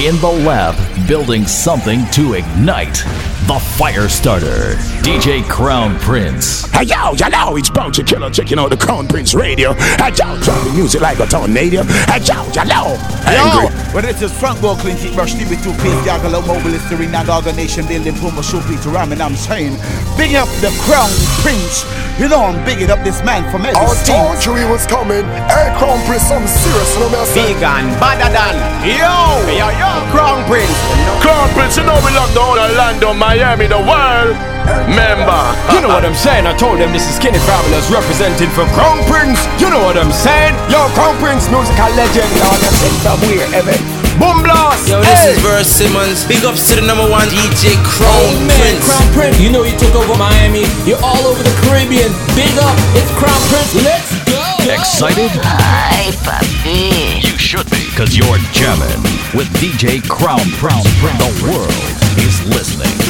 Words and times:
in 0.00 0.18
the 0.20 0.26
lab 0.46 0.74
building 1.06 1.44
something 1.44 2.06
to 2.10 2.32
ignite. 2.32 3.04
The 3.46 3.60
fire 3.76 4.08
starter, 4.08 4.76
DJ 5.02 5.42
Crown 5.48 5.98
Prince. 5.98 6.66
Hey 6.72 6.84
yo, 6.84 7.12
you 7.16 7.28
know 7.30 7.56
it's 7.56 7.70
Bounty 7.70 8.02
Killer 8.04 8.30
checking 8.30 8.58
out 8.58 8.70
the 8.70 8.76
Crown 8.76 9.08
Prince 9.08 9.34
Radio. 9.34 9.72
Hey 9.96 10.12
yo, 10.12 10.36
drop 10.40 10.60
the 10.64 10.72
music 10.74 11.00
like 11.00 11.18
a 11.18 11.26
tornado. 11.26 11.82
Hey 12.04 12.20
yo, 12.20 12.44
you 12.52 12.64
know, 12.68 12.94
angry. 13.24 13.72
Yo, 13.72 13.94
when 13.96 14.04
it 14.04 14.20
is 14.20 14.32
Frank 14.38 14.60
Go 14.60 14.76
Clean 14.76 14.96
Keep 14.96 15.14
Brush 15.14 15.34
TV 15.34 15.56
two 15.62 15.72
piece 15.80 15.96
Gagala 16.04 16.44
Mobile 16.46 16.70
Listerine 16.70 17.14
and 17.14 17.28
Organization 17.28 17.86
Building 17.86 18.14
Puma 18.16 18.42
Shoe 18.42 18.60
Peter 18.68 18.90
Ram 18.90 19.12
and 19.12 19.22
I'm 19.22 19.34
saying 19.36 19.72
big 20.20 20.34
up 20.36 20.48
the 20.60 20.68
Crown 20.84 21.08
Prince. 21.40 21.88
You 22.20 22.28
know 22.28 22.44
I'm 22.44 22.60
bigging 22.64 22.90
up 22.90 23.00
this 23.02 23.24
man 23.24 23.48
from 23.50 23.64
every 23.64 23.80
I 23.80 23.86
state. 23.96 24.12
told 24.12 24.36
you 24.44 24.52
he 24.60 24.66
was 24.70 24.86
coming. 24.86 25.24
Hey, 25.48 25.72
Crown 25.80 25.96
Prince, 26.04 26.28
I'm 26.30 26.44
serious. 26.46 26.94
You 26.94 27.00
know 27.00 27.10
me, 27.10 27.16
I 27.16 27.24
say. 27.24 27.40
Big 27.50 27.62
and 27.64 27.88
badder 27.96 28.28
than 28.28 28.54
Yo, 28.84 29.16
yo, 29.48 29.68
yo, 29.72 29.90
Crown 30.12 30.44
Prince 30.44 30.76
Crown 31.24 31.48
Prince, 31.56 31.76
you 31.78 31.84
know 31.84 31.96
we 32.04 32.12
love 32.12 32.32
the 32.34 32.40
whole 32.40 32.58
Orlando, 32.60 33.12
Miami, 33.14 33.66
the 33.66 33.80
world. 33.80 34.59
Member. 34.90 35.42
You 35.72 35.80
know 35.82 35.92
what 35.94 36.04
I'm 36.04 36.14
saying? 36.14 36.46
I 36.46 36.54
told 36.56 36.80
them 36.80 36.92
this 36.92 37.08
is 37.08 37.16
Skinny 37.16 37.38
Fabulous 37.46 37.90
representing 37.90 38.50
for 38.50 38.66
Crown 38.76 39.00
Prince. 39.06 39.40
You 39.62 39.70
know 39.70 39.82
what 39.82 39.96
I'm 39.96 40.12
saying? 40.12 40.54
Yo, 40.68 40.82
Crown 40.98 41.16
Prince, 41.18 41.48
musical 41.48 41.90
legend. 41.94 42.28
Y'all 42.36 42.58
can 42.58 42.74
sing 42.78 42.96
from 43.00 43.18
wherever. 43.28 43.76
Boom 44.20 44.44
blast! 44.44 44.84
Yo, 44.84 45.00
this 45.00 45.24
hey. 45.24 45.32
is 45.32 45.40
Verse 45.40 45.70
Simmonds. 45.70 46.28
Big 46.28 46.44
ups 46.44 46.68
to 46.68 46.76
the 46.76 46.84
number 46.84 47.08
one 47.08 47.24
DJ 47.32 47.72
Crown 47.88 48.12
Oh 48.12 48.36
man, 48.44 48.58
Prince. 48.60 48.84
Crown 48.84 49.08
Prince, 49.16 49.40
you 49.40 49.48
know 49.48 49.64
you 49.64 49.72
took 49.80 49.94
over 49.96 50.12
Miami. 50.20 50.68
You're 50.84 51.00
all 51.00 51.24
over 51.24 51.40
the 51.40 51.54
Caribbean. 51.64 52.12
Big 52.36 52.52
up, 52.60 52.76
it's 52.92 53.08
Crown 53.16 53.40
Prince. 53.48 53.72
Let's 53.80 54.12
go. 54.28 54.44
Excited? 54.68 55.32
Ay, 55.40 56.12
papi. 56.20 57.24
You 57.24 57.32
should 57.40 57.64
be, 57.72 57.80
because 57.88 58.12
you're 58.12 58.36
jamming 58.52 59.00
with 59.32 59.48
DJ 59.56 60.04
Crown 60.04 60.44
Prince. 60.60 60.84
The 61.16 61.30
world 61.48 61.72
is 62.20 62.44
listening. 62.52 63.09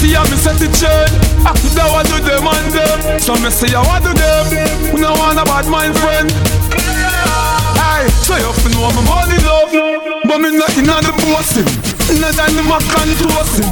see 0.00 0.16
how 0.16 0.24
me 0.32 0.36
set 0.40 0.56
the 0.56 0.68
chain. 0.72 1.08
Ah, 1.44 1.52
I 1.52 1.60
could 1.60 1.76
have 1.76 2.08
to 2.08 2.16
them 2.24 2.48
and 2.48 2.68
them. 2.72 3.20
So 3.20 3.36
me 3.36 3.52
say 3.52 3.68
I 3.76 3.84
want 3.84 4.04
to 4.08 4.12
them, 4.16 4.44
we 4.96 5.00
no 5.04 5.12
want 5.12 5.36
a 5.36 5.44
bad 5.44 5.68
mind 5.68 5.92
friend? 6.00 6.32
Aye, 7.76 8.08
so 8.24 8.36
you 8.40 8.52
fi 8.64 8.68
know 8.72 8.88
my 8.96 9.02
money 9.04 9.38
love. 9.44 10.00
But 10.24 10.38
me 10.40 10.56
not 10.56 10.72
in 10.78 10.88
on 10.88 11.02
the 11.02 11.10
bossing 11.26 11.66
Not 12.22 12.38
on 12.38 12.54
the 12.54 12.62
mac 12.70 12.86
and 13.02 13.12
toasting 13.18 13.66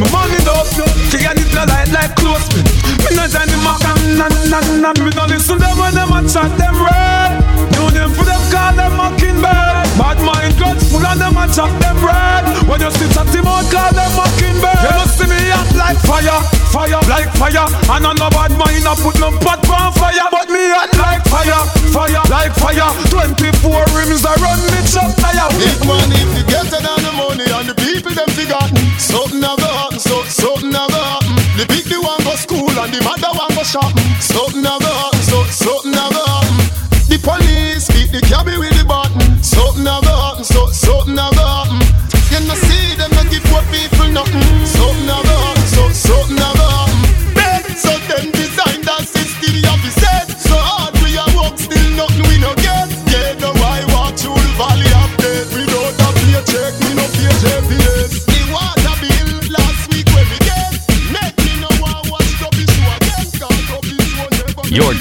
My 0.00 0.08
money 0.08 0.40
love, 0.48 0.70
she 1.10 1.20
got 1.20 1.36
it 1.36 1.52
light 1.52 1.92
like 1.92 2.16
clothespin 2.16 2.64
Me. 2.64 3.12
Not 3.12 3.34
on 3.36 3.44
the 3.44 3.58
mac 3.60 3.84
and 3.84 4.16
na 4.16 4.26
na 4.48 4.58
na 4.80 4.90
Me 5.04 5.10
not 5.12 5.28
listen 5.28 5.58
them 5.58 5.76
when 5.76 5.92
them 5.92 6.08
a 6.08 6.24
chat 6.24 6.48
them 6.56 6.80
red. 6.80 7.44
Know 7.76 7.90
them 7.90 8.10
for 8.16 8.24
them 8.24 8.40
call 8.48 8.72
them 8.72 8.96
mockingbird 8.96 9.77
Bad 9.98 10.22
mind 10.22 10.54
guts 10.54 10.86
full 10.86 11.02
of 11.02 11.18
them 11.18 11.34
a 11.34 11.44
chat 11.50 11.72
them 11.82 11.98
red 11.98 12.46
When 12.70 12.78
you 12.78 12.90
see 12.94 13.10
chat 13.10 13.28
him 13.34 13.50
out 13.50 13.66
call 13.66 13.90
them 13.90 14.10
mockingbird 14.14 14.78
You 14.78 14.92
must 14.94 15.18
see 15.18 15.26
me 15.26 15.40
act 15.50 15.74
like 15.74 15.98
fire, 16.06 16.38
fire, 16.70 17.02
like 17.10 17.30
fire 17.34 17.66
And 17.90 18.06
on 18.06 18.14
no 18.16 18.30
bad 18.30 18.54
mind 18.54 18.86
I 18.86 18.94
put 18.94 19.18
no 19.18 19.34
pot 19.42 19.66
on 19.66 19.90
fire 19.98 20.28
But 20.30 20.48
me 20.54 20.62
act 20.70 20.94
like 20.96 21.26
fire, 21.26 21.66
fire, 21.90 22.22
like 22.30 22.54
fire 22.54 22.90
24 23.10 23.98
rims 23.98 24.22
I 24.22 24.38
run 24.38 24.62
me 24.70 24.80
chop 24.86 25.10
tire 25.18 25.50
Big 25.58 25.82
money 25.82 26.22
fi 26.30 26.42
get 26.46 26.70
it 26.70 26.86
on 26.86 27.02
the 27.02 27.12
money 27.18 27.50
and 27.50 27.68
the 27.68 27.74
people 27.74 28.14
them 28.14 28.28
forgotten. 28.30 28.76
Something 28.98 29.40
go 29.40 29.56
happen, 29.56 29.98
so 29.98 30.22
something 30.24 30.70
go 30.70 30.86
happen. 30.86 31.34
The 31.58 31.66
big 31.68 31.84
the 31.86 32.00
one 32.00 32.22
go 32.24 32.34
school 32.36 32.70
and 32.70 32.92
the 32.92 33.02
mother 33.02 33.32
one 33.34 33.54
go 33.54 33.62
shopping. 33.62 34.10
Something 34.20 34.62
go 34.62 34.70
happen, 34.78 35.22
so 35.22 35.44
something 35.44 35.94
a 35.94 36.27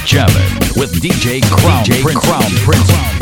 jamming 0.07 0.33
with 0.77 1.01
DJ 1.01 1.43
Crown 1.51 1.83
DJ 1.83 2.01
Prince. 2.01 2.25
Crown 2.25 2.41
Prince. 2.63 3.16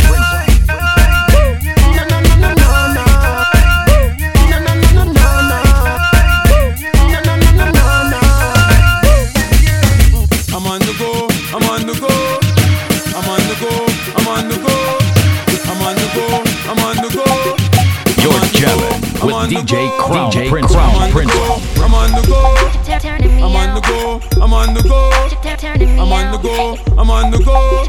DJ 19.65 19.89
Crown 19.97 20.31
DJ 20.31 20.47
Prince. 20.47 20.75
I'm 20.75 20.77
Crown 20.77 21.01
on 21.01 21.07
the 21.07 21.11
Prince. 21.11 21.33
go, 21.33 21.57
I'm 21.81 21.93
on 21.95 22.11
the 22.13 22.21
go, 22.21 22.39
I'm 22.69 22.93
on 22.93 23.73
the 23.73 23.81
go, 23.81 24.21
I'm 24.39 24.53
on 24.53 24.73
the 24.75 24.81
go, 24.83 25.17
I'm 25.97 26.11
on 26.11 26.31
the 26.31 26.37
go, 26.37 26.77
I'm 26.99 27.09
on 27.09 27.31
the 27.31 27.39
go, 27.39 27.79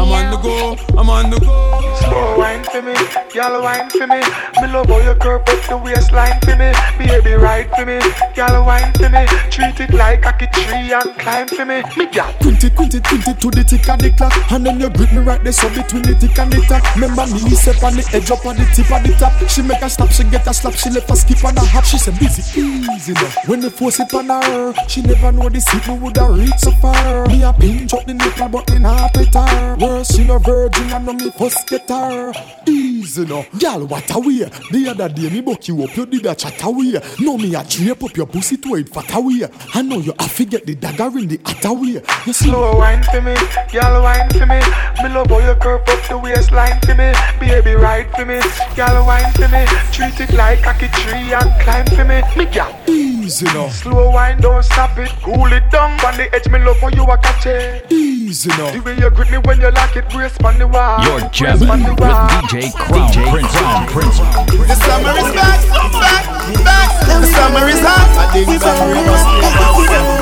I'm 0.00 0.10
on 0.10 0.30
the 0.30 0.36
go, 0.38 0.76
I'm 0.98 1.10
on 1.10 1.28
the 1.28 1.38
go. 1.38 1.96
Slow 2.00 2.38
wine 2.38 2.64
for 2.64 2.80
me, 2.80 2.94
y'all 3.34 3.60
wine 3.62 3.90
for 3.90 4.06
me. 4.06 4.20
Me 4.60 4.72
love 4.72 4.86
how 4.86 4.98
you 5.04 5.14
curve 5.16 5.42
up 5.42 5.68
the 5.68 5.76
waistline 5.76 6.40
for 6.40 6.56
me. 6.56 6.72
Baby 6.96 7.34
ride 7.34 7.68
for 7.76 7.84
me, 7.84 8.00
y'all 8.34 8.64
wine 8.64 8.92
for 8.94 9.10
me. 9.10 9.26
Treat 9.50 9.80
it 9.80 9.92
like 9.92 10.24
a 10.24 10.46
tree 10.46 10.92
and 10.92 11.12
climb 11.18 11.48
for 11.48 11.66
me. 11.66 11.82
Me 11.98 12.06
gal. 12.06 12.32
Quint 12.40 12.64
it, 12.64 12.74
quint 12.74 12.94
it, 12.94 13.04
quint 13.04 13.28
it 13.28 13.40
to 13.40 13.50
the 13.50 13.64
tick 13.64 13.88
and 13.88 14.00
the 14.00 14.10
clock 14.10 14.32
And 14.52 14.64
then 14.64 14.78
you 14.78 14.88
grip 14.90 15.12
me 15.12 15.18
right 15.18 15.42
there 15.42 15.52
so 15.52 15.68
between 15.70 16.02
the 16.02 16.14
tick 16.14 16.38
and 16.38 16.52
the 16.52 16.62
top 16.62 16.82
Remember 16.94 17.26
me, 17.26 17.50
step 17.58 17.82
on 17.82 17.94
the 17.98 18.06
edge 18.14 18.30
up 18.30 18.46
on 18.46 18.54
the 18.54 18.64
tip 18.70 18.90
of 18.90 19.02
the 19.02 19.14
top 19.18 19.34
She 19.48 19.62
make 19.62 19.82
a 19.82 19.90
stop, 19.90 20.10
she 20.10 20.22
get 20.24 20.46
a 20.46 20.54
slap, 20.54 20.74
she 20.74 20.90
a 21.10 21.16
skip 21.16 21.44
on 21.44 21.56
a 21.56 21.60
hop 21.60 21.84
She 21.84 21.98
say 21.98 22.12
busy, 22.18 22.60
easy 22.60 23.12
now. 23.12 23.30
When 23.46 23.60
the 23.60 23.70
force 23.70 24.00
it 24.00 24.12
on 24.14 24.28
her 24.28 24.74
She 24.88 25.02
never 25.02 25.32
know 25.32 25.48
the 25.48 25.60
seat 25.60 25.86
me 25.88 25.98
woulda 25.98 26.28
reach 26.30 26.58
so 26.58 26.70
far. 26.72 27.26
Me 27.26 27.42
a 27.42 27.52
pinch 27.52 27.94
up 27.94 28.04
the 28.06 28.14
nipple 28.14 28.48
but 28.48 28.70
in 28.70 28.82
half 28.82 29.16
it 29.16 29.34
her. 29.34 29.76
Worse, 29.76 30.14
she 30.14 30.24
no 30.24 30.38
virgin 30.38 30.90
and 30.90 31.06
no 31.06 31.12
me 31.12 31.30
first 31.30 31.68
get 31.68 31.88
her. 31.88 32.32
Easy 32.66 33.24
now. 33.24 33.44
Girl, 33.58 33.86
what 33.86 34.10
a 34.14 34.18
way. 34.18 34.50
The 34.70 34.88
other 34.90 35.08
day 35.08 35.30
me 35.30 35.40
buck 35.40 35.66
you 35.68 35.82
up, 35.82 35.96
you 35.96 36.06
did 36.06 36.26
a 36.26 36.34
chat 36.34 36.62
away. 36.62 37.00
Now 37.20 37.36
me 37.36 37.54
a 37.54 37.64
drape 37.64 38.02
up 38.04 38.16
your 38.16 38.26
pussy 38.26 38.56
to 38.58 38.76
it 38.76 38.88
fat 38.88 39.14
away. 39.14 39.48
I 39.74 39.82
know 39.82 39.98
you 39.98 40.12
have 40.18 40.36
to 40.36 40.44
get 40.44 40.66
the 40.66 40.74
dagger 40.74 41.18
in 41.18 41.28
the 41.28 41.40
hat 41.44 41.64
away. 41.64 42.02
You 42.26 42.32
Slow 42.32 42.76
wine 42.78 43.02
for 43.04 43.20
me, 43.20 43.34
y'all 43.72 44.02
wine 44.02 44.28
for 44.30 44.46
me. 44.46 44.60
Me 45.02 45.08
love 45.14 45.28
how 45.28 45.38
you 45.38 45.54
curve 45.56 45.88
up 45.88 46.08
the 46.08 46.18
waistline 46.18 46.80
for 46.80 46.94
me. 46.94 47.12
Baby 47.38 47.74
ride 47.74 48.10
for 48.14 48.24
me, 48.24 48.40
y'all 48.76 49.06
wine 49.06 49.32
for 49.34 49.48
me. 49.48 49.64
Treat 49.92 50.18
it 50.20 50.34
like 50.34 50.64
a 50.66 50.74
tree 50.92 51.32
and 51.32 51.50
climb 51.62 51.86
for 51.86 52.04
me. 52.04 52.22
Me 52.36 52.44
gal. 52.50 52.72
Easy 52.88 53.46
now 53.46 53.68
Slow 53.68 54.10
wine, 54.10 54.40
don't 54.40 54.62
stop 54.62 54.98
it. 54.98 55.10
Cool 55.22 55.52
it 55.52 55.70
down 55.70 55.92
on 56.04 56.16
the 56.16 56.28
edge. 56.34 56.48
Me 56.48 56.58
love 56.58 56.78
how 56.78 56.88
you 56.88 57.04
a 57.04 57.16
catch 57.18 57.46
it. 57.46 57.90
Easy 57.90 58.50
now 58.50 58.70
The 58.70 58.80
way 58.80 58.96
you 58.98 59.10
grip 59.10 59.30
me 59.30 59.38
when 59.38 59.60
you 59.60 59.70
like 59.70 59.96
it, 59.96 60.08
brace 60.10 60.36
on 60.44 60.58
the 60.58 60.66
wall. 60.66 61.02
You're 61.04 61.20
Brace 61.20 61.32
jamming 61.32 61.70
on 61.70 61.96
with. 61.96 62.18
DJ 62.50 62.72
Crown 62.74 63.12
Prince. 63.30 63.52
Crown 63.56 63.86
Prince. 63.88 64.18
The 64.18 64.76
summer 64.76 65.14
is 65.18 65.30
back, 65.34 65.60
back, 65.92 66.24
back. 66.64 66.90
The 67.06 67.26
summer 67.26 67.68
is 67.68 67.80
hot. 67.80 68.08
I 68.18 68.44
think 68.44 68.60
summer 68.60 68.92
is 68.92 69.22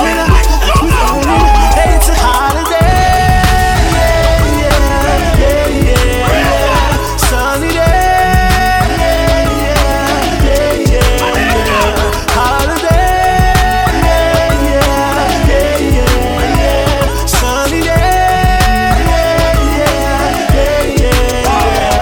Hey, 0.01 0.30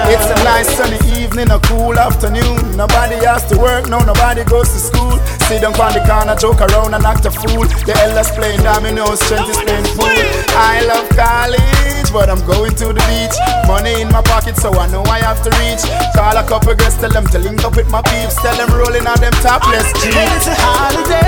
It's 0.09 0.25
a 0.25 0.37
nice 0.43 0.69
sunny 0.77 0.97
evening, 1.21 1.51
a 1.51 1.61
cool 1.69 1.99
afternoon. 1.99 2.77
Nobody 2.77 3.17
has 3.29 3.45
to 3.53 3.59
work, 3.59 3.89
no, 3.89 3.99
nobody 4.01 4.43
goes 4.45 4.73
to 4.73 4.81
school. 4.81 5.19
Sit 5.45 5.61
down 5.61 5.77
on 5.77 5.93
the 5.93 6.01
corner, 6.09 6.35
joke 6.35 6.61
around 6.65 6.95
and 6.95 7.05
act 7.05 7.27
a 7.27 7.31
fool. 7.31 7.69
The 7.85 7.93
elders 8.05 8.31
playing 8.33 8.63
dominoes, 8.65 9.21
strength 9.21 9.51
is 9.53 9.61
playing 9.61 9.85
pool. 9.97 10.09
I 10.57 10.81
love 10.89 11.09
college, 11.13 12.09
but 12.13 12.29
I'm 12.33 12.41
going 12.49 12.73
to 12.81 12.93
the 12.97 13.05
beach. 13.05 13.37
Money 13.69 14.01
in 14.01 14.09
my 14.09 14.23
pocket, 14.23 14.57
so 14.57 14.73
I 14.73 14.89
know 14.89 15.05
I 15.05 15.21
have 15.21 15.43
to 15.45 15.51
reach. 15.61 15.85
Call 16.17 16.37
a 16.37 16.45
couple 16.49 16.75
girls, 16.75 16.97
tell 16.97 17.11
them 17.13 17.27
to 17.29 17.39
link 17.39 17.63
up 17.65 17.77
with 17.77 17.91
my 17.91 18.01
peeps. 18.01 18.41
Tell 18.41 18.57
them 18.57 18.73
rolling 18.77 19.07
on 19.07 19.21
them 19.21 19.33
topless 19.45 19.93
jeans. 20.01 20.17
It's 20.17 20.49
a 20.49 20.57
holiday. 20.57 21.21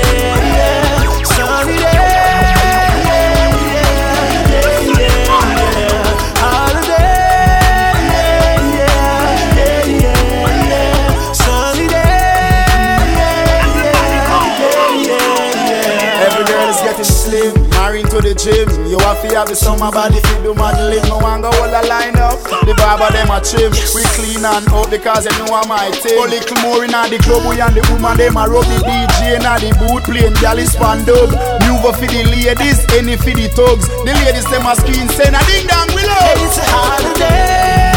gym. 18.36 18.68
You 18.86 19.00
have 19.08 19.22
to 19.24 19.30
have 19.36 19.48
the 19.48 19.56
summer 19.56 19.92
body 19.92 20.20
fit 20.20 20.44
do 20.44 20.54
modeling. 20.54 21.04
No 21.08 21.18
one 21.18 21.42
go 21.42 21.50
hold 21.56 21.74
a 21.74 21.82
line 21.88 22.20
up. 22.20 22.38
The 22.68 22.76
barber 22.76 23.10
them 23.16 23.32
a 23.32 23.40
trim. 23.40 23.72
We 23.96 24.04
clean 24.16 24.44
and 24.44 24.68
up 24.70 24.92
because 24.92 25.26
you 25.26 25.34
know 25.40 25.56
I'm 25.56 25.68
my 25.68 25.90
team. 26.04 26.20
A 26.20 26.28
little 26.28 26.60
more 26.62 26.84
in 26.84 26.92
the 26.92 27.18
club, 27.24 27.48
we 27.48 27.60
and 27.60 27.74
the 27.74 27.82
woman 27.90 28.18
them 28.20 28.38
a 28.38 28.46
rub 28.46 28.68
the 28.68 28.78
DJ 28.84 29.40
in 29.40 29.48
the 29.48 29.72
boot 29.80 30.04
playing 30.06 30.36
galley 30.44 30.66
span 30.68 31.04
dub. 31.08 31.32
New 31.66 31.76
for 31.82 31.96
the 31.96 32.22
ladies, 32.30 32.84
any 32.94 33.16
for 33.16 33.32
the 33.34 33.48
thugs. 33.56 33.88
The 34.06 34.12
ladies 34.26 34.48
them 34.52 34.68
a 34.68 34.76
screen 34.76 35.08
saying 35.16 35.36
a 35.36 35.42
ding 35.48 35.68
dong 35.68 35.90
we 35.96 36.04
love. 36.04 36.40
It's 36.44 36.60
a 36.60 36.66
holiday. 36.68 37.96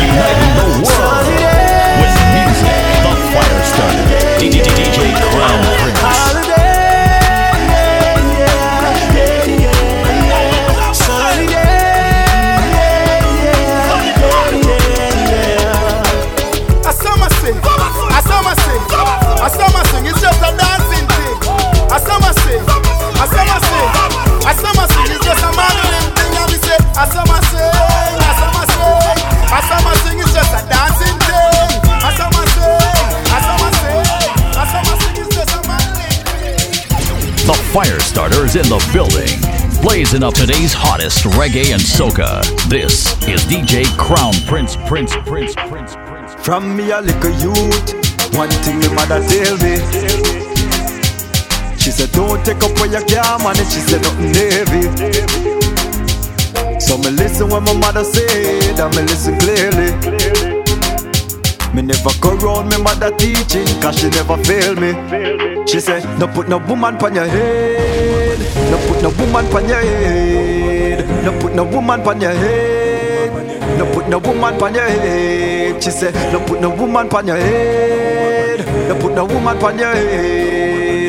Uniting 0.00 0.54
the 0.56 0.66
world 0.80 1.26
with 2.00 2.16
music. 2.32 2.80
The 3.02 3.12
fire 3.34 3.62
starter. 3.66 4.04
DJ 4.40 4.62
Crown 5.32 5.60
Prince. 5.82 6.21
A 24.46 24.52
summer 24.54 24.86
sing. 24.90 25.10
It's 25.14 25.24
just 25.24 25.42
a 25.42 25.50
modeling 25.54 26.10
thing. 26.18 26.32
And 26.34 26.48
we 26.50 26.58
say 26.58 26.78
a 26.98 27.04
summer 27.06 27.40
sing, 27.50 28.18
a 28.18 28.32
summer 28.38 28.64
sing, 28.74 29.18
a 29.46 29.60
summer 29.70 29.94
sing. 30.02 30.18
It's 30.18 30.34
just 30.34 30.52
a 30.52 30.62
dancing 30.66 31.18
thing. 31.26 31.70
A 32.02 32.10
summer 32.18 32.46
sing, 32.54 33.22
a 33.22 33.38
summer 33.38 33.70
sing, 33.78 34.02
a 34.58 34.64
summer 34.66 34.96
sing. 34.98 35.14
It's 35.22 35.30
just 35.36 35.52
a 35.54 35.60
modeling. 35.68 36.18
The 37.46 37.56
fire 37.70 38.00
starter 38.00 38.44
is 38.44 38.56
in 38.56 38.66
the 38.68 38.80
building. 38.92 39.30
Blazing 39.82 40.22
up 40.22 40.34
today's 40.34 40.72
hottest 40.72 41.24
reggae 41.38 41.72
and 41.72 41.82
soca. 41.82 42.42
This 42.68 43.12
is 43.26 43.42
DJ 43.46 43.84
Crown 43.96 44.34
Prince, 44.46 44.76
Prince, 44.86 45.14
Prince, 45.26 45.54
Prince, 45.54 45.96
Prince. 46.06 46.34
From 46.44 46.76
me 46.76 46.90
a 46.90 47.00
little 47.00 47.32
youth, 47.42 47.94
one 48.34 48.50
thing 48.62 48.78
my 48.78 49.06
mother 49.06 49.26
tell 49.26 49.56
me. 49.58 50.41
She 51.82 51.90
said, 51.90 52.12
don't 52.12 52.44
take 52.44 52.62
up 52.62 52.70
where 52.78 52.86
you 52.86 53.04
can 53.04 53.42
manage. 53.42 53.66
She 53.74 53.80
said, 53.80 54.02
nothing 54.02 54.32
heavy. 54.38 54.82
So 56.80 56.96
me 56.98 57.10
listen 57.10 57.48
when 57.50 57.64
my 57.64 57.74
mother 57.74 58.04
said, 58.04 58.78
and 58.78 58.94
me 58.94 59.02
listen 59.02 59.36
clearly. 59.40 59.90
Me 61.74 61.82
never 61.82 62.10
go 62.20 62.36
round 62.36 62.68
me 62.70 62.76
mother 62.78 63.10
teaching, 63.16 63.66
cause 63.80 63.98
she 63.98 64.10
never 64.10 64.36
fail 64.44 64.76
me. 64.76 64.92
She 65.66 65.80
said, 65.80 66.04
no 66.20 66.28
put 66.28 66.48
no 66.48 66.58
woman 66.58 66.98
pon 66.98 67.14
your 67.16 67.26
head. 67.26 68.38
No 68.70 68.78
put 68.86 69.02
no 69.02 69.08
woman 69.18 69.46
pon 69.50 69.68
your 69.68 69.80
head. 69.80 71.24
No 71.24 71.32
put 71.40 71.54
no 71.54 71.64
woman 71.64 72.02
pon 72.02 72.20
your 72.20 72.30
head. 72.30 73.78
No 73.78 73.86
put 73.92 74.08
no 74.08 74.18
woman 74.18 74.58
pon 74.58 74.74
your 74.74 74.84
head. 74.84 75.82
She 75.82 75.90
said, 75.90 76.14
no 76.32 76.38
put 76.46 76.60
no 76.60 76.70
woman 76.70 77.08
pon 77.08 77.26
your 77.26 77.36
head. 77.36 78.60
No 78.88 78.94
put 79.00 79.14
no 79.14 79.24
woman 79.24 79.58
pon 79.58 79.78
your 79.78 79.92
head. 79.94 80.41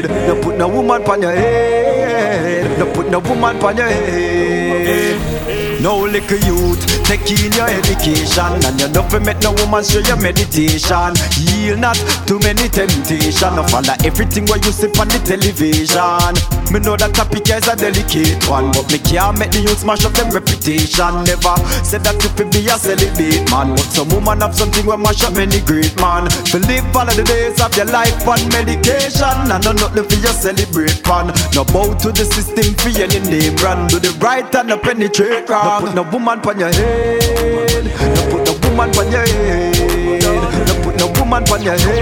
No 0.03 0.35
put 0.41 0.57
no 0.57 0.67
woman 0.67 1.01
pon 1.03 1.21
your 1.21 1.31
head. 1.31 2.77
No 2.77 2.85
put 2.91 3.09
no 3.09 3.19
woman 3.19 3.57
pon 3.59 3.77
your 3.77 3.87
head. 3.87 5.81
No 5.81 5.99
little 5.99 6.37
youth, 6.39 7.02
take 7.03 7.27
in 7.29 7.51
your 7.53 7.69
education 7.69 8.57
And 8.63 8.79
you 8.79 9.03
fi 9.09 9.19
make 9.19 9.41
no 9.43 9.51
woman 9.59 9.83
show 9.83 9.99
your 9.99 10.17
meditation. 10.17 11.13
Yield 11.39 11.79
not 11.79 11.97
too 12.25 12.39
many 12.39 12.67
temptation. 12.69 13.55
No 13.55 13.63
follow 13.67 13.95
everything 14.03 14.45
what 14.47 14.63
you 14.65 14.71
see 14.71 14.91
on 14.99 15.07
the 15.11 15.19
television. 15.23 16.33
Me 16.71 16.79
know 16.79 16.95
that 16.95 17.13
topic 17.13 17.45
is 17.51 17.67
a 17.67 17.75
delicate 17.75 18.39
one 18.49 18.71
But 18.71 18.89
me 18.89 18.97
can't 18.97 19.37
make 19.37 19.51
the 19.51 19.61
youth 19.61 19.83
smash 19.83 20.05
up 20.05 20.13
them 20.13 20.31
reputation. 20.31 21.13
Never 21.27 21.55
said 21.83 22.01
that 22.07 22.17
you 22.23 22.31
fi 22.33 22.43
be 22.49 22.65
a 22.65 22.75
celibate 22.79 23.45
man 23.51 23.75
But 23.75 23.87
some 23.93 24.09
woman 24.09 24.41
have 24.41 24.55
something 24.55 24.85
where 24.85 24.97
mash 24.97 25.23
up 25.23 25.35
many 25.35 25.61
great 25.61 25.93
man. 25.99 26.31
Fi 26.49 26.57
live 26.65 26.87
all 26.95 27.05
of 27.05 27.13
the 27.13 27.23
days 27.23 27.59
of 27.61 27.75
your 27.75 27.89
life 27.91 28.25
on 28.25 28.41
medication 28.49 29.51
And 29.51 29.61
no 29.61 29.71
nothing 29.75 30.07
for 30.07 30.17
you 30.17 30.33
celebrate 30.33 31.03
pan. 31.03 31.29
No 31.53 31.67
bow 31.67 31.93
to 31.93 32.09
the 32.09 32.25
system 32.25 32.73
for 32.79 32.89
any 32.95 33.19
name 33.27 33.55
brand. 33.59 33.91
Do 33.91 33.99
the 33.99 34.15
right 34.23 34.47
and 34.55 34.69
no 34.69 34.77
penetrate 34.77 35.49
wrong. 35.49 35.83
No 35.83 35.91
put 35.91 35.95
no 35.95 36.03
woman 36.09 36.41
pon 36.41 36.59
your 36.59 36.71
head 36.71 37.02
No 37.03 38.21
put 38.31 38.41
no 38.47 38.53
woman 38.69 38.91
pon 38.91 39.11
your 39.11 39.25
head 39.27 40.23
No 40.67 40.73
put 40.83 40.95
no 40.99 41.07
woman 41.19 41.43
pon 41.45 41.61
your 41.63 41.77
head 41.77 42.01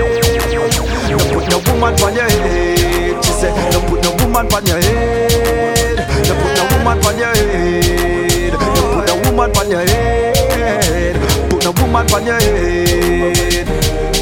No 1.10 1.18
put 1.34 1.50
no 1.50 1.58
woman 1.72 1.96
pon 1.98 2.16
your 2.16 2.30
head 2.30 3.24
She 3.26 3.32
said 3.32 3.54
no 3.74 3.80
put 3.88 4.04
no 4.04 4.12
woman 4.24 4.48
pon 4.48 4.66
your 4.66 4.80
head 4.82 5.98
No 6.28 6.34
put 6.42 6.52
no 6.58 6.64
woman 6.78 7.00
pon 7.02 7.18
your 7.18 7.34
head 7.36 8.54
No 8.54 8.58
put 8.60 9.08
no 9.08 9.16
woman 9.32 9.52
pon 9.54 9.70
your 9.72 9.82
head 9.86 11.16
Put 11.50 11.64
no 11.66 11.72
woman 11.82 12.08
pon 12.08 12.26
your 12.26 12.40
head 12.40 13.68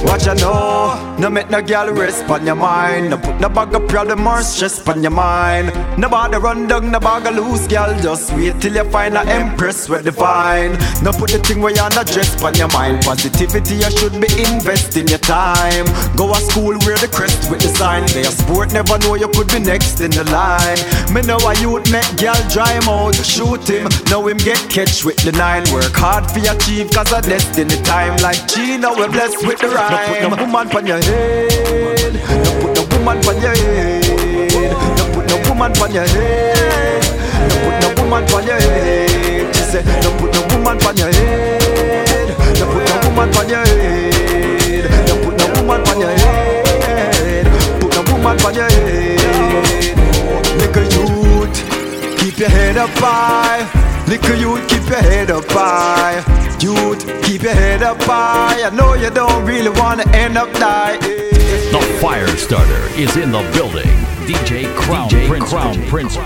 Watch 0.05 0.25
ya 0.25 0.33
know, 0.33 1.08
no 1.19 1.30
make 1.30 1.50
no 1.50 1.62
girl 1.62 1.92
rest 1.94 2.30
on 2.30 2.45
your 2.45 2.56
mind. 2.56 3.10
No 3.10 3.18
put 3.18 3.39
no 3.42 3.50
bag 3.50 3.75
of 3.75 3.88
problem 3.88 4.25
or 4.27 4.42
stress 4.42 4.88
on 4.88 5.01
your 5.01 5.12
mind. 5.12 5.74
No 5.98 6.07
bother 6.07 6.39
run 6.39 6.68
down, 6.68 6.92
no 6.92 7.00
bag 7.00 7.27
of 7.27 7.36
loose 7.36 7.68
girl. 7.68 7.94
Just 8.01 8.31
wait 8.33 8.60
till 8.62 8.74
you 8.74 8.86
find 8.86 9.16
a 9.16 9.21
empress 9.21 9.90
with 9.90 10.06
the 10.06 10.11
fine. 10.11 10.71
No 11.04 11.11
put 11.11 11.31
the 11.31 11.40
thing 11.40 11.61
where 11.61 11.76
you're 11.76 11.90
not 11.90 12.07
dressed 12.07 12.42
on 12.44 12.56
your 12.56 12.69
mind. 12.69 13.04
Positivity, 13.04 13.76
you 13.76 13.92
should 13.92 14.14
be 14.21 14.30
investing 14.47 15.07
your 15.07 15.19
time. 15.19 15.85
Go 16.16 16.31
to 16.31 16.40
school, 16.40 16.78
wear 16.85 16.97
the 16.97 17.09
crest 17.11 17.52
with 17.52 17.61
the 17.61 17.69
sign. 17.69 18.06
They 18.14 18.21
a 18.21 18.31
sport, 18.31 18.71
never 18.71 18.97
know 18.99 19.16
you 19.16 19.28
could 19.30 19.47
be 19.47 19.59
next 19.59 19.99
in 19.99 20.11
the 20.11 20.23
line. 20.31 20.80
Me 21.14 21.21
know 21.21 21.40
a 21.40 21.54
youth 21.59 21.92
make 21.92 22.07
girl 22.16 22.40
dry 22.47 22.73
him 22.80 22.88
out, 22.88 23.16
shoot 23.16 23.68
him. 23.68 23.90
Now 24.07 24.26
him 24.28 24.38
get 24.38 24.61
catch 24.69 25.04
with 25.04 25.18
the 25.23 25.33
nine. 25.33 25.64
Work 25.73 25.95
hard 25.95 26.30
for 26.31 26.40
your 26.40 26.56
achieve, 26.56 26.92
cause 26.92 27.11
a 27.11 27.21
destiny 27.21 27.76
time. 27.83 28.16
Like 28.21 28.47
Gina, 28.47 28.90
we're 28.95 29.11
blessed 29.11 29.45
with 29.45 29.59
the 29.59 29.68
rhyme. 29.68 30.23
No 30.23 30.30
put 30.30 30.40
no 30.40 30.45
woman 30.45 30.68
on 30.76 30.85
your 30.85 30.99
head. 31.09 32.13
No 32.45 32.51
put 32.61 32.71
no 32.78 32.83
woman 32.92 33.18
on 33.28 33.37
your 33.42 33.56
head. 33.56 34.04
No 34.97 35.04
put 35.13 35.25
no 35.30 35.35
woman 35.49 35.71
on 35.81 35.92
your 35.94 36.07
head. 36.07 37.04
No 37.49 37.56
put 37.63 37.75
no 37.81 37.87
woman 38.01 38.23
on 38.33 38.44
your 38.47 38.59
head. 38.59 39.56
She 39.56 39.63
said, 39.71 39.85
no 40.04 40.09
put 40.18 40.30
no 40.33 40.42
woman 40.54 40.78
on 40.87 40.95
your 40.97 41.11
head. 41.11 42.28
No 42.59 42.66
put 42.71 42.83
no 42.89 42.95
woman 43.09 43.30
on 43.37 43.49
your 43.49 43.66
head. 43.66 44.85
No 45.07 45.16
put 45.23 45.35
no 45.39 45.45
woman 45.56 45.81
on 45.89 45.99
your 45.99 46.13
head. 46.21 47.45
Put 47.80 47.92
no 47.95 48.01
woman 48.13 48.37
on 48.45 48.54
your 48.56 48.69
head. 48.69 49.97
Little 50.59 50.87
youth, 50.94 51.57
keep 52.19 52.37
your 52.39 52.49
head 52.49 52.78
up 52.78 52.89
high. 53.01 53.88
Little 54.09 54.35
youth, 54.37 54.68
keep 54.68 54.89
your 54.89 55.04
head 55.04 55.30
up 55.30 55.45
high. 55.49 56.25
Youth, 56.59 57.06
keep 57.21 57.44
your 57.44 57.54
head 57.54 57.83
up 57.83 58.01
high. 58.01 58.66
I 58.66 58.71
know 58.71 58.95
you 58.95 59.11
don't 59.11 59.45
really 59.45 59.69
wanna 59.69 60.01
end 60.13 60.35
up 60.35 60.51
dying. 60.54 60.99
The 60.99 61.97
fire 62.01 62.25
starter 62.35 62.85
is 62.97 63.16
in 63.18 63.31
the 63.31 63.47
building. 63.54 63.85
DJ 64.25 64.66
Crown 64.75 65.09
DJ 65.09 65.28
Prince. 65.28 65.49
Crown 65.51 65.87
Prince. 65.89 66.18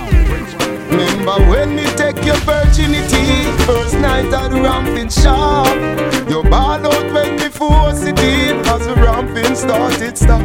Remember 0.91 1.35
when 1.49 1.75
me 1.75 1.83
take 1.97 2.23
your 2.23 2.37
virginity 2.47 3.51
First 3.65 3.95
night 3.95 4.31
at 4.31 4.51
the 4.51 4.61
ramping 4.61 5.09
shop 5.09 5.67
You 6.29 6.41
ball 6.49 6.85
out 6.87 7.11
when 7.11 7.35
me 7.35 7.49
force 7.49 8.03
it 8.03 8.19
in 8.19 8.59
As 8.59 8.85
the 8.85 8.93
ramping 8.95 9.55
started 9.55 10.17
stop 10.17 10.41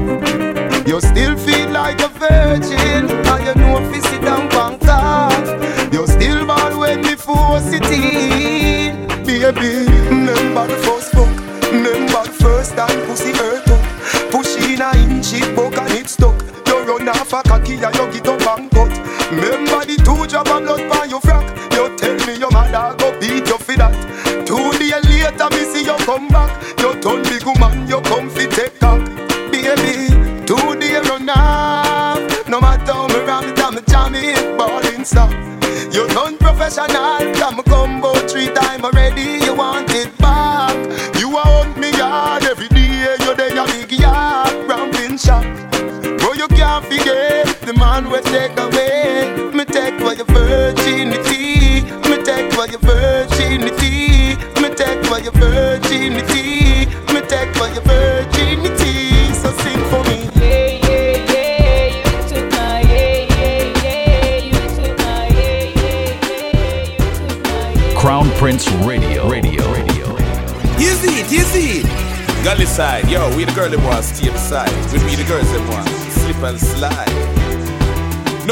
You 0.89 1.01
still 1.01 1.37
feel 1.37 1.71
like 1.71 2.01
a 2.01 2.09
virgin 2.09 3.11
And 3.11 3.47
you 3.47 3.55
know 3.63 3.79
if 3.79 3.95
you 3.95 4.03
sit 4.03 4.23
down 4.23 4.51
on 4.57 4.79
top 4.79 5.78
You 5.93 6.07
still 6.07 6.47
ball 6.47 6.81
when 6.81 7.05
it 7.05 7.21
in 7.91 9.07
Baby, 9.25 9.87
remember 10.09 10.67
the 10.67 10.77
first 10.85 11.13
fuck 11.13 11.73
Remember 11.73 12.25
the 12.25 12.37
first 12.41 12.77
time 12.77 13.07
pussy 13.07 13.33
hurt 13.33 13.69
up 13.69 14.31
Push 14.31 14.57
in 14.57 14.81
a 14.81 14.91
inch 14.97 15.33
it 15.35 15.57
buck 15.57 15.77
and 15.79 15.93
it 15.93 16.09
stuck 16.09 16.41
You 16.67 16.85
run 16.85 17.09
off 17.09 17.33
a 17.33 17.43
cocky 17.43 17.75
and 17.75 17.95
you 17.95 18.13
get 18.13 18.29
up 18.29 18.59
and 18.59 18.71
cut 18.71 19.09
Remember 19.31 19.85
the 19.85 19.97
two 20.01 20.27
drop 20.27 20.49
of 20.49 20.63
blood 20.65 20.81
on 20.89 21.11
your 21.11 21.21
frack. 21.21 21.45
You 21.77 21.95
tell 21.99 22.17
me 22.27 22.41
your 22.41 22.51
mother 22.51 22.97
go 22.97 23.13
beat 23.21 23.47
you 23.47 23.59
for 23.59 23.77
that. 23.77 23.93
Two 24.47 24.73
days 24.81 25.05
later, 25.05 25.49
me 25.53 25.69
see 25.69 25.85
you 25.85 25.97
come 26.09 26.29
back. 26.29 26.49
You 26.81 26.97
turn 27.01 27.23
big 27.25 27.45
woman, 27.45 27.87
you 27.87 28.01
come 28.01 28.28
done 36.69 37.33
professional, 37.35 37.63
come 37.63 38.18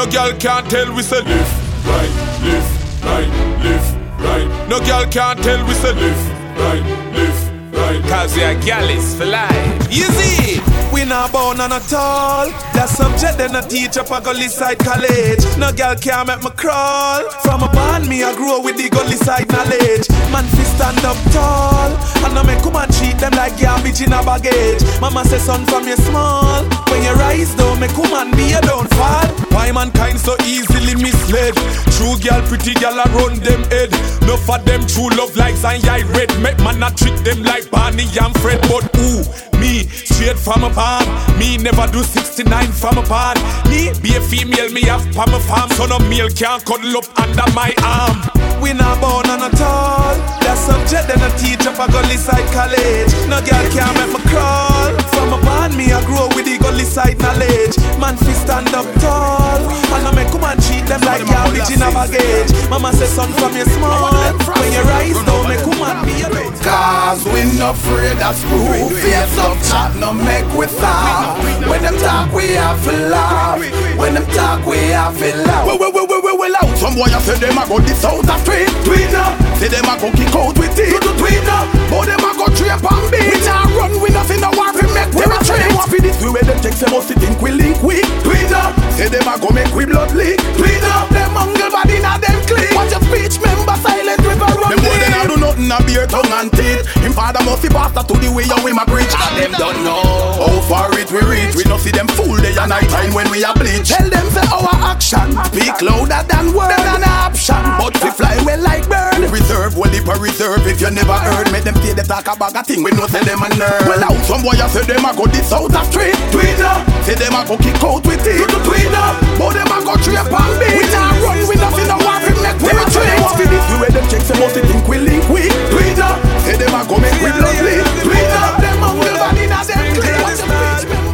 No 0.07 0.13
girl 0.13 0.39
can't 0.39 0.71
tell 0.71 0.95
we 0.95 1.03
say 1.03 1.21
lift, 1.21 1.85
right, 1.85 2.09
lift, 2.45 3.05
right, 3.05 3.27
lift, 3.65 3.97
right. 4.21 4.69
No 4.69 4.79
girl 4.79 5.05
can't 5.11 5.43
tell 5.43 5.67
we 5.67 5.75
say 5.75 5.93
lift, 5.95 6.31
right, 6.61 7.13
lift, 7.13 7.75
right. 7.75 8.01
Cause 8.05 8.37
we 8.37 8.45
are 8.45 8.55
galleys 8.61 9.17
for 9.17 9.27
life. 9.27 9.89
You 9.91 10.05
see. 10.05 10.61
We 10.93 11.05
not 11.05 11.33
born 11.33 11.61
on 11.61 11.73
at 11.73 11.93
all. 11.93 12.47
That 12.73 12.89
subject 12.89 13.37
then 13.39 13.57
a 13.57 13.61
teach 13.61 13.99
up 13.99 14.11
a 14.11 14.21
gully 14.23 14.47
side 14.49 14.79
college. 14.79 15.43
No 15.59 15.73
girl 15.73 15.97
can 15.97 16.29
make 16.29 16.43
me 16.43 16.51
crawl. 16.57 17.29
From 17.43 17.65
a 17.65 17.69
band 17.69 18.09
me 18.09 18.23
I 18.23 18.33
grow 18.37 18.63
with 18.63 18.79
the 18.79 18.89
gully 18.89 19.19
side 19.19 19.51
knowledge. 19.51 20.09
Man 20.31 20.47
stand 20.77 21.05
up 21.05 21.17
tall. 21.33 21.91
And 22.25 22.39
I 22.39 22.43
make 22.45 22.63
come 22.63 22.77
and 22.77 22.93
treat 22.93 23.17
them 23.19 23.33
like 23.33 23.57
garbage 23.59 24.01
in 24.05 24.13
a 24.13 24.21
baggage. 24.23 24.85
Mama 25.01 25.25
say 25.25 25.39
son 25.39 25.65
from 25.67 25.89
you 25.89 25.97
small. 25.97 26.63
When 26.93 27.03
you 27.03 27.15
rise 27.17 27.55
down, 27.57 27.81
make 27.81 27.97
come 27.97 28.13
and 28.13 28.31
be 28.37 28.53
a 28.53 28.61
don't 28.61 28.89
fall. 28.95 29.27
Why 29.57 29.73
mankind 29.73 30.21
so 30.21 30.37
easily 30.45 30.95
misled? 30.95 31.57
True 31.97 32.21
girl, 32.21 32.45
pretty 32.47 32.75
girl 32.77 33.01
around 33.01 33.41
them 33.41 33.65
head. 33.73 33.91
No 34.29 34.37
for 34.37 34.59
them 34.69 34.87
true 34.87 35.09
love 35.17 35.35
like 35.37 35.57
Zion 35.57 36.07
red. 36.13 36.31
Make 36.45 36.59
man 36.61 36.79
not 36.79 36.97
treat 36.97 37.17
them 37.25 37.43
like 37.43 37.71
Barney 37.71 38.07
and 38.21 38.35
Fred. 38.41 38.61
But 38.69 38.85
ooh, 39.01 39.25
me 39.59 39.89
straight 40.27 40.39
from 40.39 40.65
a 40.65 40.75
barn. 40.75 41.07
Me 41.39 41.57
never 41.57 41.87
do 41.93 42.03
69 42.03 42.73
from 42.73 42.99
a 42.99 43.03
barn. 43.07 43.37
Me 43.71 43.93
be 44.03 44.17
a 44.17 44.21
female, 44.21 44.71
me 44.73 44.83
have 44.83 45.05
palm 45.15 45.33
a 45.35 45.41
farm. 45.41 45.71
So 45.71 45.87
no 45.87 45.99
male 46.11 46.29
can't 46.31 46.65
cuddle 46.65 46.97
up 46.99 47.07
under 47.19 47.47
my 47.55 47.73
arm. 47.83 48.17
We 48.61 48.73
not 48.73 49.01
born 49.01 49.31
on 49.31 49.43
at 49.43 49.61
all. 49.61 50.15
That 50.43 50.59
subject 50.59 51.07
then 51.09 51.23
a 51.23 51.31
teach 51.39 51.67
up 51.67 51.79
a 51.79 51.87
gully 51.93 52.17
side 52.17 52.49
college. 52.53 53.13
No 53.31 53.39
girl 53.39 53.67
can 53.71 53.93
make 53.99 54.13
me 54.15 54.21
crawl. 54.31 54.91
From 55.15 55.33
a 55.33 55.39
barn, 55.45 55.77
me 55.77 55.93
I 55.93 56.03
grow 56.07 56.27
with 56.35 56.47
the 56.47 56.59
gully 56.59 56.85
side 56.85 57.19
knowledge. 57.21 57.77
Man 58.01 58.17
fi 58.17 58.33
stand 58.33 58.75
up 58.75 58.87
tall. 59.01 59.46
And 59.65 60.07
I 60.07 60.11
make 60.15 60.29
come 60.29 60.45
and 60.45 60.61
treat 60.63 60.85
them 60.87 61.01
like 61.03 61.25
garbage 61.27 61.71
in 61.71 61.83
a 61.83 61.89
baggage. 61.91 62.53
Mama 62.69 62.93
say 62.93 63.07
son 63.07 63.33
from 63.39 63.57
your 63.57 63.67
small. 63.67 64.13
When 64.13 64.73
you 64.73 64.83
rise 64.85 65.21
down, 65.25 65.49
make 65.49 65.63
come 65.65 65.83
and 65.83 66.01
be 66.07 66.23
a 66.23 66.29
Cause 66.67 67.23
we 67.31 67.47
not 67.55 67.79
afraid 67.79 68.19
of 68.19 68.35
screw 68.35 68.91
Face 68.99 69.39
up 69.39 69.55
chat 69.63 69.95
no 70.03 70.11
make 70.13 70.43
we 70.59 70.67
stop. 70.67 71.39
When 71.63 71.79
them 71.83 71.95
talk 72.03 72.35
we 72.35 72.59
have 72.59 72.83
to 72.83 72.93
laugh. 73.07 73.63
When 73.95 74.15
them 74.15 74.27
talk 74.35 74.67
we 74.67 74.91
have 74.91 75.15
to 75.15 75.31
laugh. 75.47 75.63
Well, 75.63 75.79
well, 75.79 75.93
well, 75.95 76.07
well, 76.11 76.23
well, 76.23 76.37
well, 76.39 76.57
out 76.59 76.75
Some 76.77 76.99
boy 76.99 77.07
I 77.07 77.23
say 77.23 77.39
them 77.39 77.55
a 77.55 77.63
go 77.71 77.79
this 77.79 78.03
out 78.03 78.19
of 78.19 78.41
street. 78.43 78.67
Tweet 78.83 79.15
up 79.15 79.39
Say 79.63 79.71
them 79.71 79.87
a 79.87 79.95
go 79.95 80.11
kick 80.11 80.35
out 80.35 80.59
with 80.59 80.75
it 80.75 80.99
Tweet 81.23 81.47
up 81.47 81.71
But 81.87 82.11
them 82.11 82.27
a 82.27 82.31
go 82.35 82.51
trape 82.51 82.83
and 82.83 83.07
beat. 83.15 83.31
We 83.31 83.39
not 83.47 83.71
run, 83.79 83.93
we 84.03 84.11
nothing 84.11 84.43
no 84.43 84.51
war 84.59 84.75
fi 84.75 84.91
make 84.91 85.15
we 85.15 85.23
retreat. 85.23 85.63
They 85.63 85.71
want 85.71 85.87
fi 85.87 85.99
this. 86.03 86.19
Way 86.19 86.35
where 86.35 86.43
them 86.43 86.59
take 86.59 86.75
them 86.83 86.91
must 86.91 87.15
think 87.15 87.39
we 87.39 87.55
link 87.55 87.79
quick 87.79 88.03
Tweet 88.27 88.51
up 88.51 88.75
Say 88.99 89.07
them 89.07 89.23
a 89.31 89.39
go 89.39 89.46
make 89.53 89.73
we 89.75 89.85
blood 89.87 90.13
leak. 90.13 90.39
Tweet 90.59 90.83
up 90.97 91.09
Them 91.11 91.33
mangle 91.35 91.71
body 91.71 91.99
na 92.01 92.19
them 92.19 92.39
clean. 92.47 92.73
Watch 92.75 92.91
your 92.91 93.03
speech, 93.07 93.41
member 93.41 93.77
silent 93.83 94.21
river 94.25 94.51
run 94.59 94.71
Them 94.71 94.81
boy 94.83 94.97
they 94.99 95.11
not 95.11 95.27
do 95.29 95.37
nothing 95.37 95.71
a 95.71 95.79
beer 95.85 96.07
tongue 96.07 96.33
and 96.33 96.51
teeth 96.53 96.85
father 97.17 97.41
must 97.49 97.65
be 97.65 97.73
pastor 97.73 98.05
to 98.05 98.15
the 98.21 98.29
way 98.29 98.45
how 98.45 98.61
him 98.61 98.77
a 98.77 98.85
preach. 98.85 99.09
And 99.09 99.35
them 99.41 99.53
don't 99.57 99.81
know. 99.81 100.05
How 100.37 100.61
far 100.69 100.93
it 101.01 101.09
we 101.09 101.25
reach. 101.25 101.57
We 101.57 101.65
no 101.65 101.81
see 101.81 101.91
them 101.91 102.05
fool 102.13 102.37
day 102.37 102.53
and 102.53 102.69
night 102.69 102.93
time 102.93 103.17
when 103.17 103.25
we 103.33 103.41
a 103.41 103.57
bleach. 103.57 103.89
Tell 103.89 104.05
them 104.05 104.29
say 104.29 104.45
our 104.53 104.77
action 104.85 105.33
Speak 105.49 105.81
louder 105.81 106.21
than 106.29 106.53
word 106.53 106.77
than 106.77 107.01
option. 107.09 107.57
But 107.81 107.97
we 108.05 108.13
fly 108.13 108.37
well 108.45 108.61
like 108.61 108.85
bird 108.85 109.33
Reserve, 109.33 109.81
well 109.81 109.89
if 109.97 110.05
a 110.05 110.15
reserve 110.21 110.61
If 110.69 110.85
you 110.85 110.93
never 110.93 111.17
heard. 111.17 111.49
Make 111.49 111.65
them 111.65 111.75
say 111.81 111.97
they 111.97 112.05
talk 112.05 112.29
about 112.29 112.53
a 112.53 112.61
thing 112.61 112.85
We 112.85 112.93
no 112.93 113.09
say 113.09 113.25
them 113.25 113.41
a 113.41 113.49
nerd 113.57 113.89
Well 113.89 114.05
out 114.05 114.21
some 114.29 114.45
boy 114.45 114.61
a 114.61 114.69
say 114.69 114.85
them 114.85 115.09
a 115.09 115.17
go 115.17 115.25
this 115.33 115.49
out 115.49 115.73
of 115.73 115.87
street. 115.89 116.21
Tweet 116.29 116.61
up. 116.61 116.85
Say 117.09 117.17
them 117.17 117.33
a 117.33 117.41
go 117.49 117.57
kick 117.57 117.81
out 117.81 118.05
with 118.05 118.29
it. 118.29 118.45
Tweet 118.45 118.93
up. 118.93 119.17
But 119.41 119.57
them 119.57 119.73
a 119.73 119.79
go 119.81 119.97
trape 120.05 120.21
and 120.21 120.53
beat 120.61 120.77
We 120.77 120.85
not 120.93 121.17
run 121.25 121.41
We 121.49 121.57
nothing 121.57 121.89
no 121.89 121.97
war 122.05 122.21
We 122.21 122.37
make 122.45 122.61
we 122.61 122.71
retreat 122.77 123.17
What 123.25 123.41
for 123.41 123.49
this 123.49 123.65
The 123.73 123.77
way 123.81 123.91
them 123.95 124.05
check 124.13 124.21
Say 124.21 124.37
must 124.37 124.59
think 124.61 124.85
we 124.85 125.01
link 125.01 125.25
quick 125.25 125.55
Tweet 125.73 125.97
up 125.97 126.26
Say 126.47 126.57
them 126.57 126.75
a 126.79 126.87
go 126.87 126.97
make 127.03 127.13
we 127.19 127.31
blood 127.35 127.59
leak 127.67 127.83
Tweet 128.07 128.31
up 128.39 128.61
Them 128.63 128.79
mangle 128.79 129.19
body 129.19 129.47
na 129.51 129.65
them 129.65 129.99
clean 129.99 130.23
Watch 130.23 130.39
your 130.39 130.47
speech 130.47 131.07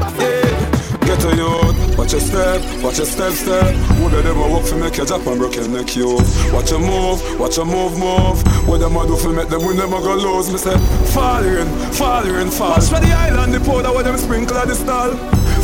Get 1.12 1.24
a 1.24 1.36
youth, 1.36 1.98
watch 1.98 2.12
your 2.12 2.20
step, 2.20 2.62
watch 2.82 2.96
your 2.96 3.06
step, 3.06 3.32
step. 3.32 3.74
Who 3.98 4.08
the 4.08 4.22
them 4.22 4.38
a 4.38 4.48
work 4.48 4.64
for 4.64 4.76
make 4.76 4.96
your 4.96 5.04
jump 5.04 5.26
and 5.26 5.38
break 5.38 5.56
your 5.56 5.68
neck, 5.68 5.94
you. 5.94 6.14
Watch 6.54 6.70
your 6.70 6.80
move, 6.80 7.20
watch 7.38 7.56
your 7.58 7.66
move, 7.66 7.98
move. 7.98 8.40
What 8.66 8.78
them 8.78 8.96
a 8.96 9.06
do 9.06 9.16
for 9.16 9.28
make 9.28 9.48
them 9.48 9.66
win, 9.66 9.76
them 9.76 9.92
a 9.92 10.00
go 10.00 10.14
lose. 10.14 10.50
Me 10.50 10.56
say, 10.56 10.76
fall 11.12 11.44
in, 11.44 11.68
fall 11.92 12.24
in, 12.24 12.50
fall. 12.50 12.70
Watch 12.70 12.88
for 12.88 13.00
the 13.00 13.12
island, 13.12 13.52
the 13.52 13.60
powder 13.60 13.92
where 13.92 14.04
them 14.04 14.16
sprinkle 14.16 14.56
at 14.56 14.68
the 14.68 14.74
stall. 14.74 15.10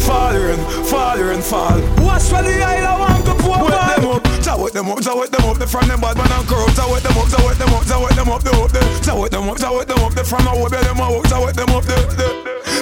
Fall 0.05 0.37
in, 0.37 0.59
fall 0.85 1.19
in, 1.19 1.41
fall. 1.41 1.81
Watch 2.05 2.25
for 2.25 2.43
the 2.43 2.61
island, 2.61 3.01
one 3.01 3.25
go 3.25 3.35
pour 3.41 3.65
Wet 3.65 3.97
them 3.97 4.11
up, 4.11 4.28
jawet 4.49 4.73
them 4.73 4.89
up, 4.89 4.99
jawet 4.99 5.31
them 5.31 5.45
up. 5.45 5.59
The 5.59 5.67
front 5.67 5.89
them 5.89 6.01
bad 6.01 6.17
man 6.17 6.33
and 6.33 6.49
curl. 6.49 6.67
Jawet 6.73 7.03
them 7.03 7.19
up, 7.19 7.29
jawet 7.29 7.59
them 7.59 7.75
up, 7.75 7.85
jawet 7.85 8.17
them 8.17 8.29
up, 8.29 8.43
the 8.43 8.51
up, 8.57 8.73
the. 8.73 8.81
Jawet 9.05 9.31
them 9.31 9.49
up, 9.49 9.59
jawet 9.59 9.87
them 9.87 9.99
up. 10.01 10.15
The 10.15 10.25
front 10.25 10.49
of 10.49 10.57
where 10.59 10.71
them 10.71 10.99
a 10.99 11.07
walk, 11.13 11.27
jawet 11.27 11.55
them 11.55 11.71
up, 11.77 11.85
the, 11.85 11.97
the. 12.17 12.29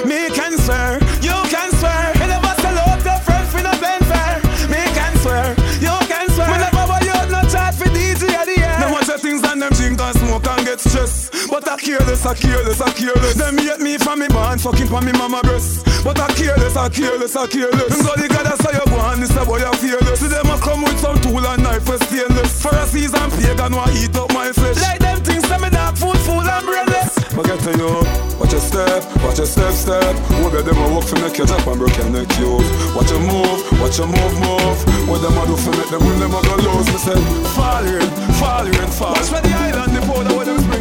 Me 0.07 0.29
can 0.31 0.57
swear, 0.57 0.99
you 1.19 1.35
can 1.51 1.69
swear. 1.75 2.13
Me 2.15 2.27
never 2.31 2.53
sell 2.63 2.77
out 2.87 3.03
your 3.03 3.19
friends 3.19 3.51
for 3.51 3.61
no 3.61 3.73
fanfare. 3.83 4.39
Me 4.71 4.81
can 4.95 5.13
swear, 5.19 5.55
you 5.83 5.95
can 6.07 6.29
swear. 6.31 6.47
Me 6.51 6.57
never 6.63 6.87
buy 6.87 7.03
out 7.11 7.27
no 7.29 7.41
chat 7.51 7.75
for 7.75 7.89
DJ 7.91 8.31
at 8.31 8.47
the 8.47 8.55
end. 8.55 8.83
Them 8.83 8.91
watch 8.91 9.07
the 9.07 9.17
things 9.17 9.43
and 9.43 9.61
them 9.61 9.71
drink 9.73 9.99
and 9.99 10.15
smoke 10.17 10.47
and 10.47 10.65
get 10.65 10.79
stressed. 10.79 11.26
But 11.49 11.67
I 11.67 11.77
careless, 11.77 12.25
I 12.25 12.33
careless, 12.33 12.81
I 12.81 12.91
careless. 12.91 13.35
Them 13.35 13.57
hate 13.57 13.79
me 13.79 13.97
from 13.97 14.19
me 14.19 14.27
born, 14.27 14.57
fucking 14.57 14.87
from 14.87 15.05
me 15.05 15.11
mama 15.13 15.41
breast. 15.43 15.85
But 16.03 16.19
I 16.19 16.27
careless, 16.33 16.75
I 16.75 16.89
careless, 16.89 17.35
I 17.35 17.47
careless. 17.47 17.93
Them 17.93 18.05
God, 18.05 18.17
the 18.19 18.27
God, 18.27 18.45
that's 18.45 18.61
how 18.63 18.71
you 18.71 18.85
go 18.85 18.97
on, 18.97 19.19
this 19.19 19.35
a 19.35 19.45
boy, 19.45 19.61
I 19.61 19.75
fearless. 19.77 20.19
See 20.19 20.27
them 20.27 20.47
a 20.47 20.57
come 20.59 20.81
with 20.83 20.99
some 20.99 21.19
tool 21.21 21.45
and 21.45 21.63
knife 21.63 21.85
for 21.85 21.97
stainless. 22.05 22.61
For 22.61 22.73
a 22.73 22.85
season, 22.87 23.29
pagan, 23.37 23.75
want 23.75 23.93
eat 23.95 24.15
up 24.15 24.33
my 24.33 24.51
flesh. 24.51 24.81
Like 24.81 24.99
them 24.99 25.19
things, 25.23 25.43
tell 25.43 25.59
me 25.59 25.69
that 25.69 25.97
food, 25.97 26.17
fool 26.25 26.41
and 26.41 26.65
brainless. 26.65 27.13
Forget 27.37 27.59
to 27.69 27.71
you, 27.77 27.93
watch 28.41 28.51
your 28.51 28.63
step, 28.63 29.05
watch 29.21 29.37
your 29.37 29.45
step, 29.45 29.73
step. 29.73 30.15
Who 30.41 30.49
be 30.49 30.61
them 30.65 30.79
a 30.81 30.85
work 30.95 31.05
for 31.05 31.19
make 31.21 31.37
your 31.37 31.45
jump 31.45 31.67
and 31.67 31.77
break 31.77 31.95
your 31.97 32.09
neck, 32.09 32.31
you. 32.41 32.57
Watch 32.97 33.11
your 33.13 33.21
move, 33.21 33.61
watch 33.77 33.97
your 34.01 34.09
move, 34.09 34.35
move. 34.41 34.79
What 35.05 35.21
them 35.21 35.37
a 35.37 35.43
do 35.45 35.55
for 35.55 35.71
make 35.77 35.91
them 35.93 36.01
win, 36.01 36.17
them 36.19 36.33
a 36.33 36.39
go 36.41 36.55
lose. 36.57 36.87
Me 36.89 36.97
say, 36.97 37.19
fall 37.53 37.85
in, 37.85 38.09
fall 38.41 38.65
in, 38.65 38.89
fall. 38.89 39.13
Watch 39.13 39.29
for 39.29 39.41
the 39.43 39.53
island, 39.53 39.93
the 39.93 40.01
powder 40.01 40.33
where 40.33 40.45
them 40.45 40.57
sprinkle 40.65 40.76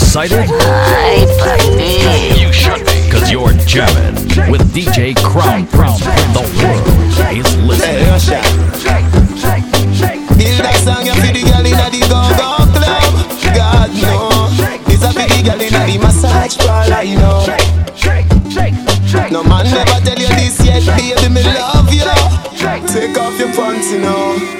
Excited? 0.00 0.48
You 2.40 2.52
should 2.52 2.84
be. 2.86 3.10
Cause 3.10 3.30
you're 3.30 3.52
jamming 3.66 4.14
with 4.50 4.62
DJ 4.72 5.14
Crown 5.22 5.66
Prince. 5.66 6.00
The 6.00 6.40
world 6.56 6.86
is 7.36 7.56
listening. 7.64 8.08
Inna 10.40 11.90
the 11.90 12.00
go-go 12.08 12.48
club 12.72 13.12
God 13.54 13.90
no 19.30 19.42
man 19.44 19.64
never 19.66 20.00
tell 20.04 20.18
you 20.18 20.28
this 20.28 20.64
yet 20.64 20.84
Baby 20.96 21.28
me 21.28 21.42
love 21.42 21.92
you 21.92 22.00
Take 22.88 23.16
off 23.18 23.38
your 23.38 23.52
pants 23.52 23.92
you 23.92 23.98
know. 23.98 24.59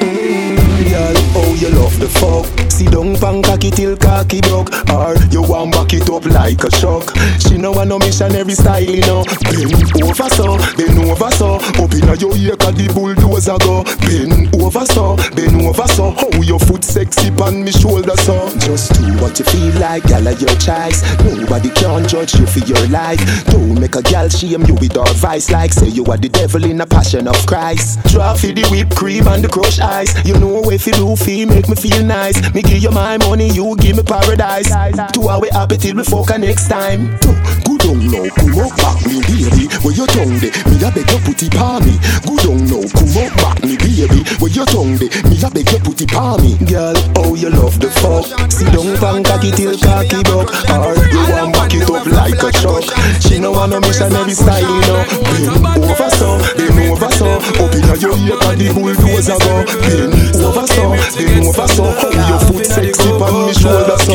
Girl, 1.00 1.14
oh 1.16 1.54
you 1.54 1.70
love 1.70 1.98
the 1.98 2.08
fuck. 2.20 2.44
Sit 2.70 2.92
down 2.92 3.16
pan 3.16 3.42
cocky 3.42 3.70
till 3.70 3.96
cocky 3.96 4.42
broke. 4.42 4.68
Or 4.92 5.16
you 5.32 5.40
want 5.40 5.72
back 5.72 5.94
it 5.94 6.10
up 6.10 6.26
like 6.26 6.64
a 6.64 6.70
shock 6.70 7.08
She 7.40 7.56
know 7.56 7.72
want 7.72 7.88
no 7.88 7.98
missionary 7.98 8.52
style, 8.52 8.84
you 8.84 9.00
know. 9.08 9.24
Bend 9.48 9.72
over 10.04 10.28
so, 10.28 10.60
bend 10.76 11.00
over 11.00 11.30
so. 11.32 11.56
Up 11.80 11.92
inna 11.96 12.16
your 12.20 12.36
ear 12.36 12.56
cause 12.56 12.76
the 12.76 12.92
bulldozer 12.92 13.56
go. 13.64 13.80
Bend 14.04 14.52
over 14.60 14.84
so, 14.92 15.16
bend 15.32 15.56
over 15.64 15.88
so. 15.88 16.12
How 16.12 16.36
your 16.44 16.60
foot 16.60 16.84
sexy 16.84 17.30
pan 17.32 17.64
me 17.64 17.72
shoulder 17.72 18.16
so. 18.20 18.36
Just 18.60 18.92
do 19.00 19.08
what 19.24 19.38
you 19.40 19.46
feel 19.48 19.72
like, 19.80 20.04
gal 20.04 20.28
of 20.28 20.36
your 20.36 20.52
choice. 20.60 21.00
Nobody 21.24 21.70
can 21.70 22.04
judge 22.04 22.36
you 22.36 22.44
for 22.44 22.60
your 22.68 22.84
life. 22.92 23.20
Don't 23.48 23.80
make 23.80 23.96
a 23.96 24.02
gal 24.02 24.28
shame 24.28 24.68
you 24.68 24.74
with 24.74 24.96
advice 24.96 25.50
Like 25.50 25.72
say 25.72 25.88
you 25.88 26.04
are 26.12 26.18
the 26.18 26.28
devil 26.28 26.64
in 26.64 26.80
a 26.80 26.86
passion 26.86 27.26
of 27.26 27.40
Christ. 27.46 28.04
Draw 28.12 28.36
for 28.36 28.52
the 28.52 28.68
whipped 28.68 28.96
cream 28.96 29.26
and 29.28 29.42
the 29.42 29.48
crushed 29.48 29.80
ice. 29.80 30.12
You 30.26 30.36
know 30.38 30.60
if 30.70 30.89
you 30.90 31.14
do 31.14 31.16
feel 31.16 31.46
make 31.48 31.68
me 31.68 31.74
feel 31.74 32.04
nice. 32.04 32.36
Me 32.54 32.62
give 32.62 32.82
you 32.82 32.90
my 32.90 33.16
money, 33.18 33.48
you 33.50 33.76
give 33.76 33.96
me 33.96 34.02
paradise. 34.02 34.70
Two 35.12 35.28
hour 35.28 35.46
happy 35.52 35.76
till 35.76 35.96
we 35.96 36.04
fuck 36.04 36.30
next 36.38 36.68
time. 36.68 37.16
Good 37.64 37.84
on 37.86 38.10
now, 38.10 38.26
come 38.34 38.58
up 38.58 38.74
back 38.76 38.98
me 39.06 39.20
baby. 39.22 39.70
Where 39.82 39.94
your 39.94 40.06
tongue 40.06 40.38
de, 40.38 40.50
me 40.66 40.76
a 40.82 40.90
beg 40.90 41.10
you 41.10 41.20
put 41.22 41.42
it 41.42 41.54
on 41.56 41.84
me. 41.84 41.94
Good 42.26 42.46
on 42.50 42.58
now, 42.66 42.82
come 42.90 43.16
up 43.22 43.32
back 43.38 43.58
me 43.62 43.76
baby. 43.76 44.20
Where 44.40 44.50
your 44.50 44.66
tongue 44.66 44.96
de, 44.98 45.06
me 45.28 45.36
a 45.38 45.48
beg 45.50 45.70
you 45.70 45.78
put 45.78 46.00
it 46.00 46.14
on 46.14 46.40
me. 46.42 46.58
Girl, 46.66 46.94
oh 47.18 47.34
you 47.34 47.50
love 47.50 47.78
the 47.78 47.90
fuck? 48.02 48.26
Sit 48.50 48.72
down 48.72 48.96
pan 48.98 49.22
cocky 49.22 49.50
till 49.50 49.76
cocky 49.78 50.22
buck 50.26 50.50
Or 50.70 50.94
you 51.10 51.22
want 51.30 51.52
back 51.54 51.72
it 51.74 51.88
up 51.90 52.06
like 52.06 52.42
a 52.42 52.50
truck? 52.52 52.84
She 53.22 53.38
no 53.38 53.50
want 53.52 53.72
no 53.72 53.80
missionary 53.80 54.34
style, 54.34 54.60
you 54.60 54.80
know 54.86 55.02
Bend 55.24 55.82
over 55.82 56.10
so, 56.10 56.38
bend 56.56 56.90
over 56.90 57.10
so 57.10 57.26
Up 57.58 57.74
inna 57.74 57.94
your 57.98 58.14
ear 58.26 58.36
'cause 58.38 58.56
the 58.58 58.68
bulldozer 58.74 59.38
go. 59.40 59.64
Bend 59.82 60.44
over 60.44 60.66
so, 60.66 60.79
bend 60.88 61.46
over 61.46 61.68
so 61.68 61.84
How 61.84 62.28
your 62.28 62.40
foot 62.40 62.66
sexy 62.66 63.08
on 63.10 63.46
me 63.46 63.52
shoulder 63.54 63.98
so 63.98 64.14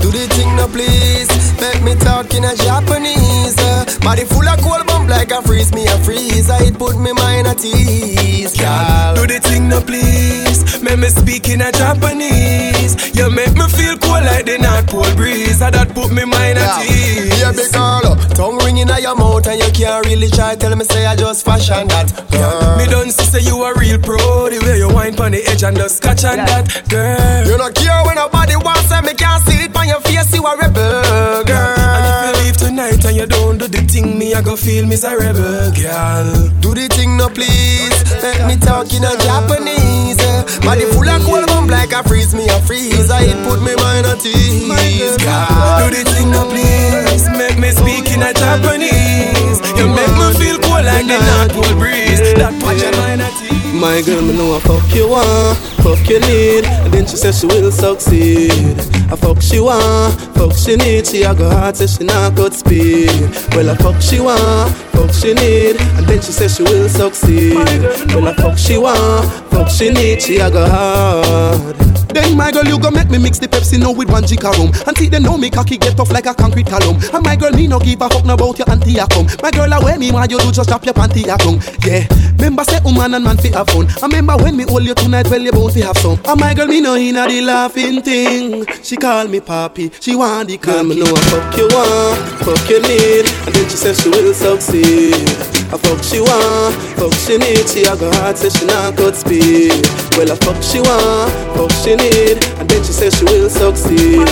Do 0.00 0.08
the 0.10 0.26
thing 0.34 0.56
now 0.56 0.68
please. 0.68 1.28
Make 1.60 1.82
me 1.82 1.94
talk 1.96 2.32
in 2.34 2.44
a 2.44 2.54
Japanese. 2.56 3.56
Body 4.00 4.24
full 4.24 4.48
of 4.48 4.60
cold 4.60 4.86
bump 5.04 5.10
like 5.10 5.30
a 5.30 5.42
freeze 5.42 5.72
me 5.74 5.86
a 5.86 5.98
freeze. 5.98 6.48
It 6.48 6.78
put 6.78 6.96
me 6.98 7.12
mind 7.12 7.46
at 7.46 7.64
ease 7.64 8.56
girl. 8.56 9.14
Do 9.14 9.26
the 9.26 9.40
thing 9.40 9.68
now 9.68 9.80
please. 9.80 10.82
Make 10.82 10.98
me 10.98 11.08
speak 11.08 11.48
in 11.48 11.60
a 11.60 11.72
Japanese. 11.72 13.16
You 13.16 13.30
make 13.30 13.54
me 13.54 13.66
feel 13.68 13.96
cool 13.98 14.20
like 14.20 14.46
the 14.46 14.58
North 14.58 14.86
Pole 14.86 15.14
breeze. 15.16 15.62
I 15.62 15.70
that 15.70 15.94
put 15.94 16.12
me 16.12 16.24
mind 16.24 16.58
at 16.58 16.84
ease. 16.84 17.40
Yeah, 17.40 17.52
big 17.52 17.72
girl, 17.72 18.16
tongue 18.34 18.58
ringing 18.64 18.90
out 18.90 19.02
your 19.02 19.16
mouth 19.16 19.46
and 19.46 19.60
you 19.60 19.70
can't 19.72 20.06
really 20.06 20.28
try. 20.28 20.54
Tell 20.56 20.74
me 20.76 20.84
say 20.84 21.06
I 21.06 21.16
just 21.16 21.44
fashion 21.44 21.88
that. 21.88 22.08
Girl, 22.30 22.76
Me 22.78 22.86
done 22.86 23.10
see 23.10 23.24
say 23.24 23.40
you 23.40 23.62
a 23.64 23.74
real 23.78 23.98
pro. 23.98 24.48
The 24.48 24.60
way 24.64 24.78
you 24.78 24.88
wine 24.92 25.14
pon 25.14 25.32
the 25.32 25.44
edge 25.46 25.62
and 25.62 25.76
the 25.76 25.88
scotch 25.88 26.24
and 26.24 26.40
that 26.40 26.88
Girl. 26.88 27.46
You 27.46 27.58
not 27.58 27.74
care 27.74 28.02
when 28.04 28.16
nobody 28.16 28.56
wants 28.56 28.90
and 28.92 29.06
me 29.06 29.14
can't 29.14 29.42
see 29.44 29.64
it 29.64 29.76
on 29.76 29.88
your 29.88 30.00
face. 30.00 30.34
You 30.34 30.44
a 30.44 30.56
rebel, 30.56 31.44
girl. 31.44 32.33
You 32.74 32.80
and 33.06 33.16
you 33.16 33.26
don't 33.26 33.56
do 33.58 33.68
the 33.68 33.86
thing 33.86 34.18
Me 34.18 34.34
I 34.34 34.42
go 34.42 34.56
feel 34.56 34.84
miserable 34.84 35.70
girl 35.78 36.26
Do 36.58 36.74
the 36.74 36.90
thing 36.90 37.16
no 37.16 37.28
please. 37.30 37.94
Let 38.18 38.50
me 38.50 38.56
talk 38.58 38.90
in 38.90 39.04
a 39.06 39.14
Japanese. 39.14 40.18
uh, 40.18 40.42
Body 40.66 40.82
full 40.90 41.06
of 41.06 41.22
cold 41.22 41.46
bump 41.46 41.70
like 41.70 41.92
a 41.94 42.02
freeze 42.02 42.34
me 42.34 42.48
a 42.50 42.58
freeze. 42.66 43.10
I 43.14 43.30
it 43.30 43.38
put 43.46 43.62
me 43.62 43.78
mind 43.78 44.10
at 44.10 44.26
ease, 44.26 45.14
girl. 45.22 45.86
Do 45.86 45.94
the 45.94 46.02
thing 46.02 46.30
no 46.34 46.50
please 46.50 47.30
Make 47.38 47.58
me 47.62 47.70
speak 47.70 48.10
in 48.10 48.26
a 48.26 48.34
Japanese 48.34 49.62
You 49.78 49.86
make 49.94 50.10
me 50.18 50.26
feel 50.34 50.58
cool 50.66 50.82
like 50.82 51.06
the 51.06 51.14
North 51.14 51.54
Pole 51.54 51.78
breeze 51.78 52.13
My 53.84 54.00
girl, 54.00 54.22
me 54.22 54.34
know 54.34 54.56
I 54.56 54.60
fuck 54.60 54.94
you 54.94 55.10
want, 55.10 55.58
fuck 55.84 56.08
you 56.08 56.18
need. 56.18 56.64
And 56.64 56.90
then 56.90 57.06
she 57.06 57.18
says 57.18 57.38
she 57.38 57.46
will 57.46 57.70
succeed. 57.70 58.80
I 59.12 59.14
fuck 59.14 59.42
she 59.42 59.60
want, 59.60 60.18
fuck 60.34 60.54
she 60.54 60.76
need. 60.76 61.06
She 61.06 61.22
a 61.22 61.34
go 61.34 61.50
hard, 61.50 61.76
say 61.76 61.86
she 61.86 62.02
not 62.02 62.34
got 62.34 62.54
speed. 62.54 63.10
Well 63.54 63.68
I 63.68 63.74
fuck 63.76 64.00
she 64.00 64.20
want, 64.20 64.74
fuck 65.04 65.14
she 65.14 65.34
need 65.34 65.80
And 65.96 66.06
then 66.06 66.20
she 66.20 66.32
says 66.32 66.56
she 66.56 66.62
will 66.62 66.88
succeed 66.88 67.54
Well 68.14 68.28
I 68.28 68.34
fuck 68.34 68.58
she 68.58 68.78
want, 68.78 69.30
fuck 69.50 69.68
she 69.68 69.90
need 69.90 70.22
She 70.22 70.38
a 70.38 70.50
go 70.50 70.66
hard 70.66 71.94
then 72.14 72.36
my 72.36 72.52
girl, 72.52 72.64
you 72.64 72.78
go 72.78 72.92
make 72.92 73.10
me 73.10 73.18
mix 73.18 73.40
the 73.40 73.48
Pepsi 73.48 73.76
now 73.76 73.90
with 73.90 74.08
one 74.08 74.22
jika 74.22 74.54
rum. 74.54 74.70
And 74.86 74.96
see, 74.96 75.08
they 75.08 75.18
know 75.18 75.36
me 75.36 75.50
cocky 75.50 75.76
get 75.76 75.96
tough 75.96 76.12
like 76.12 76.26
a 76.26 76.34
concrete 76.34 76.70
column. 76.70 76.94
And 77.12 77.24
my 77.24 77.34
girl, 77.34 77.50
me 77.50 77.66
no 77.66 77.80
give 77.80 78.00
a 78.00 78.08
fuck 78.08 78.24
no 78.24 78.34
about 78.34 78.56
your 78.56 78.70
auntie 78.70 78.96
a 78.98 79.06
come. 79.08 79.26
My 79.42 79.50
girl, 79.50 79.74
I 79.74 79.82
wear 79.82 79.98
me 79.98 80.12
man, 80.12 80.30
you 80.30 80.38
do 80.38 80.52
just 80.52 80.68
drop 80.68 80.84
your 80.84 80.94
panty 80.94 81.26
a 81.26 81.36
come. 81.36 81.58
Yeah, 81.82 82.06
remember 82.38 82.62
say 82.62 82.78
woman 82.84 83.14
and 83.14 83.24
man 83.24 83.36
fi 83.36 83.48
have 83.50 83.66
fun. 83.66 83.90
I 84.00 84.06
remember 84.06 84.36
when 84.36 84.56
me 84.56 84.62
hold 84.62 84.84
you 84.84 84.94
tonight, 84.94 85.26
well 85.28 85.42
you 85.42 85.50
bound 85.50 85.72
fi 85.74 85.80
have 85.80 85.98
some. 85.98 86.20
And 86.24 86.38
my 86.38 86.54
girl, 86.54 86.68
me 86.68 86.80
no 86.80 86.94
inna 86.94 87.26
the 87.26 87.40
laughing 87.40 88.00
thing. 88.00 88.64
She 88.84 88.94
call 88.96 89.26
me 89.26 89.40
papi, 89.40 89.90
she 90.00 90.14
want 90.14 90.48
the 90.48 90.56
cocky. 90.56 90.86
me 90.86 91.00
know 91.00 91.10
I 91.10 91.20
fuck 91.34 91.56
you 91.58 91.66
want, 91.74 92.46
fuck 92.46 92.70
you 92.70 92.78
need. 92.78 93.26
And 93.42 93.54
then 93.58 93.68
she 93.68 93.76
says 93.76 94.00
she 94.00 94.08
will 94.08 94.32
succeed. 94.32 94.93
I 94.94 95.76
fuck 95.78 96.02
she 96.04 96.20
want, 96.20 96.74
fuck 96.94 97.14
she 97.14 97.36
need. 97.38 97.68
She 97.68 97.82
a 97.82 97.96
go 97.96 98.10
hard, 98.14 98.36
say 98.36 98.50
she 98.50 98.64
not 98.66 98.96
got 98.96 99.16
speed. 99.16 99.86
Well 100.16 100.30
I 100.30 100.36
fuck 100.36 100.62
she 100.62 100.78
want, 100.80 101.32
fuck 101.56 101.72
she 101.82 101.96
need. 101.96 102.38
And 102.60 102.68
then 102.70 102.84
she 102.84 102.92
says 102.92 103.14
she 103.18 103.24
will 103.24 103.50
succeed. 103.50 104.22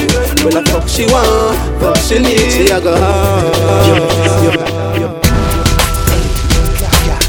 Well 0.44 0.58
I 0.58 0.62
fuck 0.70 0.86
she 0.88 1.06
want, 1.06 1.58
fuck 1.80 1.96
she 1.98 2.18
need. 2.22 2.52
She 2.52 2.70
a 2.70 2.80
go 2.80 2.94
hard. 2.94 4.22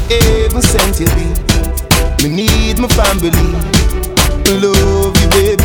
Heaven 0.08 0.62
sent 0.62 1.00
you 1.00 1.06
me. 1.18 1.26
Me 2.22 2.28
need 2.36 2.78
my 2.78 2.88
family. 2.88 3.30
Love 4.62 5.16
you, 5.20 5.28
baby. 5.34 5.64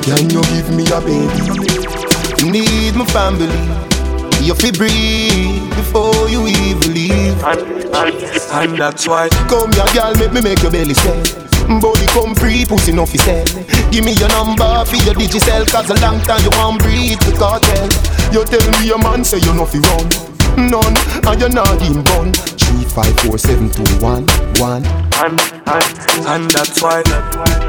Can 0.00 0.30
you 0.30 0.40
give 0.48 0.70
me 0.72 0.84
a 0.88 1.00
baby? 1.00 2.50
Need 2.50 2.96
my 2.96 3.04
family. 3.04 3.46
You 4.40 4.54
fi 4.54 4.70
breathe 4.72 5.79
before 5.90 6.28
you 6.28 6.46
even 6.46 6.94
leave. 6.94 7.42
And, 7.42 7.60
and, 7.94 8.14
and 8.52 8.78
that's 8.78 9.08
why 9.08 9.28
Come 9.48 9.72
here, 9.72 9.86
girl, 9.94 10.14
make 10.14 10.32
me 10.32 10.40
make 10.40 10.62
your 10.62 10.70
belly 10.70 10.94
swell. 10.94 11.22
Body 11.80 12.06
come 12.06 12.34
free, 12.34 12.64
pussy 12.64 12.92
no 12.92 13.06
fi 13.06 13.18
sell. 13.18 13.44
Give 13.90 14.04
me 14.04 14.12
your 14.14 14.28
number 14.30 14.84
for 14.86 14.96
your 14.96 15.14
digicel, 15.14 15.66
cause 15.70 15.90
a 15.90 15.94
long 16.00 16.20
time 16.22 16.42
you 16.42 16.50
won't 16.58 16.80
breathe 16.82 17.18
the 17.20 17.34
cartel. 17.38 17.88
You 18.32 18.44
tell 18.44 18.80
me 18.80 18.86
your 18.86 18.98
man 18.98 19.24
say 19.24 19.38
you 19.38 19.52
no 19.54 19.66
fi 19.66 19.78
run. 19.78 20.29
None, 20.56 20.96
and 21.26 21.40
you're 21.40 21.48
not 21.50 21.80
in 21.82 22.02
bun. 22.04 22.32
Three, 22.32 22.84
five, 22.84 23.14
four, 23.20 23.38
seven, 23.38 23.70
two, 23.70 23.84
one, 23.98 24.26
one. 24.58 24.84
And, 25.20 25.38
and, 25.66 26.26
and 26.26 26.50
that's 26.50 26.82
why 26.82 27.02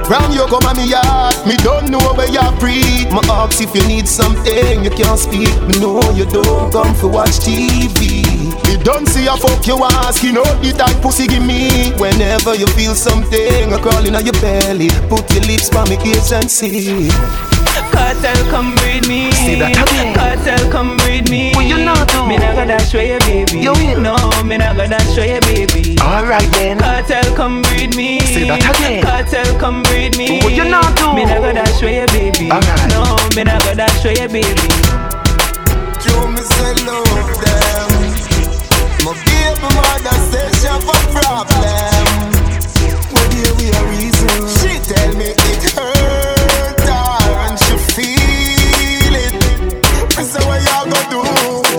Round 0.09 0.33
you 0.33 0.45
come 0.47 0.63
at 0.67 0.75
me 0.75 0.89
yard, 0.89 1.35
me 1.47 1.55
don't 1.57 1.89
know 1.89 2.01
where 2.13 2.27
you 2.27 2.43
breathe. 2.59 3.11
My 3.11 3.21
ask 3.29 3.61
if 3.61 3.73
you 3.75 3.85
need 3.87 4.07
something, 4.07 4.83
you 4.83 4.89
can't 4.91 5.19
speak. 5.19 5.53
Me 5.67 5.79
know 5.79 6.01
you 6.11 6.25
don't 6.25 6.71
come 6.71 6.93
for 6.95 7.07
watch 7.07 7.39
TV. 7.39 8.23
Me 8.67 8.83
don't 8.83 9.07
see 9.07 9.27
a 9.27 9.37
fuck 9.37 9.65
you 9.67 9.77
ask, 9.83 10.23
you 10.23 10.33
know 10.33 10.43
the 10.61 10.73
type 10.77 11.01
pussy 11.01 11.27
give 11.27 11.45
me. 11.45 11.91
Whenever 11.97 12.55
you 12.55 12.67
feel 12.67 12.95
something, 12.95 13.73
a 13.73 13.77
crawling 13.79 14.15
on 14.15 14.25
your 14.25 14.35
belly, 14.41 14.89
put 15.07 15.29
your 15.33 15.43
lips 15.43 15.69
by 15.69 15.87
me 15.87 15.97
ears 16.05 16.31
and 16.31 16.49
see. 16.49 17.09
Cartel, 17.91 18.35
come 18.49 18.75
breed 18.75 19.07
me. 19.07 19.31
See 19.31 19.55
that 19.59 19.75
again. 19.75 20.15
Cartel, 20.15 20.71
come 20.71 20.97
breed 20.97 21.29
me. 21.29 21.51
What 21.53 21.65
you 21.67 21.83
not 21.83 22.07
do? 22.07 22.25
Me 22.27 22.37
not 22.37 22.55
gonna 22.81 22.89
show 22.89 22.99
you, 23.01 23.19
baby. 23.19 23.59
You 23.59 23.73
will. 23.73 24.01
No, 24.01 24.15
me 24.43 24.57
not 24.57 24.75
gonna 24.75 24.99
show 25.13 25.23
you, 25.23 25.39
baby. 25.41 25.97
Alright 26.01 26.49
then. 26.53 26.79
Cartel, 26.79 27.35
come 27.35 27.61
breed 27.61 27.95
me. 27.95 28.19
Say 28.19 28.47
that 28.47 28.77
again. 28.77 29.03
Cartel, 29.03 29.59
come 29.59 29.83
breed 29.83 30.17
me. 30.17 30.39
What 30.41 30.53
you 30.53 30.65
not 30.65 30.95
do? 30.97 31.13
Me 31.13 31.25
not 31.25 31.41
gonna 31.41 31.65
show 31.77 31.87
you, 31.87 32.05
baby. 32.07 32.51
Alright. 32.51 32.89
No, 32.89 33.03
me 33.35 33.43
not 33.43 33.61
gonna 33.63 33.87
show 34.01 34.09
you, 34.09 34.27
baby. 34.27 34.67
You 36.05 36.17
me 36.33 36.41
say 36.41 36.73
love 36.85 37.29
them. 37.41 37.89
My 39.05 39.13
baby 39.25 39.67
mother 39.77 40.17
says 40.29 40.51
she 40.61 40.67
have 40.67 40.81
a 40.81 40.97
problem. 41.13 42.17
Well, 43.13 43.29
here 43.31 43.53
we 43.57 43.67
are 43.77 43.85
reason. 43.93 44.41
She 44.57 44.79
tell 44.81 45.11
me 45.17 45.29
it 45.37 45.63
hurt 45.77 46.81
her 46.81 47.29
and 47.45 47.57
she 47.59 47.75
feel 47.93 48.17
it. 48.17 48.40
I 50.21 50.23
say 50.23 50.37
what 50.45 50.61
y'all 50.61 50.85
gonna 50.85 51.09
do? 51.09 51.21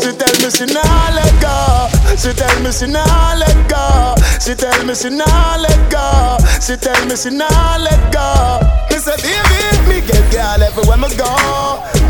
She 0.02 0.10
tell 0.18 0.34
me 0.42 0.50
she 0.50 0.66
nah 0.66 1.14
let 1.14 1.30
go. 1.38 1.86
She 2.18 2.34
tell 2.34 2.50
me 2.58 2.72
she 2.74 2.90
nah 2.90 3.38
let 3.38 3.54
go. 3.70 4.18
She 4.42 4.58
tell 4.58 4.74
me 4.82 4.94
she 4.98 5.10
nah 5.14 5.54
let 5.62 5.78
go. 5.86 6.42
She 6.58 6.74
tell 6.74 7.06
me 7.06 7.14
she 7.14 7.30
nah 7.30 7.78
let 7.78 8.02
go. 8.10 8.58
Me 8.90 8.98
say 8.98 9.14
baby, 9.22 9.62
me 9.86 10.02
get 10.02 10.26
girl 10.34 10.58
everywhere 10.58 10.98
me 10.98 11.06
go. 11.14 11.30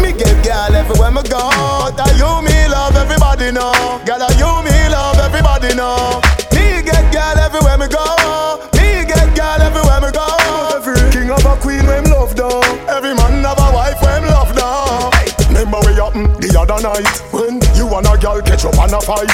Me 0.01 0.17
get 0.17 0.33
girl 0.41 0.73
everywhere 0.73 1.13
me 1.13 1.21
go. 1.29 1.37
I 2.01 2.09
you 2.17 2.33
me 2.41 2.57
love 2.73 2.97
everybody 2.97 3.53
know. 3.53 4.01
Girl, 4.09 4.25
I 4.25 4.33
you 4.41 4.49
me 4.65 4.73
love 4.89 5.21
everybody 5.21 5.77
know. 5.77 6.17
Me 6.57 6.81
get 6.81 7.13
girl 7.13 7.37
everywhere 7.37 7.77
me 7.77 7.93
go. 7.93 8.01
Me 8.81 9.05
get 9.05 9.29
girl 9.37 9.61
everywhere 9.61 10.01
me 10.01 10.09
go. 10.17 10.25
Every 10.81 10.97
king 11.13 11.29
have 11.29 11.45
a 11.45 11.61
queen 11.61 11.85
when 11.85 12.09
love 12.09 12.33
down. 12.35 12.65
Every 12.89 13.13
man 13.13 13.45
have 13.45 13.61
night 16.83 17.07
when 17.31 17.63
you 17.79 17.87
and 17.95 18.07
a 18.07 18.19
girl 18.19 18.43
catch 18.43 18.65
up 18.67 18.75
and 18.75 18.93
a 18.93 19.01
fight. 19.01 19.31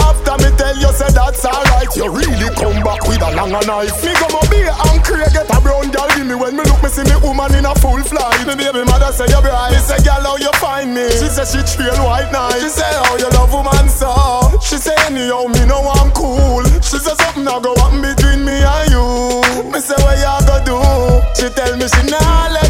After 0.00 0.36
me 0.40 0.48
tell 0.56 0.76
you 0.76 0.88
say 0.96 1.12
that's 1.12 1.44
alright. 1.44 1.90
You 1.94 2.08
really 2.08 2.48
come 2.56 2.80
back 2.82 3.04
with 3.04 3.20
a 3.20 3.30
longer 3.36 3.60
knife. 3.68 4.00
Me 4.00 4.16
go 4.16 4.40
beer 4.48 4.72
and 4.72 5.00
Craig 5.04 5.28
get 5.32 5.44
a 5.52 5.60
brown 5.60 5.90
girl 5.92 6.08
give 6.16 6.26
me 6.26 6.34
when 6.34 6.56
me 6.56 6.64
look 6.64 6.80
me 6.82 6.88
see 6.88 7.04
me 7.04 7.16
woman 7.20 7.52
in 7.54 7.66
a 7.68 7.74
full 7.76 8.00
flight. 8.00 8.46
Me 8.48 8.56
baby 8.56 8.80
mother 8.88 9.12
say 9.12 9.28
you 9.28 9.40
bright. 9.44 9.76
Me 9.76 9.78
say 9.84 10.00
girl 10.00 10.24
how 10.24 10.36
you 10.40 10.52
find 10.56 10.94
me? 10.94 11.04
She 11.20 11.28
say 11.28 11.44
she 11.44 11.60
trail 11.68 12.00
white 12.00 12.32
night. 12.32 12.56
She 12.64 12.68
say 12.72 12.88
how 12.88 13.16
you 13.20 13.28
love 13.36 13.52
woman 13.52 13.88
so. 13.92 14.08
She 14.64 14.80
say 14.80 14.96
anyhow 15.06 15.46
me 15.52 15.66
know 15.68 15.84
I'm 15.84 16.10
cool. 16.16 16.64
She 16.80 16.96
say 16.96 17.12
something 17.12 17.44
I 17.46 17.60
go 17.60 17.76
happen 17.76 18.00
between 18.00 18.40
me 18.46 18.56
and 18.64 18.88
you. 18.88 19.04
Me 19.68 19.78
say 19.84 19.98
what 20.00 20.16
you 20.16 20.36
go 20.48 20.56
do? 20.64 20.78
She 21.36 21.52
tell 21.52 21.76
me 21.76 21.86
she 21.92 22.02
nah 22.08 22.48
let. 22.56 22.65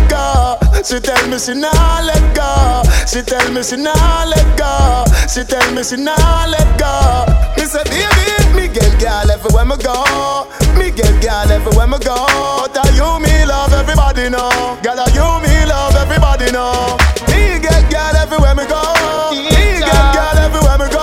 She 0.86 1.00
tell 1.00 1.18
me 1.28 1.36
she 1.38 1.52
nah 1.54 2.00
let 2.00 2.22
go. 2.34 2.82
She 3.10 3.20
tell 3.22 3.50
me 3.52 3.62
she 3.62 3.76
nah 3.76 4.24
let 4.24 4.46
go. 4.56 5.02
She 5.26 5.42
tell 5.42 5.66
me 5.74 5.82
she 5.82 5.96
nah 5.96 6.46
let 6.46 6.78
go. 6.78 7.26
Me 7.56 7.64
say 7.66 7.82
baby, 7.90 8.54
me 8.54 8.68
get 8.72 8.94
girl 9.02 9.26
everywhere 9.30 9.64
me 9.66 9.76
go. 9.82 10.46
Me 10.78 10.90
get 10.94 11.10
girl 11.20 11.50
everywhere 11.50 11.88
me 11.88 11.98
go. 11.98 12.14
Are 12.14 12.92
you 12.94 13.18
me 13.18 13.44
love 13.44 13.72
everybody 13.72 14.30
know? 14.30 14.78
Girl, 14.82 15.00
are 15.00 15.10
you 15.10 15.26
me 15.42 15.66
love 15.66 15.96
everybody 15.98 16.52
know? 16.52 16.96
Me 17.34 17.58
get 17.58 17.82
girl 17.90 18.14
everywhere 18.14 18.54
me 18.54 18.62
go. 18.70 18.78
Me 19.34 19.82
get 19.82 20.06
girl 20.14 20.38
everywhere 20.38 20.78
me 20.78 20.86
go. 20.86 21.02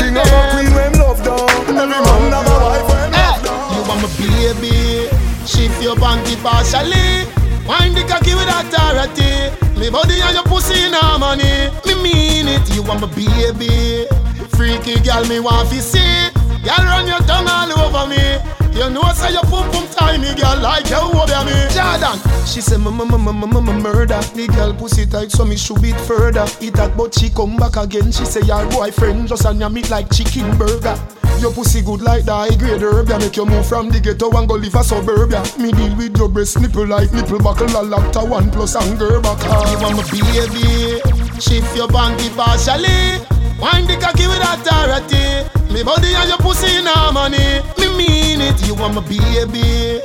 King 0.00 0.16
of 0.16 0.24
a 0.24 0.40
queen 0.56 0.72
when 0.72 0.92
love 0.96 1.20
down. 1.20 1.44
Every 1.68 2.00
man 2.00 2.32
have 2.32 2.48
a 2.48 2.56
wife 2.64 2.88
when 2.88 3.12
love 3.12 3.44
down. 3.44 3.76
You 3.76 3.82
want 3.84 4.00
my 4.00 4.08
baby 4.16 5.12
Shift 5.44 5.82
your 5.82 5.96
panty 5.96 6.34
partially 6.42 7.28
Wind 7.80 7.96
the 7.96 8.04
cocky 8.08 8.34
with 8.34 8.48
authority. 8.48 9.52
Me 9.78 9.90
body 9.90 10.20
and 10.20 10.34
your 10.34 10.44
pussy 10.44 10.80
in 10.84 10.92
harmony 10.92 11.68
Me 11.84 11.94
mean 12.02 12.48
it 12.48 12.74
You 12.74 12.82
want 12.82 13.00
my 13.00 13.08
baby. 13.08 14.06
Freaky 14.56 15.00
girl 15.00 15.24
me 15.26 15.40
want 15.40 15.68
to 15.70 15.82
see. 15.82 16.30
Girl 16.64 16.84
run 16.84 17.06
your 17.06 17.20
tongue 17.28 17.48
all 17.48 17.72
over 17.78 18.08
me 18.08 18.65
You 18.76 18.90
know 18.90 19.02
say 19.14 19.32
your 19.32 19.42
pum 19.44 19.70
pum 19.72 19.88
tiny 19.88 20.34
girl 20.34 20.60
like 20.60 20.88
you 20.90 20.96
oh, 21.00 21.22
over 21.24 21.44
me 21.48 21.56
Jordan. 21.72 22.20
She 22.46 22.60
say 22.60 22.76
m 22.76 22.86
m 22.86 23.00
m 23.00 23.26
m 23.28 23.42
m 23.42 23.68
m 23.68 23.82
murder. 23.82 24.20
The 24.36 24.46
girl 24.54 24.74
pussy 24.74 25.06
tight 25.06 25.30
so 25.32 25.44
me 25.46 25.56
should 25.56 25.80
beat 25.80 25.98
further. 26.02 26.44
It 26.60 26.74
that 26.74 26.94
but 26.96 27.14
she 27.14 27.30
come 27.30 27.56
back 27.56 27.76
again. 27.76 28.12
She 28.12 28.24
say 28.26 28.42
your 28.42 28.68
boyfriend 28.70 29.28
just 29.28 29.46
on 29.46 29.58
your 29.60 29.70
meat 29.70 29.88
like 29.88 30.12
chicken 30.12 30.56
burger. 30.58 30.94
Your 31.40 31.52
pussy 31.52 31.82
good 31.82 32.00
like 32.00 32.24
the 32.24 32.32
high 32.32 32.54
grade 32.56 32.80
herb 32.80 33.08
ya 33.10 33.18
Make 33.18 33.36
you 33.36 33.44
move 33.44 33.66
from 33.68 33.90
the 33.90 34.00
ghetto 34.00 34.30
and 34.38 34.48
go 34.48 34.54
live 34.54 34.74
a 34.74 34.82
suburbia 34.82 35.44
Me 35.58 35.70
deal 35.70 35.94
with 35.94 36.16
your 36.16 36.30
breast 36.30 36.58
nipple 36.58 36.86
like 36.86 37.12
nipple 37.12 37.38
buckle 37.38 37.66
A 37.66 37.84
lacta 37.84 38.26
one 38.26 38.50
plus 38.50 38.74
anger 38.74 39.20
back 39.20 39.36
You 39.68 39.76
want 39.84 39.96
my 40.00 40.04
baby 40.08 40.96
Shift 41.38 41.76
your 41.76 41.88
panty 41.88 42.34
partially 42.34 43.35
Wind 43.58 43.88
the 43.88 43.96
cocky 43.96 44.26
with 44.28 44.42
authority 44.42 45.44
Me 45.72 45.82
body 45.82 46.14
and 46.14 46.28
your 46.28 46.38
pussy 46.38 46.76
in 46.76 46.86
harmony 46.86 47.60
Me 47.78 47.86
mean 47.96 48.40
it 48.40 48.60
You 48.66 48.74
want 48.74 48.94
my 48.94 49.02
baby 49.02 50.00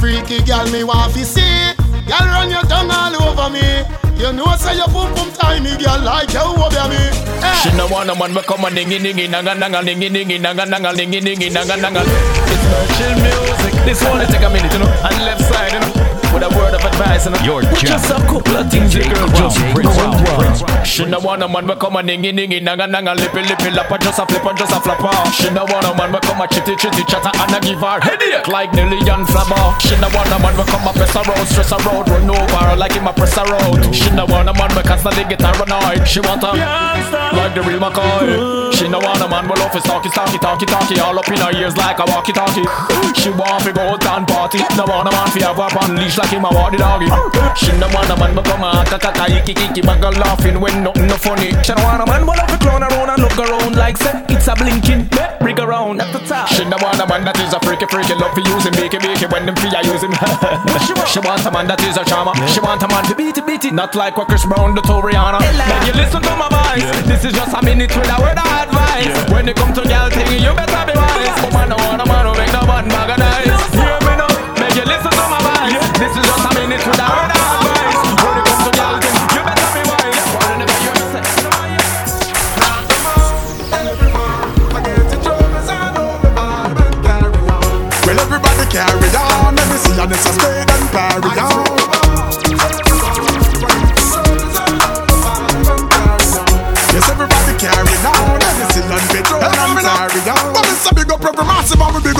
Freaky 0.00 0.42
girl 0.42 0.66
me 0.70 0.82
want 0.84 1.14
to 1.14 1.24
see 1.24 1.72
Girl 2.06 2.26
run 2.30 2.50
your 2.50 2.62
tongue 2.66 2.90
all 2.90 3.14
over 3.22 3.50
me 3.50 3.82
You 4.18 4.32
know 4.32 4.50
say 4.58 4.76
your 4.76 4.90
pum 4.90 5.14
pum 5.14 5.30
tiny 5.32 5.76
girl 5.78 6.00
like 6.02 6.32
you 6.32 6.42
over 6.42 6.86
me 6.90 7.02
hey. 7.42 7.54
She 7.62 7.70
no 7.76 7.86
want 7.86 8.10
a 8.10 8.14
man, 8.14 8.32
but 8.34 8.46
come 8.46 8.64
on, 8.64 8.74
dingy 8.74 8.98
dingy, 8.98 9.28
nanga 9.28 9.54
nanga, 9.54 9.82
dingy 9.84 10.08
dingy, 10.08 10.38
nanga 10.38 10.64
nanga, 10.66 10.94
dingy 10.94 11.20
dingy, 11.20 11.50
nanga 11.50 11.76
nanga. 11.76 12.02
It's 12.02 12.64
no 12.70 12.78
chill 12.96 13.14
music. 13.22 13.74
This 13.84 14.02
one 14.02 14.18
will 14.18 14.26
take 14.26 14.42
a 14.42 14.50
minute, 14.50 14.72
you 14.72 14.80
know, 14.80 14.90
on 15.04 15.12
the 15.14 15.24
left 15.24 15.42
side, 15.44 15.72
you 15.72 15.80
know. 15.80 15.92
With 16.34 16.42
a 16.42 16.50
word 16.56 16.74
of 16.74 16.84
advice, 16.84 17.05
you 17.24 17.32
know. 17.32 17.40
Your 17.46 17.62
just 17.62 18.10
a 18.10 18.18
couple 18.26 18.56
of 18.56 18.68
things, 18.70 18.92
the 18.92 19.00
girl 19.00 19.28
just 19.32 19.56
bring 19.72 19.86
around. 19.86 20.84
She 20.84 21.04
no 21.06 21.18
want 21.20 21.42
a 21.42 21.48
man, 21.48 21.66
but 21.66 21.80
come 21.80 21.96
on, 21.96 22.06
dingy 22.06 22.32
dingy, 22.32 22.60
nanga 22.60 22.86
nanga, 22.86 23.14
lippy 23.14 23.42
lippy, 23.42 23.70
lappa, 23.72 23.98
just 24.00 24.18
a 24.18 24.26
flip 24.26 24.44
and 24.44 24.58
just 24.58 24.72
a 24.72 24.80
flap 24.80 25.00
off. 25.00 25.32
She 25.34 25.48
no 25.50 25.64
want 25.64 25.86
a 25.86 25.94
man, 25.96 26.12
but 26.12 26.22
come 26.22 26.40
a 26.40 26.46
chitty 26.48 26.76
chitty, 26.76 27.04
chatter 27.08 27.32
and 27.32 27.56
a 27.56 27.60
give 27.60 27.80
her 27.80 28.00
headache 28.00 28.48
like 28.48 28.72
Nelly 28.74 28.98
and 29.08 29.24
Flabber. 29.24 29.80
She 29.80 29.96
no 29.96 30.08
want 30.12 30.28
a 30.28 30.38
man, 30.38 30.54
but 30.56 30.66
come 30.68 30.84
a 30.84 30.92
press 30.92 31.14
a 31.16 31.22
road, 31.24 31.46
stress 31.48 31.72
a 31.72 31.78
road, 31.88 32.08
run 32.08 32.28
over 32.28 32.76
like 32.76 32.92
him 32.92 33.06
a 33.06 33.12
press 33.12 33.36
a 33.36 33.44
road. 33.44 33.94
She 33.94 34.10
no 34.10 34.26
want 34.26 34.48
a 34.48 34.54
man, 34.54 34.70
but 34.74 34.84
constantly 34.84 35.24
get 35.24 35.40
her 35.40 35.56
annoyed. 35.62 36.04
She 36.06 36.20
want 36.20 36.42
a 36.42 36.52
like 36.52 37.54
the 37.54 37.62
real 37.62 37.80
McCoy. 37.80 38.74
She 38.74 38.88
no 38.88 38.98
want 38.98 39.22
a 39.22 39.28
man, 39.28 39.48
but 39.48 39.58
love 39.58 39.74
is 39.74 39.82
talky, 39.84 40.10
talky, 40.10 40.38
talky, 40.38 40.66
talky, 40.66 41.00
all 41.00 41.18
up 41.18 41.28
in 41.28 41.38
her 41.38 41.52
ears 41.56 41.76
like 41.76 41.98
a 41.98 42.04
walkie 42.12 42.32
talkie. 42.32 42.66
She 43.16 43.30
want 43.30 43.64
to 43.64 43.72
go 43.72 43.96
down 43.96 44.26
party. 44.26 44.58
No 44.76 44.84
want 44.84 45.08
a 45.08 45.12
man 45.12 45.28
fi 45.30 45.40
have 45.46 45.56
her 45.56 45.70
on 45.78 45.96
leash 45.96 46.18
like 46.18 46.30
him 46.30 46.44
a 46.44 46.50
the 46.70 46.78
doggy. 46.78 47.06
She 47.56 47.72
no 47.80 47.88
want 47.88 48.10
a 48.10 48.16
man, 48.16 48.34
but 48.34 48.44
come 48.44 48.64
a 48.64 48.84
kaka 48.84 49.10
kaka 49.12 49.24
iki 49.32 49.52
iki, 49.56 49.80
but 49.80 50.00
go 50.00 50.10
laughing 50.10 50.60
when 50.60 50.84
nothing 50.84 51.06
no 51.08 51.16
funny. 51.16 51.56
She 51.64 51.72
no 51.72 51.80
want 51.82 52.02
a 52.02 52.06
man, 52.06 52.26
but 52.26 52.36
love 52.36 52.52
to 52.52 52.58
clown 52.60 52.82
around 52.84 53.08
and 53.10 53.20
look 53.22 53.38
around 53.38 53.76
like 53.76 53.96
say 53.96 54.12
it's 54.28 54.46
a 54.48 54.54
blinking 54.54 55.08
rig 55.40 55.58
around 55.58 56.00
at 56.00 56.12
the 56.12 56.20
top. 56.28 56.48
She 56.52 56.64
no 56.68 56.76
want 56.84 57.00
a 57.00 57.06
man 57.08 57.24
that 57.24 57.38
is 57.40 57.52
a 57.56 57.60
freaky 57.64 57.86
freaky, 57.88 58.12
love 58.14 58.36
use 58.36 58.68
him, 58.68 58.76
beaky 58.76 59.00
beaky 59.00 59.26
when 59.32 59.48
them 59.48 59.56
fi 59.56 59.72
a 59.72 59.80
use 59.88 60.04
him. 60.04 60.12
she 61.08 61.20
want 61.24 61.44
a 61.46 61.50
man 61.50 61.66
that 61.72 61.80
is 61.80 61.96
a 61.96 62.04
charmer. 62.04 62.36
She 62.52 62.60
want 62.60 62.82
a 62.84 62.88
man 62.88 63.04
to 63.08 63.14
beat 63.16 63.38
it, 63.38 63.46
beat 63.46 63.64
it, 63.64 63.72
not 63.72 63.96
like 63.96 64.16
what 64.20 64.28
Chris 64.28 64.44
Brown 64.44 64.76
do 64.76 64.82
to 64.84 65.00
Rihanna. 65.00 65.40
Then 65.40 65.80
you 65.88 65.94
listen 65.96 66.20
to 66.20 66.32
my 66.36 66.52
voice. 66.52 66.84
This 67.08 67.24
is 67.24 67.32
just 67.32 67.56
a 67.56 67.60
minute 67.64 67.94
with 67.96 68.10
a 68.12 68.16
word 68.20 68.36
of 68.36 68.48
advice. 68.52 69.16
When 69.32 69.48
it 69.48 69.56
come 69.56 69.72
to 69.72 69.82
girl 69.82 70.12
thing, 70.12 70.44
you 70.44 70.52
better 70.52 70.82
be 70.84 70.92
wise. 70.92 71.40
Woman, 71.40 71.72
no 71.72 71.76
want 71.80 72.02
a 72.02 72.06
man 72.06 72.24
who 72.28 72.32
make 72.36 72.52
no 72.52 72.62
man 72.68 72.84
bag 72.84 73.10
of 73.14 73.18
nice. 73.18 73.64
Hear 73.72 73.96
me 74.04 74.12
now, 74.20 74.28
make 74.60 74.76
you 74.76 74.84
listen 74.84 75.08
to 75.08 75.24
my. 75.32 75.45
This 76.06 76.18
is 76.18 76.22
just 76.22 76.38
a 76.38 76.54
minute 76.54 76.86
with 76.86 77.02
a 77.02 77.08
word 77.10 77.34
of 77.34 77.42
advice. 77.50 77.98
When 78.22 78.38
it 78.38 78.46
come 78.46 78.62
to 78.62 78.70
girl 78.78 78.94
thing, 79.02 79.26
you 79.34 79.42
better 79.42 79.66
be 79.74 79.82
wise. 79.90 80.22
Whenever 80.38 80.78
you 80.86 80.94
say, 81.10 81.18
Well, 88.06 88.18
everybody 88.22 88.64
carry 88.70 89.10
on. 89.18 89.58
Let 89.58 89.66
me 89.66 89.76
see, 89.82 89.98
and 89.98 90.12
it's 90.14 90.22
a 90.22 90.32
straight 90.38 90.70
and 90.70 90.86
parry 90.94 91.26
on. 91.42 91.74
Yes, 96.94 97.10
everybody 97.10 97.52
carry 97.58 97.96
on. 98.06 98.38
Let 98.38 98.54
me 98.54 98.64
see, 98.70 98.86
and 98.86 99.06
be 99.10 99.26
drunk 99.26 99.42
and 99.42 99.82
carry 99.82 100.22
on. 100.30 100.54
But 100.54 100.70
it's 100.70 100.86
a 100.86 100.94
big 100.94 101.10
up 101.10 101.24
every 101.26 101.44
massive 101.44 101.82
and 101.82 101.94
we 101.96 102.00
big. 102.00 102.15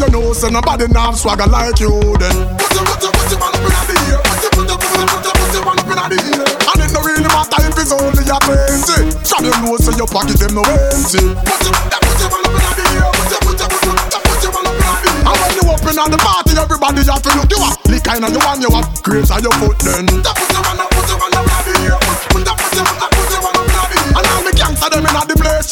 You 0.00 0.08
know, 0.08 0.32
so 0.32 0.48
nobody 0.48 0.88
now 0.88 1.12
swagger 1.12 1.44
like 1.44 1.78
you 1.78 1.92
then. 2.16 2.32
Put 2.56 2.72
your, 2.72 2.88
put 2.88 3.04
your, 3.04 3.12
put 3.12 3.28
your 3.28 3.36
man 3.36 3.52
up 3.52 3.60
in 3.60 3.68
the 3.68 3.96
ear. 4.08 4.16
Put 4.24 4.40
your, 4.40 4.52
put 4.56 4.64
your, 4.64 4.80
put 4.80 4.96
your, 4.96 5.04
put 5.12 5.20
your, 5.28 5.34
put 5.36 5.52
your 5.52 5.60
man 5.60 5.76
up 5.76 5.92
in 5.92 6.08
the 6.08 6.16
ear. 6.24 6.40
And 6.40 6.80
it 6.80 6.88
no 6.96 7.00
really 7.04 7.28
matter 7.28 7.60
if 7.68 7.76
it's 7.76 7.92
only 7.92 8.24
a 8.24 8.36
twenty. 8.40 9.12
From 9.28 9.44
your 9.44 9.60
nose 9.60 9.84
to 9.84 9.92
your 10.00 10.08
pocket, 10.08 10.40
them 10.40 10.56
no 10.56 10.64
empty. 10.64 11.20
Put 11.20 11.68
your, 11.68 11.76
put 11.76 12.16
your 12.16 12.32
man 12.32 12.48
up 12.48 12.80
in 12.80 12.80
the 12.80 12.96
ear. 12.96 13.12
Put 13.12 13.28
your, 13.28 13.40
put 13.44 13.60
your, 13.60 13.68
put 13.68 13.84
your, 13.84 13.92
put 14.24 14.40
your 14.40 14.52
man 14.56 14.72
up 14.72 15.04
in 15.04 15.12
the 15.12 15.20
ear. 15.20 15.28
And 15.28 15.36
when 15.36 15.52
you 15.52 15.68
up 15.68 15.84
in 15.84 15.96
the 16.00 16.16
party, 16.16 16.52
everybody 16.56 17.04
have 17.04 17.20
to 17.20 17.30
look 17.36 17.52
you 17.52 17.60
up. 17.60 17.76
Lick 17.84 18.00
kind 18.08 18.24
of 18.24 18.32
you 18.32 18.40
and 18.40 18.60
you 18.64 18.72
have 18.72 18.88
grapes 19.04 19.28
on 19.28 19.44
your 19.44 19.52
foot 19.60 19.76
then. 19.84 20.08
Put 20.08 20.48
your 20.48 20.64
man 20.64 20.79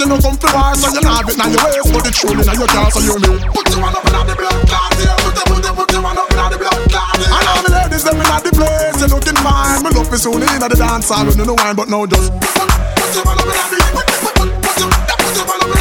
in 0.01 0.09
the 0.11 0.15
you 0.15 0.23
know 0.23 0.23
come 0.23 0.39
to 0.39 0.49
war, 0.55 0.75
so 0.79 0.87
you 0.95 1.03
not 1.03 1.27
it 1.27 1.35
now 1.35 1.51
your 1.51 1.59
waist, 1.59 1.91
but 1.91 2.07
it's 2.07 2.19
truly 2.23 2.43
now 2.47 2.55
your 2.55 2.71
car, 2.71 2.91
so 2.91 3.01
you 3.03 3.19
know. 3.19 3.35
Put 3.51 3.67
your 3.67 3.83
man 3.83 3.95
up 3.99 4.07
in 4.07 4.15
the 4.31 4.35
blood 4.39 4.63
clot 4.71 4.95
here. 4.95 5.11
Put 5.19 5.35
your, 5.35 5.47
put 5.51 5.65
your, 5.65 5.75
put 5.75 5.91
your 5.91 6.03
man 6.03 6.19
up 6.19 6.31
in 6.31 6.39
the 6.39 6.59
blood 6.59 6.83
clot. 6.87 7.19
And 7.19 7.47
all 7.51 7.63
the 7.67 7.71
ladies 7.75 8.05
them 8.07 8.15
in 8.15 8.31
the 8.31 8.53
place, 8.55 8.99
you 9.03 9.09
looking 9.11 9.39
fine. 9.43 9.83
Me 9.83 9.91
love 9.91 10.07
me 10.07 10.19
soon 10.19 10.39
in 10.39 10.61
the 10.63 10.71
dance 10.71 11.11
hall, 11.11 11.27
you 11.27 11.43
know 11.43 11.59
wine, 11.59 11.75
but 11.75 11.91
now 11.91 12.07
just. 12.07 12.31
Put 12.31 13.11
your 13.11 13.27
man 13.27 13.43
up 13.43 13.51
in 13.51 13.59
the 13.59 13.89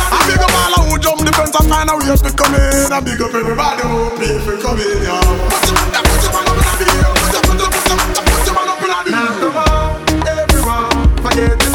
I 0.09 0.19
big 0.25 0.41
up 0.41 0.49
all 0.49 0.81
who 0.89 0.97
jump 0.97 1.21
the 1.21 1.31
fence 1.37 1.53
and 1.53 1.67
find 1.69 1.85
a 1.85 1.93
way 1.93 2.09
to 2.09 2.31
come 2.33 2.57
in. 2.57 2.89
I 2.89 2.97
big 3.05 3.21
up 3.21 3.33
everybody 3.37 3.85
oh, 3.85 4.17
who 4.17 4.17
pay 4.17 4.57
coming, 4.57 4.97
yeah. 5.05 5.21
Put 5.21 5.61
your, 5.69 5.77
put 5.77 6.25
your 6.25 6.33
up 6.41 6.57
in 6.57 6.65
the. 6.73 7.05
Put 7.05 7.37
your, 7.37 7.43
put 7.45 7.61
your, 7.61 7.69
put 7.69 7.85
your, 7.85 8.01
put 8.25 8.49
your 8.49 8.65
up 8.65 8.81
in 8.81 8.89
the 8.89 10.33
everyone, 10.41 10.89
forget 11.21 11.66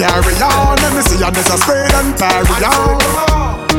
carry 0.00 0.32
on. 0.40 0.80
Let 0.80 0.96
me 0.96 1.02
see 1.04 1.20
you 1.20 1.28
miss 1.28 1.44
a 1.52 1.60
spade 1.60 1.92
and 1.92 2.16
parry 2.16 2.48
on. 2.64 2.96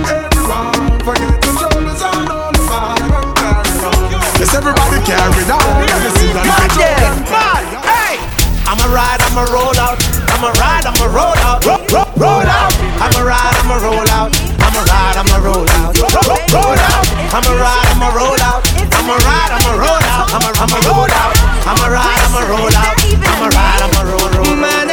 Everyone, 0.06 1.02
forget 1.02 1.34
the 1.42 1.50
troubles 1.58 1.98
and 1.98 2.30
all 2.30 2.54
the 2.54 2.62
vibe 2.62 3.10
and 3.10 3.34
carry 3.42 3.74
on. 3.90 4.38
Yes, 4.38 4.54
everybody 4.54 5.02
carry 5.02 5.46
on. 5.50 5.82
Let 5.82 5.98
me 5.98 6.10
see 6.22 6.30
you 6.30 6.38
miss 6.46 6.62
a 6.62 6.70
spade 6.78 7.06
and 7.10 7.26
parry 7.26 7.74
on. 7.74 7.82
Hey! 7.90 8.22
I'ma 8.70 8.86
ride, 8.94 9.18
I'ma 9.26 9.50
roll 9.50 9.74
out. 9.82 9.98
I'ma 10.30 10.54
ride, 10.62 10.86
I'ma 10.86 11.10
roll 11.10 11.38
out. 11.42 11.66
Roll, 11.66 11.82
roll, 11.90 12.10
roll 12.22 12.46
out. 12.46 12.74
I'ma 13.02 13.22
ride, 13.26 13.58
I'ma 13.66 13.82
roll 13.82 14.10
out. 14.14 14.30
I'ma 14.62 14.82
ride, 14.94 15.18
I'ma 15.18 15.38
roll 15.42 15.66
out. 15.82 15.98
Roll, 15.98 16.22
roll, 16.22 16.46
roll 16.54 16.82
out. 16.86 17.06
I'ma 17.34 17.54
ride, 17.58 17.88
I'ma 17.98 18.10
roll 18.14 18.42
out. 18.46 18.62
I'ma 18.78 19.18
ride, 19.26 19.52
I'ma 19.58 19.74
roll 19.74 20.06
out. 20.06 20.30
I'ma, 20.38 20.50
I'ma 20.54 20.78
roll 20.86 21.10
out. 21.18 21.34
I'ma 21.66 21.86
ride, 21.90 22.22
I'ma 22.30 22.42
roll 22.46 22.76
out. 22.78 22.94
I'ma 23.10 23.48
ride, 23.50 23.82
I'ma 23.90 24.02
roll, 24.06 24.30
roll, 24.38 24.56
man. 24.62 24.91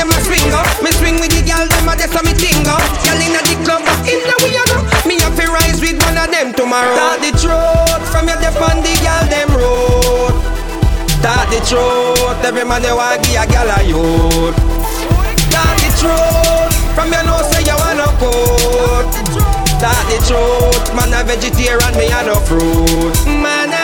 them 0.00 0.08
a 0.08 0.18
swing 0.24 0.48
up, 0.56 0.64
Me 0.80 0.88
swing 0.96 1.20
with 1.20 1.28
the 1.36 1.44
girl, 1.44 1.68
them 1.68 1.88
a 1.88 1.92
just 1.92 2.16
a 2.16 2.20
me 2.24 2.32
tingo. 2.32 2.72
Girl 3.04 3.20
inna 3.20 3.40
the 3.44 3.56
club, 3.68 3.84
but 3.84 4.00
inna 4.08 4.32
we 4.40 4.56
a 4.56 4.64
go. 4.72 4.80
Me 5.04 5.20
have 5.20 5.36
to 5.36 5.44
rise 5.52 5.76
with 5.76 6.00
one 6.00 6.16
of 6.16 6.32
them 6.32 6.56
tomorrow. 6.56 6.96
Talk 6.96 7.20
the 7.20 7.32
truth 7.36 8.04
from 8.08 8.24
your 8.32 8.40
deaf 8.40 8.56
on 8.56 8.80
the 8.80 8.94
girl 9.04 9.24
them 9.28 9.52
road. 9.52 10.34
Talk 11.20 11.52
the 11.52 11.60
truth, 11.68 12.40
every 12.40 12.64
man 12.64 12.80
they 12.80 12.96
want 12.96 13.20
give 13.28 13.36
a 13.36 13.44
girl 13.44 13.68
a 13.68 13.78
youth. 13.84 14.56
Talk 15.52 15.76
the 15.84 15.90
truth 16.00 16.72
from 16.96 17.12
your 17.12 17.24
nose 17.28 17.44
say 17.52 17.60
you 17.60 17.76
wanna 17.76 18.08
coat. 18.16 19.12
Talk 19.84 20.00
the 20.08 20.16
truth, 20.24 20.96
man 20.96 21.12
a 21.12 21.20
vegetarian, 21.28 21.92
me 22.00 22.08
a 22.08 22.24
no 22.24 22.40
fruit. 22.48 23.16
Man 23.28 23.68
a 23.68 23.79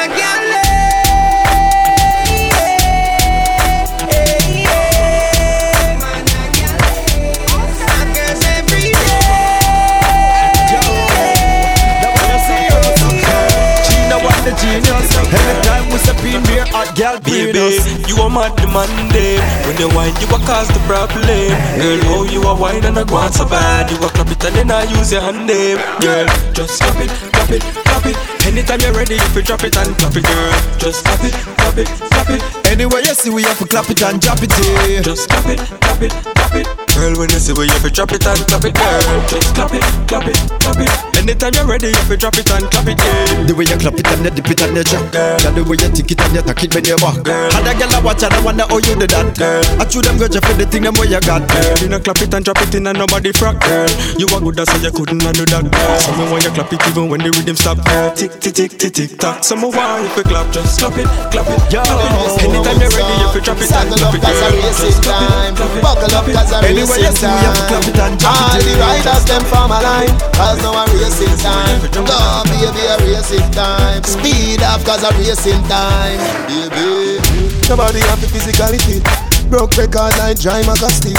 genius. 15.37 15.67
Anytime 15.67 15.87
we 15.93 15.99
step 15.99 16.25
in 16.25 16.45
here, 16.51 16.67
hot 16.73 16.97
girl 16.97 17.21
Baby, 17.21 17.79
you 18.09 18.17
are 18.23 18.31
mad 18.31 18.57
demanding. 18.57 19.41
When 19.67 19.77
you 19.79 19.89
whine, 19.95 20.15
you 20.21 20.29
a 20.29 20.39
cause 20.47 20.69
the 20.69 20.81
problem. 20.87 21.25
Girl, 21.25 22.01
oh, 22.13 22.29
you 22.31 22.43
a 22.43 22.55
whine 22.55 22.85
and 22.85 22.99
I 22.99 23.05
go 23.05 23.21
so 23.31 23.49
bad. 23.49 23.91
You 23.91 23.97
a 23.99 24.09
clap 24.11 24.31
it 24.31 24.45
and 24.45 24.57
then 24.57 24.71
I 24.71 24.85
use 24.85 25.13
your 25.13 25.21
hand 25.21 25.47
name. 25.47 25.79
Girl, 26.01 26.27
just 26.53 26.81
clap 26.81 26.97
it, 27.01 27.11
clap 27.33 27.51
it, 27.51 27.63
clap 27.63 28.07
it. 28.07 28.36
Anytime 28.47 28.81
you're 28.81 28.95
ready, 28.95 29.17
if 29.17 29.35
you 29.35 29.43
drop 29.43 29.65
it 29.65 29.77
and 29.77 29.97
clap 29.99 30.15
it, 30.15 30.25
girl. 30.25 30.53
Just 30.79 31.05
clap 31.05 31.19
it, 31.25 31.35
clap 31.35 31.77
it, 31.77 31.89
clap 31.89 32.31
it. 32.31 32.43
Anyway, 32.71 33.03
you 33.03 33.15
see 33.15 33.31
we 33.31 33.43
have 33.43 33.59
to 33.59 33.67
clap 33.67 33.91
it 33.91 34.01
and 34.03 34.21
drop 34.23 34.39
it, 34.41 34.55
yeah. 34.63 35.03
Just 35.03 35.29
clap 35.29 35.47
it, 35.51 35.59
clap 35.59 36.01
it, 36.01 36.13
clap 36.13 36.55
it. 36.55 36.67
Girl, 36.95 37.13
when 37.19 37.29
you 37.29 37.43
see 37.43 37.53
we 37.53 37.69
have 37.69 37.83
to 37.83 37.91
drop 37.91 38.13
it 38.13 38.25
and 38.25 38.39
clap 38.47 38.65
it, 38.65 38.73
girl. 38.73 39.03
Just 39.29 39.53
clap 39.53 39.75
it, 39.75 39.83
clap 40.07 40.25
it, 40.25 40.39
clap 40.63 40.79
it. 40.79 41.17
Anytime 41.19 41.53
you're 41.59 41.67
ready, 41.67 41.91
if 41.91 42.09
you 42.09 42.17
drop 42.17 42.39
it 42.39 42.49
and 42.55 42.71
clap 42.71 42.87
it, 42.87 42.97
yeah. 43.03 43.45
The 43.51 43.53
way 43.53 43.67
you 43.67 43.77
clap 43.77 43.99
it 43.99 44.07
and 44.07 44.25
you 44.25 44.31
dip 44.31 44.47
it 44.47 44.63
and 44.63 44.77
you 44.79 44.85
drop, 44.87 45.11
girl. 45.11 45.43
And 45.43 45.55
the 45.59 45.63
way 45.67 45.77
you 45.83 45.91
tick 45.91 46.11
it 46.15 46.21
and 46.23 46.35
you 46.39 46.43
tack 46.47 46.63
it 46.63 46.71
when 46.71 46.87
you 46.87 46.97
walk, 47.03 47.19
girl. 47.27 47.51
And 47.51 47.67
the 47.67 47.75
girl 47.75 47.93
I 47.93 48.01
watch 48.01 48.23
and 48.23 48.33
I 48.33 48.41
wonder 48.47 48.65
how 48.71 48.79
you 48.79 48.95
do 48.95 49.11
that, 49.11 49.35
girl. 49.35 49.65
I 49.83 49.85
chew 49.91 50.07
them 50.07 50.23
good 50.23 50.39
for 50.39 50.55
the 50.55 50.65
thing 50.71 50.87
them 50.87 50.95
way 50.97 51.11
you 51.11 51.19
got, 51.27 51.43
girl. 51.51 51.77
You 51.83 51.91
know 51.91 51.99
clap 51.99 52.23
it 52.23 52.31
and 52.31 52.47
drop 52.47 52.63
it 52.63 52.73
in 52.79 52.87
and 52.87 52.95
nobody 52.97 53.35
frack, 53.35 53.59
girl. 53.59 53.91
You 54.17 54.31
are 54.31 54.41
good, 54.41 54.63
so 54.63 54.77
you 54.79 54.95
couldn't 54.95 55.21
do 55.35 55.45
that, 55.51 55.67
girl. 55.67 55.99
So 55.99 56.15
me 56.15 56.31
want 56.31 56.47
you 56.47 56.55
clap 56.55 56.71
it 56.71 56.81
even 56.87 57.11
when 57.11 57.21
the 57.21 57.35
rhythm 57.35 57.59
stop, 57.59 57.83
girl. 57.83 58.15
Tick, 58.15 58.36
tick, 58.41 58.55
tick, 58.55 58.73
tick, 58.79 58.93
tick, 58.93 59.19
tock. 59.19 59.45
Some 59.45 59.61
more 59.61 59.73
why 59.73 60.05
if 60.05 60.17
you 60.17 60.23
clap, 60.25 60.53
just 60.53 60.81
clap 60.81 60.97
it, 60.99 61.07
clap 61.31 61.47
it, 61.47 61.61
Yo. 61.73 61.83
clap 61.83 62.01
it. 62.03 62.45
Anytime 62.45 62.81
you're 62.81 62.93
ready, 62.93 63.15
if 63.25 63.35
you 63.35 63.43
drop 63.43 63.61
it 63.61 63.73
and 63.73 63.89
clap 63.95 64.15
it, 64.15 64.21
girl. 64.21 64.51
Just 64.77 65.03
clap 65.03 65.23
it, 65.23 65.57
clap 65.57 65.77
it, 65.77 65.83
Buckle 65.83 66.15
up 66.17 66.27
cause 66.27 66.53
a 66.53 66.59
Anyway, 66.65 66.99
you 66.99 67.13
racing 67.13 67.17
see 67.17 67.27
we 67.27 67.45
have 67.45 67.57
to 67.57 67.63
time 67.63 67.71
clap 67.71 67.87
it 67.87 67.99
and 68.01 68.15
drop 68.19 68.35
All 68.37 68.57
it, 68.57 68.65
the 68.65 68.73
yeah. 68.75 68.85
riders 68.85 69.25
them 69.27 69.45
form 69.47 69.71
a 69.71 69.79
line 69.81 70.15
Cause 70.35 70.59
now 70.63 70.77
a 70.77 70.85
racing 70.91 71.37
time 71.41 71.79
Go 71.93 72.19
baby 72.51 72.83
a 72.89 72.97
racing 73.05 73.51
time 73.53 74.03
Speed 74.05 74.63
off 74.63 74.85
cause 74.85 75.05
a 75.05 75.11
racing 75.21 75.63
time 75.69 76.21
Baby 76.49 77.21
Nobody 77.69 78.01
happy 78.01 78.27
physically 78.29 78.79
fit 78.85 79.36
Broke 79.49 79.77
record 79.79 80.11
like 80.19 80.41
Dry 80.41 80.61
Magasti 80.63 81.15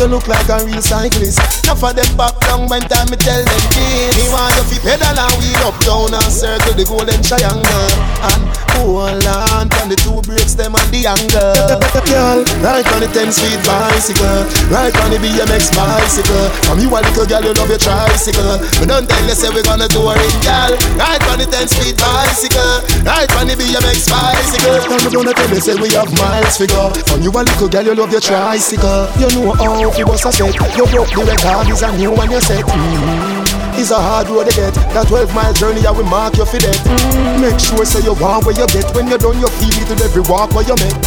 You 0.00 0.08
look 0.08 0.24
like 0.24 0.48
a 0.48 0.64
real 0.64 0.80
cyclist. 0.80 1.36
Enough 1.68 1.84
of 1.84 1.92
them 1.92 2.08
back 2.16 2.32
down 2.40 2.64
when 2.72 2.80
time 2.88 3.04
me 3.12 3.20
tell 3.20 3.36
them 3.36 3.64
this. 3.76 4.16
Me 4.16 4.24
want 4.32 4.56
you 4.56 4.64
fi 4.72 4.96
pedal 4.96 5.12
and 5.12 5.34
wheel 5.36 5.68
up 5.68 5.76
down 5.84 6.08
and 6.08 6.32
circle 6.32 6.72
the 6.72 6.88
golden 6.88 7.20
triangle. 7.20 7.92
And 8.24 8.48
hold 8.80 9.20
on 9.28 9.68
from 9.76 9.92
the 9.92 9.96
two 10.00 10.24
brakes 10.24 10.56
them 10.56 10.72
and 10.72 10.88
the 10.88 11.04
angle. 11.04 11.76
Girl, 12.08 12.40
right 12.64 12.86
on 12.96 13.04
the 13.04 13.12
10 13.12 13.28
speed 13.28 13.60
bicycle. 13.68 14.40
Right 14.72 14.96
on 15.04 15.12
the 15.12 15.20
BMX 15.20 15.68
bicycle. 15.76 16.48
From 16.64 16.80
you 16.80 16.88
a 16.88 17.04
little 17.04 17.28
girl 17.28 17.44
you 17.44 17.52
love 17.60 17.68
your 17.68 17.76
tricycle. 17.76 18.56
But 18.80 18.88
don't 18.88 19.04
tell 19.04 19.24
you 19.28 19.36
say 19.36 19.52
we 19.52 19.60
gonna 19.68 19.84
do 19.84 20.00
a 20.00 20.16
ring 20.16 20.40
girl. 20.40 20.72
Right 20.96 21.20
on 21.28 21.36
the 21.36 21.44
10 21.44 21.68
speed 21.68 22.00
bicycle. 22.00 22.80
Right 23.04 23.28
on 23.36 23.52
the 23.52 23.54
BMX 23.54 24.08
bicycle. 24.08 24.80
And 24.80 25.00
we 25.04 25.12
gonna 25.12 25.36
tell 25.36 25.52
you 25.52 25.60
say 25.60 25.76
we 25.76 25.92
have 25.92 26.08
miles 26.16 26.56
figure. 26.56 26.88
From 27.04 27.20
you 27.20 27.28
a 27.36 27.49
little 27.50 27.68
girl 27.68 27.84
you 27.84 27.94
love 27.94 28.12
your 28.12 28.20
tricycle. 28.20 29.08
You 29.18 29.28
know 29.34 29.52
how 29.52 29.78
you 29.80 30.04
bust 30.06 30.26
a 30.26 30.32
set. 30.32 30.54
You 30.76 30.86
broke 30.86 31.10
the 31.10 31.22
record 31.26 31.68
is 31.70 31.82
a 31.82 31.90
new 31.96 32.12
one 32.12 32.30
you 32.30 32.40
set. 32.40 32.64
Mm-hmm. 32.64 33.78
It's 33.80 33.90
a 33.90 33.98
hard 33.98 34.28
road 34.28 34.46
to 34.48 34.52
get. 34.54 34.74
That 34.92 35.08
12 35.08 35.34
mile 35.34 35.54
journey 35.54 35.86
I 35.86 35.90
will 35.90 36.04
mark 36.04 36.36
you 36.36 36.44
for 36.44 36.58
that 36.58 36.76
mm-hmm. 36.84 37.40
Make 37.40 37.58
sure 37.58 37.84
say 37.84 38.02
you 38.04 38.14
want 38.14 38.44
where 38.44 38.54
you 38.54 38.66
get. 38.68 38.86
When 38.94 39.08
you're 39.08 39.18
done 39.18 39.40
you 39.40 39.48
feel 39.58 39.72
it 39.72 39.88
with 39.88 40.02
every 40.04 40.22
walk 40.28 40.52
where 40.52 40.66
you 40.66 40.76
make 40.76 40.98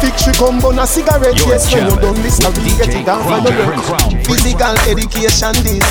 Victory 0.00 0.34
come 0.34 0.58
on 0.64 0.78
a 0.78 0.86
cigarette. 0.86 1.36
You're 1.38 1.54
Yes 1.54 1.68
when 1.72 1.86
you 1.86 1.96
done 2.00 2.18
this 2.24 2.40
I 2.40 2.50
really 2.56 2.74
get 2.78 2.90
it 2.90 3.04
down 3.06 3.22
from 3.22 3.44
Crown 3.44 3.52
your 3.52 3.66
Prince, 3.68 3.86
Crown 3.86 4.10
Prince. 4.10 4.26
Physical 4.26 4.74
education 4.88 5.54
this 5.62 5.88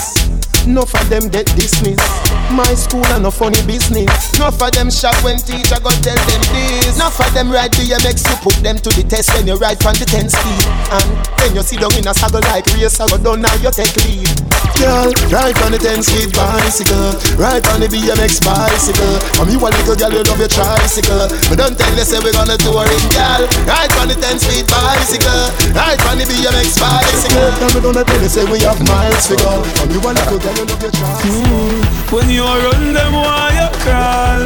Enough 0.66 0.94
of 0.94 1.10
them 1.10 1.28
get 1.30 1.46
dismissed. 1.58 2.06
My 2.52 2.68
school 2.76 3.06
and 3.16 3.24
no 3.24 3.32
funny 3.32 3.62
business. 3.66 4.12
Enough 4.36 4.62
of 4.62 4.72
them 4.72 4.92
shock 4.92 5.16
when 5.24 5.38
teacher 5.38 5.80
go 5.82 5.90
tell 6.06 6.20
them 6.28 6.42
this. 6.54 6.96
Enough 6.96 7.20
of 7.20 7.34
them 7.34 7.50
ride 7.52 7.72
BMX, 7.74 8.30
you 8.30 8.38
put 8.44 8.56
them 8.62 8.78
to 8.78 8.90
the 8.94 9.04
test 9.08 9.34
when 9.34 9.48
you 9.48 9.56
ride 9.56 9.82
from 9.82 9.96
the 9.96 10.06
10 10.06 10.30
speed. 10.30 10.66
And 10.92 11.08
then 11.40 11.56
you 11.56 11.64
sit 11.64 11.80
down 11.80 11.96
in 11.98 12.08
a 12.08 12.14
saddle 12.14 12.42
like 12.52 12.68
race, 12.78 13.00
I 13.00 13.08
go 13.08 13.18
down 13.18 13.42
now 13.42 13.56
you 13.64 13.72
take 13.72 13.96
lead. 14.06 14.30
Girl, 14.78 15.14
ride 15.30 15.58
on 15.62 15.72
the 15.72 15.80
10 15.80 16.02
speed 16.02 16.34
bicycle, 16.34 17.14
ride 17.38 17.66
on 17.70 17.82
the 17.82 17.88
BMX 17.88 18.42
bicycle. 18.42 19.14
From 19.38 19.48
you 19.50 19.62
a 19.62 19.70
little 19.70 19.96
girl, 19.96 20.12
you 20.12 20.24
love 20.26 20.42
your 20.42 20.50
tricycle. 20.50 21.30
But 21.50 21.58
don't 21.58 21.78
tell 21.78 21.94
you 21.94 22.06
say 22.06 22.18
we 22.20 22.34
gonna 22.34 22.58
do 22.58 22.74
a 22.74 22.84
ring, 22.84 23.08
girl. 23.14 23.46
Ride 23.70 23.94
on 24.02 24.10
the 24.10 24.18
10 24.18 24.42
speed 24.42 24.66
bicycle, 24.68 25.54
ride 25.78 26.02
on 26.10 26.18
the 26.18 26.26
BMX 26.26 26.82
bicycle. 26.82 27.50
And 27.62 27.72
we 27.74 27.80
gonna 27.80 28.04
tell 28.04 28.22
you 28.22 28.32
say 28.32 28.44
we 28.50 28.60
have 28.66 28.82
miles 28.90 29.30
to 29.30 29.36
go. 29.38 29.62
From 29.80 29.94
you 29.94 30.02
a 30.02 30.12
little 30.18 30.40
girl, 30.42 30.51
you 30.58 30.66
love 30.66 30.82
your 30.82 30.92
tricycle. 30.92 32.16
When 32.16 32.30
you 32.30 32.44
run 32.44 32.94
them, 32.94 33.14
why 33.14 33.52
you 33.60 33.70
crawl? 33.84 34.44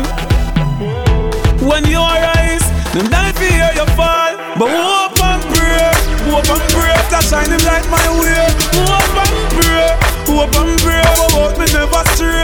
When 1.70 1.86
you 1.86 2.00
rise, 2.00 2.66
them 2.94 3.08
die 3.10 3.32
for 3.34 3.44
hear 3.44 3.72
you 3.74 3.86
fall. 3.98 4.34
But 4.60 4.70
hope 4.70 5.20
and 5.24 5.42
pray, 5.54 5.92
hope 6.30 6.50
and 6.50 6.66
pray, 6.74 6.96
that 7.12 7.26
them 7.50 7.64
like 7.66 7.88
my 7.90 8.06
way. 8.22 8.46
Hope 8.76 9.18
and 9.24 9.36
pray, 9.58 9.90
hope 10.30 10.56
and 10.62 10.74
pray, 10.82 11.02
about 11.02 11.58
me 11.58 11.66
never 11.74 12.04
stray. 12.14 12.35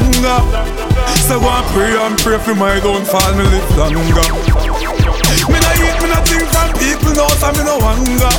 Longer. 0.00 0.38
So 1.26 1.40
go 1.40 1.48
and 1.48 1.66
pray 1.74 1.96
and 1.96 2.18
pray 2.18 2.38
for 2.38 2.54
my 2.54 2.80
downfall, 2.80 3.34
me 3.34 3.44
live 3.44 3.76
longer. 3.76 3.98
Me 5.48 5.58
no 5.58 5.70
eat, 5.80 5.96
me 6.02 6.08
no 6.08 6.18
think 6.24 6.46
from 6.52 6.70
people, 6.78 7.12
no, 7.14 7.26
so 7.40 7.52
me 7.52 7.62
no 7.64 7.76
hunger. 7.80 8.32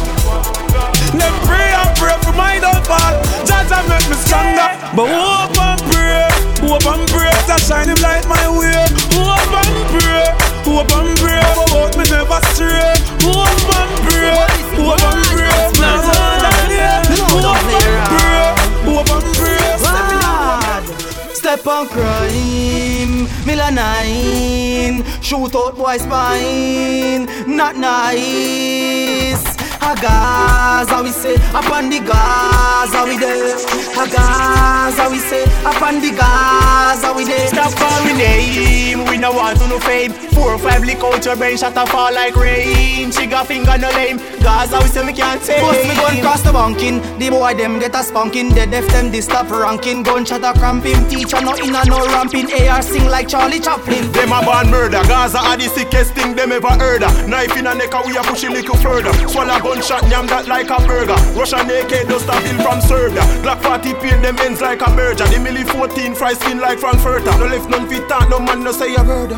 Them 1.14 1.36
pray 1.46 1.74
and 1.74 1.92
pray 1.98 2.16
for 2.24 2.34
my 2.34 2.60
downfall. 2.60 3.22
Judge 3.46 3.72
and 3.72 3.88
make 3.90 4.08
me 4.10 4.16
stronger. 4.26 4.70
But 4.96 5.08
hope 5.10 5.58
and 5.58 5.82
pray, 5.92 6.30
hope 6.66 6.86
and 6.86 7.06
pray 7.10 7.34
to 7.50 7.56
shine 7.62 7.90
him 7.90 8.00
light 8.02 8.26
my 8.28 8.46
way. 8.50 8.86
Hope 9.14 9.54
and 9.54 9.76
pray, 9.94 10.26
hope 10.66 10.92
and 10.98 11.12
pray, 11.20 11.44
but 11.70 11.98
me 11.98 12.04
never 12.10 12.40
stray. 12.54 12.94
Hope 13.22 13.70
and 13.78 13.92
pray, 14.08 14.48
hope 14.78 15.04
and 15.04 15.22
pray. 15.30 15.60
Now 15.82 16.39
Step 21.50 21.66
on 21.66 21.88
crime, 21.88 23.28
Miller 23.44 23.72
nine. 23.72 25.04
Shoot 25.20 25.56
out 25.56 25.76
boy 25.76 25.98
spine, 25.98 27.26
not 27.48 27.76
nice. 27.76 29.49
A 29.82 29.96
Gaza 29.96 31.02
we 31.02 31.10
say, 31.12 31.36
upon 31.50 31.90
the 31.90 32.00
Gaza 32.00 33.04
we 33.06 33.18
there. 33.18 33.56
A 33.98 34.08
Gaza 34.08 35.10
we 35.10 35.18
say, 35.20 35.44
upon 35.66 36.02
the 36.02 36.12
Gaza 36.12 37.14
we 37.16 37.24
there. 37.24 37.48
Stop 37.48 37.74
calling 37.74 38.18
name, 38.18 39.06
we 39.06 39.18
no 39.18 39.32
want 39.32 39.58
to 39.60 39.68
no 39.68 39.80
fame. 39.80 40.12
Four 40.12 40.54
or 40.54 40.60
five 40.60 40.84
lick 40.84 41.00
out 41.00 41.24
your 41.26 41.36
brain, 41.36 41.58
shut 41.58 41.76
up 41.76 41.90
fall 41.90 42.14
like 42.14 42.36
rain. 42.36 43.12
She 43.12 43.26
got 43.26 43.48
finger 43.48 43.78
no 43.78 43.90
lame, 43.92 44.18
Gaza 44.44 44.80
we 44.80 44.88
say 44.88 45.04
me 45.04 45.14
can't 45.14 45.42
take. 45.42 45.60
Post 45.60 45.88
me 45.88 45.96
gun 45.96 46.22
cross 46.22 46.42
the 46.42 46.52
bunking, 46.52 47.02
the 47.18 47.30
boy 47.30 47.54
them 47.56 47.80
get 47.80 47.96
a 47.96 48.04
spanking. 48.04 48.50
They 48.50 48.66
def 48.68 48.88
them 48.90 49.12
this 49.12 49.26
stop 49.26 49.50
ranking. 49.50 50.04
Gun 50.04 50.26
shot 50.26 50.44
a 50.44 50.58
cramping, 50.60 51.08
teacher 51.08 51.42
no 51.42 51.56
in 51.56 51.74
a 51.74 51.84
no 51.86 52.06
ramping. 52.08 52.52
AR 52.52 52.82
sing 52.82 53.08
like 53.08 53.28
Charlie 53.28 53.60
Chaplin. 53.60 54.12
Them 54.12 54.32
a 54.34 54.44
born 54.44 54.70
murder, 54.70 55.02
Gaza 55.08 55.40
are 55.40 55.58
the 55.58 55.68
sickest 55.68 56.14
thing 56.14 56.36
them 56.36 56.52
ever 56.52 56.68
heard. 56.68 57.02
Knife 57.28 57.58
in 57.58 57.66
a 57.66 57.74
neck 57.74 57.94
we 58.06 58.16
a 58.18 58.22
push 58.22 58.44
a 58.44 58.50
little 58.50 58.78
further. 58.78 59.14
Swallow 59.28 59.60
gunshot, 59.70 60.02
yam 60.10 60.26
that 60.28 60.48
like 60.48 60.70
a 60.74 60.78
burger. 60.88 61.14
Russian 61.38 61.70
AK 61.70 62.10
dust 62.10 62.26
a 62.26 62.36
bill 62.42 62.58
from 62.66 62.82
Serbia. 62.82 63.22
Black 63.46 63.62
40 63.62 63.94
paint 64.02 64.22
them 64.26 64.38
ends 64.42 64.62
like 64.62 64.82
a 64.82 64.90
merger. 64.90 65.26
The 65.30 65.38
milli 65.38 65.62
14 65.70 66.16
fry 66.16 66.34
skin 66.34 66.58
like 66.60 66.80
Frankfurter. 66.80 67.30
No 67.38 67.46
left 67.46 67.70
none 67.70 67.88
fit 67.88 68.08
talk, 68.10 68.30
no 68.30 68.40
man 68.40 68.64
no 68.64 68.72
say 68.72 68.96
a 68.96 69.04
murder. 69.04 69.38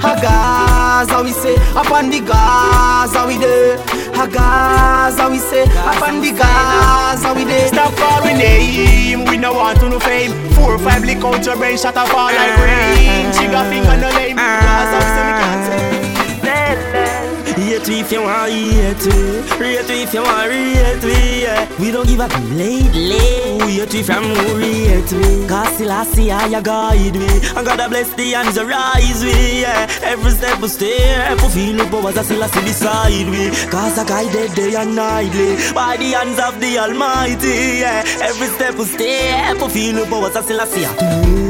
A 0.00 0.12
Gaza 0.22 1.22
we 1.22 1.32
say, 1.32 1.56
upon 1.76 2.10
the 2.10 2.20
Gaza 2.20 3.26
we 3.26 3.36
there. 3.36 3.76
A 4.16 4.26
Gaza 4.28 5.28
we 5.28 5.38
say, 5.38 5.64
up 5.84 6.00
on 6.08 6.20
the 6.22 6.32
Gaza 6.32 7.34
we 7.34 7.44
dey. 7.44 7.68
Stop 7.68 7.92
calling 7.96 8.38
name, 8.38 9.24
we 9.24 9.36
no 9.36 9.52
want 9.52 9.78
to 9.80 9.88
no 9.88 9.98
fame. 10.00 10.32
Four 10.52 10.74
or 10.74 10.78
five 10.78 11.04
lick 11.04 11.18
out 11.24 11.44
your 11.44 11.56
brain, 11.56 11.76
shut 11.76 11.96
up 11.96 12.08
all 12.14 12.32
like 12.32 12.56
rain. 12.56 13.32
She 13.34 13.44
got 13.48 13.66
finger 13.68 13.96
no 14.00 14.08
lame, 14.16 14.36
Gaza 14.36 14.96
we 14.96 15.08
say 15.12 15.24
we 15.26 15.34
can't 15.42 15.64
say. 15.66 17.25
Hate 17.56 17.88
we 17.88 18.00
if 18.00 18.12
you 18.12 18.22
want 18.22 18.52
hate 18.52 19.06
we 19.06 19.40
Rate 19.58 19.88
we 19.88 20.02
if 20.02 20.12
you 20.12 20.22
want 20.22 20.48
rate 20.48 21.02
we 21.02 21.42
yeah. 21.42 21.66
We 21.80 21.90
don't 21.90 22.06
give 22.06 22.20
up 22.20 22.30
lately 22.52 23.16
Hate 23.16 23.92
we 23.92 24.02
from 24.02 24.24
who 24.24 24.58
rate 24.58 25.10
we 25.10 25.48
Cause 25.48 25.74
still 25.74 25.90
I 25.90 26.04
see 26.04 26.28
how 26.28 26.46
you 26.46 26.60
guide 26.60 27.14
me 27.14 27.26
And 27.56 27.66
God 27.66 27.88
bless 27.88 28.12
the 28.14 28.30
hands 28.32 28.56
that 28.56 28.66
rise 28.66 29.24
we 29.24 29.62
yeah. 29.62 29.88
Every 30.02 30.32
step 30.32 30.60
we 30.60 30.68
step 30.68 31.40
We 31.40 31.48
feel 31.48 31.76
the 31.78 31.84
powers 31.90 32.14
that 32.16 32.26
still 32.26 32.44
I 32.44 32.48
see 32.48 32.60
beside 32.60 33.28
we 33.30 33.48
Cause 33.70 33.98
I 33.98 34.04
guided 34.06 34.54
day 34.54 34.74
and 34.74 34.94
nightly 34.94 35.56
By 35.72 35.96
the 35.96 36.12
hands 36.12 36.38
of 36.38 36.60
the 36.60 36.78
Almighty 36.78 37.80
yeah. 37.80 38.04
Every 38.20 38.48
step 38.48 38.74
we 38.74 38.84
step 38.84 39.56
We 39.62 39.68
feel 39.70 39.94
the 39.94 40.10
powers 40.10 40.34
that 40.34 40.44
still 40.44 40.60
I 40.60 40.66
see 40.66 41.45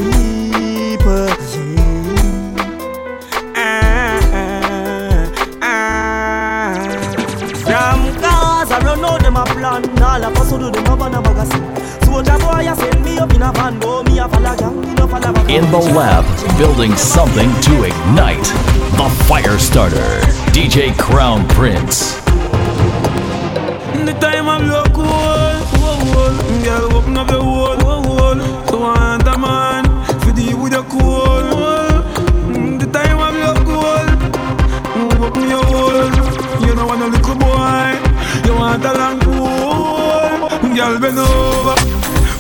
them 9.37 9.57
a 9.57 9.61
plan. 9.61 10.03
All 10.03 10.25
of 10.25 10.37
us 10.39 10.51
who 10.51 10.59
do 10.59 10.71
them 10.71 10.87
up 10.87 11.01
on 11.01 11.15
a 11.15 11.21
magazine. 11.21 11.77
Soldier 12.05 12.39
boy, 12.39 12.69
I 12.69 12.75
send 12.75 13.05
me 13.05 13.19
up 13.19 13.35
in 13.35 13.43
a 13.43 13.53
van. 13.53 13.79
Go 13.81 14.03
me 14.05 14.19
a 14.19 14.29
follow 14.29 14.57
gang, 14.57 14.81
me 14.81 14.95
no. 14.95 15.07
In 15.49 15.71
the 15.71 15.79
lab, 15.95 16.25
building 16.59 16.97
something 16.97 17.51
to 17.63 17.85
ignite. 17.85 18.45
The 18.97 19.09
fire 19.27 19.59
starter, 19.59 20.21
DJ 20.53 20.97
Crown 20.99 21.47
Prince. 21.49 22.15
The 24.07 24.15
time 24.21 24.49
I'm 24.49 24.69
low 24.69 24.85
cool, 24.95 25.05
whoa, 25.05 25.99
whoa. 26.13 26.65
Girl, 26.65 26.97
open 26.97 27.17
up 27.17 27.31
your 27.31 27.43
wall, 27.43 27.77
whoa, 27.79 28.01
whoa. 28.03 28.67
So 28.67 28.81
want 28.81 29.27
a 29.27 29.39
man, 29.39 29.85
for 30.21 30.33
the 30.33 30.55
with 30.55 30.73
your 30.73 30.85
cool, 30.85 31.45
whoa. 31.53 32.03
The 32.79 32.87
time 32.87 33.19
I'm 33.19 33.37
low 33.45 33.57
cool, 33.69 34.09
open 35.27 35.49
your 35.49 35.65
wall. 35.71 36.11
You 36.67 36.75
know 36.75 36.87
want 36.87 37.03
a 37.03 37.07
little 37.07 37.35
boy, 37.35 37.99
you 38.47 38.55
want 38.55 38.85
a 38.85 38.93
long 38.93 39.21
pool. 39.21 39.26
Girl, 40.77 41.01
bend 41.01 41.19
over, 41.19 41.75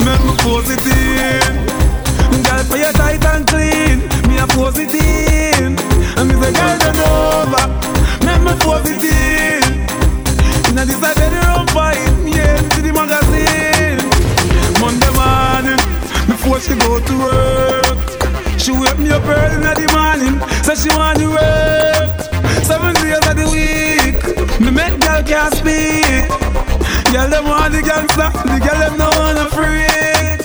make 0.05 0.20
me 0.20 0.33
pose 0.44 0.68
it 0.68 0.85
in. 0.85 1.57
Girl, 2.44 2.64
pay 2.68 2.81
your 2.85 2.92
tight 2.92 3.25
and 3.25 3.46
clean, 3.49 3.99
me 4.29 4.37
a 4.37 4.46
pose 4.46 4.77
it 4.77 4.92
in. 4.92 5.72
And 6.18 6.29
me 6.29 6.35
say, 6.37 6.53
girl, 6.53 6.77
bend 6.77 7.01
over, 7.01 7.64
make 8.29 8.42
me 8.44 8.53
pose 8.61 8.90
it 8.92 9.01
in. 9.01 9.64
Inna 10.68 10.85
this 10.85 11.01
a 11.01 11.14
bedroom 11.16 11.66
fight, 11.72 11.96
yeah, 12.29 12.61
to 12.77 12.83
the 12.85 12.92
magazine. 12.92 14.05
Monday 14.85 15.11
morning, 15.16 15.81
before 16.29 16.61
she 16.61 16.77
go 16.77 17.01
to 17.01 17.14
work, 17.16 18.61
she 18.61 18.70
wake 18.70 18.99
me 18.99 19.11
up 19.12 19.25
early 19.25 19.57
in 19.57 19.62
the 19.64 19.88
morning, 19.96 20.37
say 20.62 20.77
she 20.77 20.94
want 20.94 21.18
to 21.18 21.31
work. 21.31 22.20
Seven 22.64 22.92
days 23.01 23.16
of 23.16 23.35
the 23.35 23.49
week, 23.49 24.61
me 24.61 24.70
make 24.70 25.01
girl 25.01 25.22
can't 25.22 25.55
speak. 25.55 26.56
Girl 27.12 27.29
them 27.31 27.45
want 27.45 27.73
the 27.73 27.83
gangster, 27.83 28.29
the 28.45 28.59
girl 28.61 28.79
them 28.79 28.99
no 28.99 29.09
wanna 29.19 29.47
freak. 29.55 30.40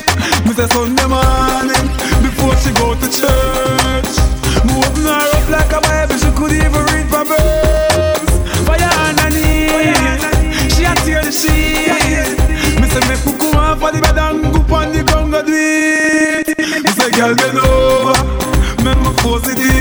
Me 0.46 0.54
say 0.54 0.68
Sunday 0.68 1.08
morning, 1.08 1.88
before 2.24 2.56
she 2.62 2.72
go 2.80 2.94
to 2.96 3.08
church, 3.12 4.12
me 4.64 4.72
open 4.80 5.04
her 5.04 5.26
up 5.36 5.50
like 5.50 5.74
a 5.74 5.82
Bible, 5.82 6.18
she 6.18 6.32
could 6.38 6.54
even 6.54 6.82
read 6.94 7.10
Proverbs. 7.10 8.32
Fire 8.64 8.94
underneath, 9.10 10.72
she 10.74 10.84
a 10.86 10.94
tear 11.04 11.24
the 11.26 11.32
sheet. 11.32 12.38
Me 12.80 12.88
say 12.88 13.04
me 13.10 13.16
come 13.38 13.56
off 13.58 13.84
of 13.84 13.92
the 13.92 14.00
bed 14.00 14.18
and 14.18 14.54
go 14.54 14.76
on 14.76 14.92
the 14.94 15.04
ground 15.04 15.32
go 15.34 15.42
do. 15.44 15.52
Me 16.84 16.90
say 16.94 17.12
girl 17.12 17.36
bend 17.36 17.58
over, 17.58 18.16
make 18.86 19.00
me 19.02 19.12
pose 19.20 19.48
it 19.50 19.81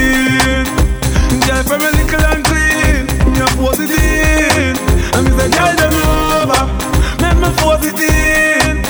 me 7.60 7.66
pose 7.66 7.86
it 7.86 8.00
in. 8.00 8.82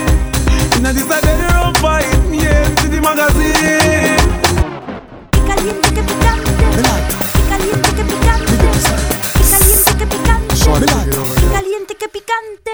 This 0.83 1.05
a 1.05 1.09
bedroom 1.09 1.75
fight, 1.77 2.05
yeah, 2.33 2.65
to 2.75 2.89
the 2.89 3.01
magazine. 3.01 4.19
Caliente 5.47 5.89
que 5.95 6.03
picante. 6.03 6.53
Caliente 7.49 7.93
que 7.95 8.05
picante. 8.05 8.51
Caliente 11.55 11.95
que 11.97 12.09
picante. 12.09 12.71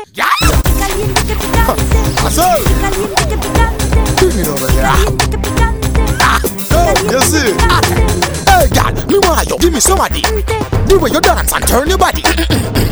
Bring 4.20 4.38
it 4.38 4.48
over 4.48 4.70
here. 4.70 4.90
You 7.12 7.20
see? 7.20 7.52
Hey, 8.46 8.68
girl, 8.72 8.92
me 9.08 9.18
want 9.18 9.48
you 9.48 9.58
give 9.58 9.72
me 9.72 9.80
some 9.80 10.00
of 10.00 10.10
the 10.96 10.96
The 10.96 11.04
way 11.04 11.12
you 11.12 11.20
dance 11.20 11.52
and 11.52 11.60
turn 11.66 11.88
your 11.88 11.98
body. 11.98 12.22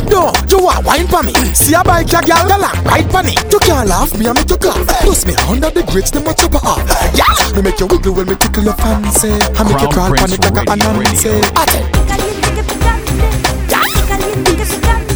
No, 0.04 0.28
you 0.46 0.58
want 0.62 0.84
wine 0.84 1.08
for 1.08 1.22
me. 1.24 1.32
See 1.56 1.72
a 1.74 1.82
bike 1.82 2.12
a 2.12 2.20
girl, 2.20 2.46
girl, 2.46 2.62
and 2.62 2.86
ride 2.86 3.10
for 3.10 3.22
me. 3.24 3.32
You 3.50 3.58
can't 3.58 3.88
laugh, 3.88 4.14
me 4.16 4.28
I 4.28 4.32
make 4.32 4.48
you 4.48 4.56
clap. 4.58 4.86
Plus 5.00 5.26
me 5.26 5.34
under 5.48 5.70
the 5.70 5.82
grits, 5.82 6.12
them 6.12 6.28
a 6.28 6.34
chop 6.34 6.52
her 6.52 6.60
off 6.62 6.86
Yeah, 7.16 7.24
me 7.56 7.62
make 7.62 7.80
you 7.80 7.86
wiggle 7.86 8.14
when 8.14 8.28
me 8.28 8.36
tickle 8.36 8.62
your 8.62 8.74
fancy. 8.74 9.32
I 9.32 9.64
make 9.64 9.80
you 9.80 9.88
crawl 9.88 10.12
Crown 10.12 10.28
on 10.28 10.32
it 10.36 10.38
Prince 10.38 10.54
like 10.54 10.68
a 10.68 10.76
Radio, 10.76 10.76
Anansi 10.76 11.42
I 11.56 11.64
tell 11.64 11.82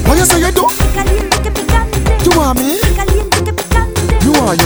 What 0.09 0.17
you 0.19 0.25
say 0.25 0.41
you 0.41 0.51
do? 0.51 0.65
You 2.25 2.33
want 2.35 2.59
me? 2.59 2.81
You 4.25 4.33
want 4.33 4.57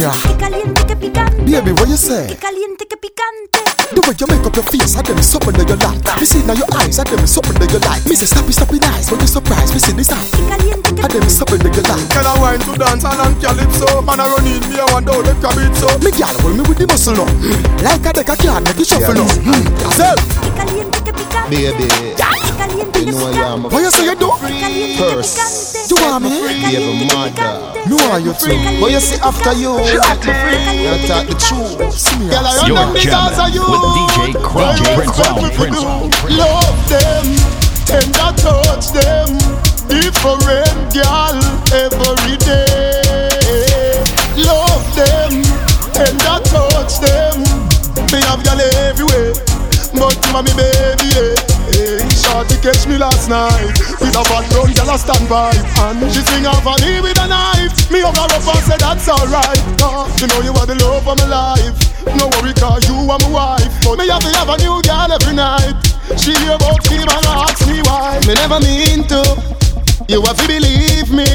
you 0.00 0.10
too? 0.10 0.20
See 0.20 0.36
me 0.36 1.12
ah 1.16 1.30
Baby, 1.46 1.72
what 1.78 1.88
you 1.88 1.96
say? 1.96 2.26
Caliente 2.36 2.84
que 2.86 2.96
picante. 2.96 3.62
The 3.94 4.02
way 4.02 4.14
you 4.18 4.26
make 4.26 4.42
up 4.44 4.56
your 4.56 4.66
face, 4.66 4.96
I 4.98 5.02
them 5.02 5.16
is 5.18 5.30
something 5.30 5.54
that 5.54 5.68
you 5.70 5.78
like. 5.78 6.02
Me 6.18 6.26
see 6.26 6.42
now 6.42 6.58
your 6.58 6.66
eyes, 6.74 6.98
I 6.98 7.04
them 7.06 7.22
is 7.22 7.30
something 7.30 7.54
that 7.54 7.70
you 7.70 7.78
like. 7.86 8.02
Me 8.04 8.16
say 8.18 8.26
stop 8.26 8.44
it, 8.50 8.52
stop 8.52 8.72
it 8.74 8.82
nice, 8.82 9.08
but 9.08 9.20
you 9.22 9.30
surprised. 9.30 9.72
Me 9.72 9.78
see 9.78 9.94
this 9.94 10.10
out. 10.10 10.26
I 10.26 11.06
them 11.08 11.22
is 11.22 11.38
something 11.38 11.62
that 11.62 11.70
you 11.70 11.84
like. 11.86 12.02
Girl, 12.12 12.26
I 12.26 12.34
wine 12.42 12.60
to 12.66 12.74
dance 12.74 13.04
and 13.06 13.14
I'm 13.14 13.34
calypso 13.38 14.02
Man, 14.02 14.18
I 14.20 14.26
run 14.26 14.42
in 14.46 14.58
me, 14.68 14.76
I 14.82 14.86
want 14.90 15.06
out 15.06 15.22
the 15.22 15.34
calypso 15.38 15.86
Me 16.02 16.10
gal 16.10 16.34
hold 16.42 16.58
me 16.58 16.62
with 16.66 16.78
the 16.82 16.86
muscle 16.90 17.14
now. 17.14 17.30
Like 17.86 18.02
a 18.04 18.10
deck, 18.12 18.28
I 18.30 18.36
can't 18.36 18.64
make 18.66 18.80
it 18.82 18.86
shuffle 18.90 19.14
now. 19.14 19.30
Hmm, 19.46 19.64
Gazelle. 19.86 20.18
Baby, 21.46 21.86
you 23.06 23.12
know 23.14 23.22
I 23.22 23.54
am 23.54 23.64
a 23.64 23.68
What 23.70 23.86
you 23.86 23.90
say 23.94 24.02
you 24.10 24.16
do? 24.18 24.34
First, 24.98 25.90
You 25.90 25.96
want 26.02 26.24
me? 26.26 26.42
baby 26.42 27.06
mother. 27.06 27.78
Me 27.86 27.94
want 27.94 28.24
you 28.26 28.34
too. 28.34 28.50
But 28.82 28.90
you 28.90 28.98
see 28.98 29.20
after 29.22 29.54
you, 29.54 29.78
you 29.92 30.00
talk 31.06 31.26
the 31.26 31.36
truth. 31.38 31.78
Girl, 32.30 32.46
I 32.46 32.56
run 32.58 32.74
them 32.74 32.92
because 32.94 33.38
of 33.38 33.54
you. 33.54 33.62
with 33.62 33.82
DJ 33.94 34.34
Crown 34.42 34.76
Prince, 34.94 35.14
Crown 35.14 35.50
Prince. 35.54 35.80
Love 36.30 36.78
them, 36.90 37.26
tender 37.86 38.30
touch 38.40 38.90
them, 38.90 39.38
different 39.86 40.76
girl 40.90 41.38
every 41.70 42.36
day. 42.42 44.02
Love 44.42 44.86
them, 44.96 45.42
tender 45.94 46.38
touch 46.50 46.98
them. 46.98 47.42
Me 48.10 48.18
have 48.26 48.42
girl 48.42 48.60
everywhere, 48.86 49.32
but 49.94 50.14
you 50.26 50.36
are 50.36 50.42
me 50.42 50.52
baby. 50.56 51.06
Yeah. 51.14 51.55
Hey, 51.72 51.98
shorty 52.14 52.56
catch 52.62 52.86
me 52.86 52.96
last 52.98 53.28
night 53.28 53.74
with 53.98 54.14
a 54.14 54.22
bad 54.30 54.44
brown 54.50 54.70
girl 54.72 54.90
a 54.90 54.98
stand 54.98 55.28
by, 55.28 55.50
and 55.82 55.98
she 56.12 56.22
swing 56.22 56.46
off 56.46 56.66
on 56.66 56.78
me 56.82 57.00
with 57.00 57.18
a 57.18 57.26
knife. 57.26 57.74
Me 57.90 58.00
hug 58.00 58.14
her 58.14 58.30
up 58.30 58.46
and 58.46 58.64
say 58.64 58.78
that's 58.78 59.08
alright. 59.08 59.60
Uh, 59.82 60.06
you 60.20 60.26
know 60.30 60.40
you 60.46 60.52
are 60.54 60.66
the 60.66 60.78
love 60.78 61.06
of 61.06 61.18
my 61.18 61.26
life. 61.26 61.76
No 62.14 62.30
worry, 62.38 62.54
cause 62.54 62.86
you 62.88 62.94
are 62.94 63.18
my 63.18 63.30
wife. 63.58 63.72
But 63.82 63.98
me 63.98 64.06
have 64.08 64.22
to 64.22 64.30
have 64.38 64.48
a 64.48 64.56
new 64.62 64.78
girl 64.86 65.10
every 65.10 65.34
night. 65.34 65.74
She 66.14 66.32
hear 66.38 66.54
about 66.54 66.78
me 66.90 67.02
and 67.02 67.26
ask 67.34 67.66
me 67.66 67.82
why. 67.82 68.20
Me 68.26 68.34
never 68.34 68.60
mean 68.62 69.02
to. 69.10 69.20
You 70.08 70.22
have 70.22 70.38
to 70.38 70.46
believe 70.46 71.10
me. 71.10 71.26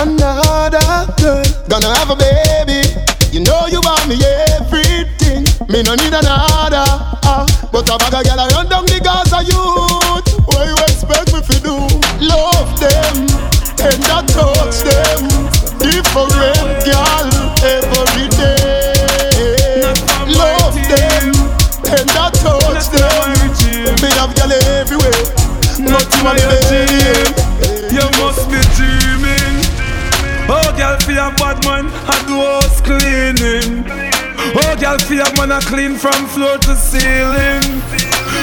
Another 0.00 0.80
girl 1.20 1.44
gonna 1.68 1.92
have 2.00 2.08
a 2.08 2.16
baby. 2.16 2.88
You 3.36 3.44
know 3.44 3.68
you 3.68 3.80
want 3.84 4.08
me 4.08 4.16
everything. 4.56 5.44
Me 5.68 5.82
no 5.82 5.94
need 5.94 6.14
another. 6.16 6.88
Uh, 7.22 7.46
but 7.72 7.88
a 7.88 7.98
bag 7.98 8.26
of 8.26 8.38
I 8.38 8.48
run 8.54 8.68
down 8.68 8.84
the 8.86 9.00
Gaza 9.02 9.42
youth. 9.46 10.26
What 10.46 10.66
you 10.66 10.76
expect 10.90 11.32
me 11.32 11.40
to 11.40 11.56
do? 11.62 11.76
Love 12.18 12.70
them 12.80 13.30
and 13.78 14.04
I 14.10 14.26
touch 14.26 14.82
them. 14.82 15.22
Different 15.78 16.34
girl 16.82 17.30
every 17.62 18.26
day. 18.34 19.86
Love 20.34 20.74
them 20.74 21.30
and 21.94 22.10
I 22.10 22.30
touch 22.34 22.86
them. 22.90 23.94
Me 24.02 24.10
have 24.18 24.34
girl 24.34 24.52
everywhere. 24.74 25.22
Not 25.78 26.10
to 26.10 26.18
my 26.26 26.34
baby. 26.34 27.30
You 27.94 28.06
must 28.18 28.50
be 28.50 28.60
dreaming. 28.74 29.62
Oh, 30.50 30.74
girl, 30.76 30.98
for 30.98 31.12
your 31.12 31.30
bad 31.38 31.62
man, 31.64 31.86
I 32.06 32.18
do 32.26 32.34
house 32.34 32.80
cleaning. 32.80 34.09
Oh, 34.56 34.76
girl, 34.80 34.98
for 34.98 35.14
your 35.14 35.30
man, 35.36 35.52
I 35.52 35.60
clean 35.60 35.96
from 35.96 36.26
floor 36.26 36.56
to 36.58 36.74
ceiling. 36.74 37.62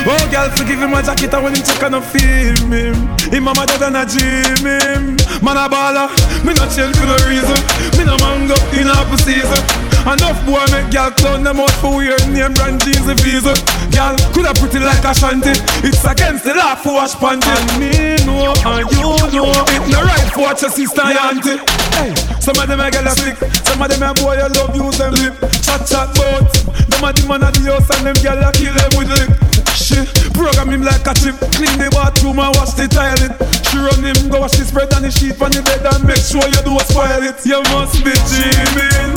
Oh, 0.05 0.23
girl, 0.31 0.49
forgive 0.55 0.79
him 0.79 0.91
my 0.91 1.01
jacket 1.01 1.33
when 1.33 1.55
him 1.55 1.63
check 1.63 1.81
and 1.83 1.95
I 1.95 2.01
feel 2.01 2.55
him. 2.69 2.95
Him 3.33 3.43
mama 3.43 3.65
dead 3.65 3.81
and 3.81 3.97
I 3.97 4.05
dream 4.05 4.63
him. 4.63 5.17
Man 5.41 5.57
a 5.57 5.67
baller, 5.67 6.07
me 6.45 6.53
not 6.53 6.69
chill 6.71 6.93
for 6.93 7.07
no 7.09 7.17
reason. 7.27 7.59
Me 7.97 8.05
no 8.05 8.15
mango 8.23 8.55
in 8.77 8.87
half 8.87 9.11
a 9.11 9.17
season. 9.17 9.63
Enough 10.07 10.39
boy 10.47 10.63
make 10.71 10.87
girl 10.93 11.11
clown 11.11 11.43
them 11.43 11.59
out 11.59 11.73
for 11.83 11.97
weird 11.97 12.23
name 12.31 12.53
brand 12.53 12.79
jeans 12.85 13.07
and 13.07 13.19
visa. 13.19 13.51
Girl, 13.93 14.15
coulda 14.33 14.53
pretty 14.57 14.79
like 14.79 15.03
a 15.03 15.13
shanty. 15.13 15.53
It's 15.85 16.03
against 16.03 16.43
the 16.43 16.53
law 16.53 16.75
for 16.75 16.99
wash 16.99 17.15
panty. 17.15 17.47
And 17.47 17.67
me 17.79 17.91
know 18.25 18.53
and 18.53 18.85
you 18.91 19.15
know 19.33 19.65
it 19.69 19.83
no 19.89 20.01
right 20.03 20.29
for 20.33 20.51
watch 20.51 20.61
your 20.61 20.71
sister 20.71 21.01
and 21.01 21.17
auntie. 21.17 21.59
Hey, 21.97 22.13
some 22.39 22.57
of 22.57 22.67
them 22.67 22.79
a 22.79 22.91
girl 22.91 23.07
a 23.07 23.13
sick, 23.15 23.37
some 23.65 23.81
of 23.81 23.89
them 23.89 24.03
a 24.03 24.13
boy 24.13 24.37
a 24.37 24.47
love 24.53 24.75
use 24.75 24.97
them 24.97 25.13
lip. 25.17 25.35
Chat 25.63 25.85
chat 25.87 26.09
bout. 26.15 26.49
Them 26.87 27.03
a 27.03 27.09
the 27.13 27.23
man 27.27 27.43
of 27.43 27.53
the 27.53 27.61
house 27.71 27.89
and 27.93 28.05
them 28.05 28.17
girl 28.23 28.41
a 28.41 28.51
kill 28.53 28.73
them 28.73 28.91
with 28.97 29.11
lick. 29.11 29.31
She 29.77 30.03
program 30.33 30.69
him 30.69 30.81
like 30.81 31.05
a 31.05 31.13
chip, 31.13 31.37
clean 31.53 31.77
the 31.77 31.89
bathroom 31.93 32.39
and 32.39 32.53
wash 32.57 32.73
the 32.73 32.89
toilet. 32.89 33.33
She 33.69 33.77
run 33.77 34.03
him, 34.03 34.29
go 34.29 34.41
wash 34.41 34.57
the 34.57 34.65
spread 34.65 34.91
and 34.93 35.05
the 35.05 35.11
sheet 35.11 35.39
on 35.41 35.51
the 35.51 35.61
bed 35.61 35.85
and 35.85 36.03
make 36.05 36.21
sure 36.21 36.45
you 36.45 36.61
don't 36.65 36.81
spoil 36.85 37.23
it. 37.23 37.37
You 37.45 37.61
must 37.73 38.01
be 38.03 38.13
dreaming. 38.29 39.13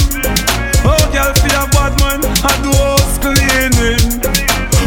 Oh, 0.85 1.01
girl, 1.13 1.33
for 1.37 1.53
a 1.53 1.65
bad 1.73 1.93
man, 2.01 2.21
I 2.45 2.53
do 2.63 2.73
house 2.77 3.19
cleaning. 3.19 4.40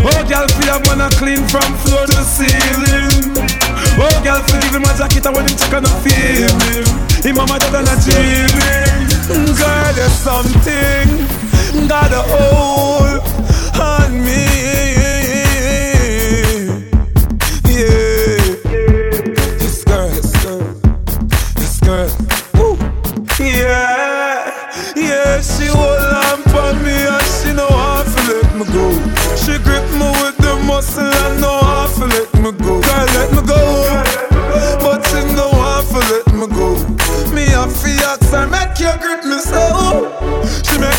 Oh, 0.05 0.21
girl, 0.27 0.47
for 0.51 0.67
a 0.67 0.75
man, 0.87 1.01
I 1.01 1.09
clean 1.15 1.47
from 1.47 1.71
floor 1.83 2.05
to 2.05 2.21
ceiling. 2.27 3.33
Oh, 3.95 4.11
girl, 4.23 4.41
for 4.43 4.59
give 4.59 4.75
him 4.75 4.83
a 4.83 4.91
jacket 4.97 5.25
and 5.25 5.35
when 5.35 5.47
him 5.47 5.55
check 5.57 5.73
and 5.73 5.87
I 5.87 5.93
feel 6.03 6.53
him. 6.67 6.85
Him 7.23 7.35
mama 7.37 7.59
dead 7.59 7.73
and 7.73 7.87
I 7.87 7.95
dreaming. 8.03 9.55
Girl, 9.55 9.93
there's 9.95 10.11
something 10.11 11.43
got 11.87 12.11
a 12.11 12.21
hold 12.21 13.21
on 13.79 14.23
me. 14.25 14.52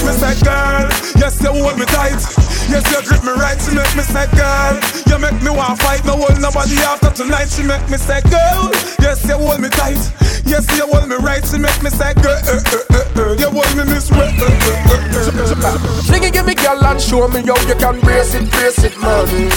Me 0.04 0.12
say, 0.12 0.34
girl, 0.44 0.86
yes 1.16 1.40
you 1.42 1.50
hold 1.52 1.78
me 1.78 1.86
tight. 1.86 2.20
Yes 2.68 2.84
you 2.92 3.00
grip 3.04 3.24
me 3.24 3.32
right. 3.36 3.58
She 3.60 3.74
make 3.74 3.92
me 3.96 4.04
say, 4.04 4.26
girl, 4.36 4.74
you 5.08 5.18
make 5.18 5.36
me 5.42 5.50
want 5.50 5.76
to 5.76 5.84
fight. 5.84 6.04
No 6.04 6.16
hold 6.16 6.40
nobody 6.40 6.76
after 6.84 7.10
tonight. 7.10 7.48
She 7.48 7.62
make 7.62 7.84
me 7.90 7.96
say, 7.96 8.20
girl, 8.28 8.70
yes 9.00 9.24
you 9.24 9.36
hold 9.36 9.60
me 9.60 9.68
tight. 9.68 10.00
Yes 10.44 10.68
you 10.76 10.86
hold 10.86 11.08
me 11.08 11.16
right. 11.16 11.44
She 11.44 11.58
make 11.58 11.76
me 11.82 11.90
say, 11.90 12.12
girl, 12.20 12.36
uh, 12.36 12.60
uh, 12.60 12.80
uh, 12.92 13.32
uh. 13.32 13.32
you 13.40 13.48
hold 13.48 13.72
me 13.76 13.84
this 13.88 14.10
way. 14.10 14.28
Uh, 14.40 14.44
uh, 14.44 14.92
uh, 14.92 15.68
uh. 15.72 15.78
Fling 16.04 16.24
it, 16.24 16.32
give 16.32 16.46
me 16.46 16.54
girl 16.54 16.84
and 16.84 17.00
show 17.00 17.28
me 17.28 17.40
how 17.44 17.56
you 17.68 17.76
can 17.76 18.00
brace 18.00 18.34
it, 18.34 18.50
brace 18.50 18.84
it, 18.84 18.96
mommy. 19.00 19.48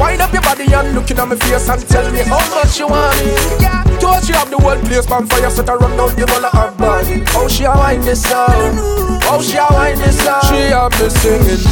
Wind 0.00 0.22
up 0.22 0.32
your 0.32 0.42
body 0.42 0.64
and 0.72 0.94
look 0.94 1.10
in 1.10 1.16
my 1.16 1.36
face 1.36 1.68
and 1.68 1.82
tell 1.88 2.10
me 2.12 2.20
how 2.24 2.40
much 2.56 2.78
you 2.78 2.88
want 2.88 3.16
me. 3.24 3.32
Yeah, 3.60 3.84
told 4.00 4.24
she 4.24 4.32
have 4.32 4.50
the 4.50 4.56
whole 4.58 4.80
place 4.88 5.10
on 5.10 5.26
fire, 5.26 5.50
set 5.50 5.68
her 5.68 5.76
run 5.76 5.96
down 5.96 6.14
the 6.16 6.24
whole 6.28 6.46
of 6.46 6.52
her 6.52 6.70
body. 6.78 7.20
How 7.32 7.48
she 7.48 7.64
a 7.64 7.72
wind 7.72 8.04
this 8.04 8.22
song? 8.24 9.09
How 9.30 9.40
she 9.40 9.56
a 9.58 9.66
wind 9.70 10.00
this 10.00 10.18
song? 10.24 10.42
She 10.42 10.56
have 10.74 10.90
me 11.00 11.08
singing. 11.08 11.62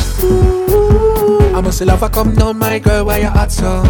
I 1.56 1.60
must 1.60 1.80
love 1.80 2.02
her 2.02 2.08
come 2.08 2.32
down, 2.36 2.56
my 2.56 2.78
girl, 2.78 3.06
why 3.06 3.18
you 3.18 3.26
hot 3.26 3.50
so? 3.50 3.82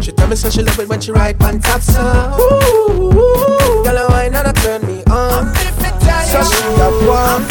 She 0.00 0.12
tell 0.12 0.28
me 0.28 0.36
so 0.36 0.48
she 0.48 0.62
love 0.62 0.78
it 0.78 0.88
when 0.88 1.00
she 1.00 1.10
ride 1.10 1.42
on 1.42 1.58
top 1.58 1.80
so. 1.80 2.00
Girl, 3.82 3.98
I 3.98 4.06
wine 4.10 4.32
and 4.32 4.46
I 4.46 4.52
turn 4.52 4.86
me 4.86 5.02
on. 5.10 5.52
So 6.30 6.40
she 6.44 6.62
have 6.80 7.00
one. 7.06 7.42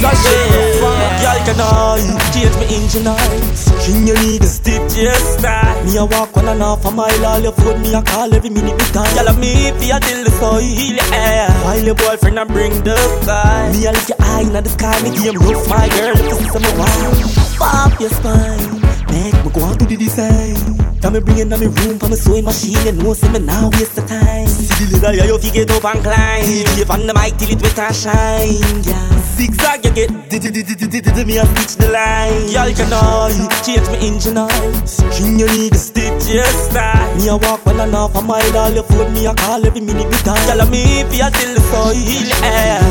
So 0.00 0.10
she 0.22 0.34
have 0.52 0.82
one. 0.82 1.06
Girl 1.22 1.40
can 1.46 1.60
I 1.60 2.26
change 2.32 2.54
my 2.56 2.66
engine 2.68 3.06
eyes 3.06 3.64
String 3.80 4.06
your 4.06 4.16
nigga 4.16 4.44
stick 4.44 4.82
to 4.90 5.00
your 5.00 5.14
style 5.14 5.84
Me 5.84 5.96
a 5.96 6.04
walk 6.04 6.36
one 6.36 6.48
and 6.48 6.60
half 6.60 6.84
a 6.84 6.90
mile 6.90 7.26
All 7.26 7.40
your 7.40 7.52
phone 7.52 7.80
me 7.82 7.94
a 7.94 8.02
call 8.02 8.32
every 8.34 8.50
minute 8.50 8.76
me 8.76 8.84
time 8.92 9.12
Girl 9.16 9.28
I 9.28 9.36
me 9.40 9.72
feel 9.80 9.98
till 10.00 10.24
the 10.24 10.30
soil 10.38 10.60
yeah 10.60 11.64
While 11.64 11.84
your 11.84 11.94
boyfriend 11.94 12.38
I 12.38 12.44
bring 12.44 12.72
the 12.84 12.96
guy 13.24 13.72
Me 13.72 13.86
a 13.86 13.92
lick 13.92 14.08
your 14.08 14.18
eye 14.20 14.42
in 14.42 14.52
the 14.52 14.68
sky 14.68 15.00
Me 15.02 15.10
game 15.16 15.38
rough 15.40 15.68
my 15.68 15.88
girl 15.88 16.14
This 16.14 16.40
is 16.40 16.52
some 16.52 16.78
wild 16.78 17.16
Pop 17.58 18.00
your 18.00 18.10
spine 18.10 18.85
Make 19.16 19.32
me 19.44 19.50
go 19.50 19.64
on 19.64 19.78
to 19.78 19.84
the 19.86 19.96
design 19.96 20.60
Got 21.00 21.12
me 21.14 21.20
bringing 21.20 21.48
down 21.48 21.60
me 21.60 21.66
room 21.66 21.98
for 21.98 22.08
my 22.08 22.16
sewing 22.16 22.44
machine 22.44 22.76
You 22.84 22.92
know 22.92 23.14
say 23.14 23.32
me 23.32 23.38
now 23.40 23.70
waste 23.72 23.96
the 23.96 24.02
time 24.02 24.46
See 24.46 24.84
the 24.84 25.00
yeah 25.16 25.24
you 25.24 25.38
fi 25.38 25.48
get 25.50 25.70
up 25.72 25.84
and 25.88 26.04
climb 26.04 26.44
DJ 26.44 26.84
on 26.90 27.06
the 27.06 27.14
mic 27.16 27.32
till 27.40 27.48
it 27.48 27.64
and 27.64 27.96
shine 27.96 28.84
Yeah 28.84 29.16
Zigzag 29.36 29.84
you 29.84 29.92
get 29.92 30.10
di 30.28 30.36
di 30.38 30.48
di 30.48 30.62
di 30.64 30.74
di 30.76 31.00
di 31.00 31.10
di 31.12 31.22
me 31.24 31.36
a 31.36 31.44
stitch 31.44 31.76
the 31.76 31.88
line 31.92 32.48
Y'all 32.52 32.72
can 32.76 32.92
I 32.92 33.32
change 33.64 33.88
my 33.88 33.96
engine 34.00 34.36
oil 34.36 34.72
String 34.84 35.38
your 35.40 35.48
nigga 35.48 35.76
stitch 35.76 36.28
your 36.32 36.44
style 36.44 37.08
Me 37.16 37.28
a 37.28 37.36
walk 37.36 37.64
one 37.64 37.80
and 37.80 37.92
half 37.92 38.16
a 38.16 38.20
mile 38.20 38.56
All 38.56 38.72
your 38.72 38.84
phone 38.84 39.12
me 39.12 39.24
a 39.28 39.32
call 39.32 39.64
every 39.64 39.80
minute 39.80 40.08
me 40.08 40.18
time 40.24 40.40
Y'all 40.48 40.64
me 40.68 41.04
fi 41.08 41.24
a 41.24 41.28
till 41.32 41.52
the 41.56 41.60
soil 41.72 41.96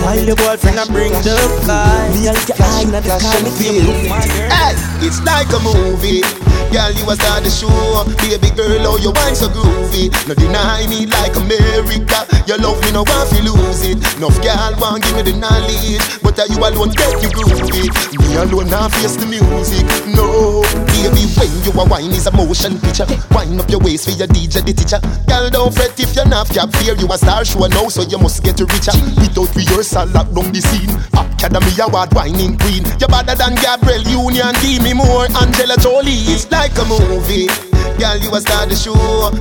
While 0.05 0.26
your 0.26 0.38
boyfriend 0.38 0.78
a 0.78 0.86
bring 0.89 1.13
the 1.26 1.34
guy 1.65 2.13
Me 2.13 2.30
a 2.30 2.34
lick 2.34 2.49
your 2.49 2.57
eye 2.61 2.82
in 2.82 2.93
the 2.93 3.01
sky 3.01 3.41
Me 3.41 3.49
feel 3.57 4.09
my 4.09 4.21
Hey, 4.53 4.94
it's 5.05 5.21
like 5.21 5.47
a 5.53 5.59
movie. 5.61 6.25
Girl, 6.73 6.91
you 6.91 7.05
a 7.05 7.13
star 7.15 7.39
the 7.39 7.49
show. 7.53 7.69
Baby 8.25 8.49
girl, 8.57 8.81
oh, 8.89 8.97
you 8.97 9.13
wine 9.13 9.37
so 9.37 9.47
groovy. 9.47 10.09
No 10.27 10.33
deny 10.33 10.89
me 10.89 11.05
like 11.05 11.37
America. 11.37 12.25
Your 12.49 12.57
love 12.57 12.81
me 12.81 12.91
no 12.91 13.05
want 13.05 13.29
fi 13.29 13.39
lose 13.45 13.85
it. 13.85 14.01
Enough 14.17 14.41
girl 14.41 14.73
want 14.81 15.05
give 15.05 15.15
me 15.15 15.21
the 15.21 15.37
knowledge, 15.37 16.01
but 16.25 16.37
uh, 16.41 16.49
you 16.49 16.57
alone 16.57 16.89
get 16.97 17.21
you 17.21 17.29
groovy. 17.29 17.85
Me 18.17 18.35
alone 18.35 18.69
not 18.69 18.91
face 18.97 19.15
the 19.15 19.29
music. 19.29 19.85
No, 20.09 20.65
baby, 21.09 21.25
when 21.37 21.51
you 21.63 21.71
a 21.71 21.85
wine 21.85 22.11
is 22.11 22.27
a 22.27 22.31
motion 22.31 22.79
picture. 22.79 23.05
Wine 23.31 23.59
up 23.59 23.69
your 23.69 23.79
waist 23.79 24.05
for 24.05 24.15
your 24.15 24.27
DJ, 24.27 24.65
the 24.65 24.73
teacher. 24.73 24.99
Girl, 25.27 25.49
don't 25.49 25.73
fret 25.73 25.97
if 25.99 26.15
you're 26.15 26.27
not 26.27 26.49
cap 26.49 26.71
fear. 26.75 26.95
You 26.95 27.07
a 27.11 27.17
star 27.17 27.45
show 27.45 27.67
now, 27.67 27.89
so 27.89 28.01
you 28.03 28.17
must 28.17 28.43
get 28.43 28.59
richer. 28.59 28.95
Without 29.19 29.53
rehearsal, 29.55 30.07
lock 30.09 30.31
down 30.33 30.51
the 30.51 30.61
scene. 30.61 30.93
Academy 31.13 31.71
Award 31.81 32.13
whining 32.13 32.57
queen. 32.57 32.83
You're 32.99 33.09
better 33.09 33.35
than 33.35 33.55
Gabrielle 33.55 34.07
Union. 34.07 34.53
Give 34.61 34.81
me 34.81 34.93
more 34.93 35.27
Angela 35.41 35.77
Jolie. 35.77 36.25
It's 36.33 36.49
like 36.49 36.77
a 36.77 36.85
movie. 36.85 37.74
Girl, 37.97 38.17
you 38.17 38.29
a 38.33 38.39
star 38.41 38.65
the 38.65 38.75
show. 38.75 38.95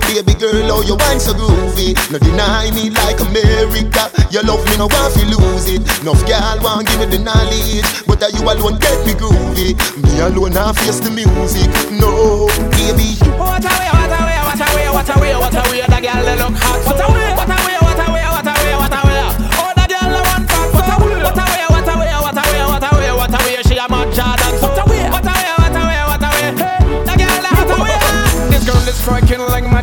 Baby 0.07 0.34
girl, 0.38 0.70
oh, 0.70 0.82
you 0.82 0.97
wine 0.97 1.20
so 1.20 1.32
groovy. 1.34 1.97
No 2.11 2.18
deny 2.18 2.70
me 2.72 2.90
like 2.90 3.20
America. 3.20 4.12
Your 4.30 4.42
love 4.45 4.64
me 4.70 4.76
no 4.76 4.86
want 4.86 5.14
fi 5.14 5.24
lose 5.26 5.68
it. 5.68 5.82
Enough 6.03 6.22
girl 6.26 6.59
want 6.62 6.86
give 6.86 7.01
me 7.01 7.07
the 7.07 7.18
knowledge, 7.18 7.86
but 8.07 8.22
uh, 8.22 8.28
you 8.34 8.42
alone 8.45 8.78
get 8.78 8.99
me 9.07 9.12
groovy. 9.14 9.74
Me 10.03 10.20
alone 10.20 10.53
not 10.53 10.76
face 10.76 11.01
the 11.01 11.11
music. 11.11 11.70
No, 11.90 12.47
baby. 12.74 13.16
What 13.38 13.64
a 13.64 13.72
way, 13.78 13.90
what 13.90 14.12
a 14.12 14.20
way, 14.26 14.38
what 14.42 14.61
a 14.61 14.66
way, 14.76 14.88
what 14.90 15.09
a 15.09 15.14
way, 15.20 15.34
what 15.36 15.55
a 15.55 15.62
way, 15.70 15.80
the 15.82 15.99
girl 16.03 16.22
they 16.24 16.36
look 16.36 16.55
hot. 16.59 16.80
What 16.86 17.01
a 17.01 17.07
way, 17.12 17.30
what 17.34 17.51
a 17.51 17.84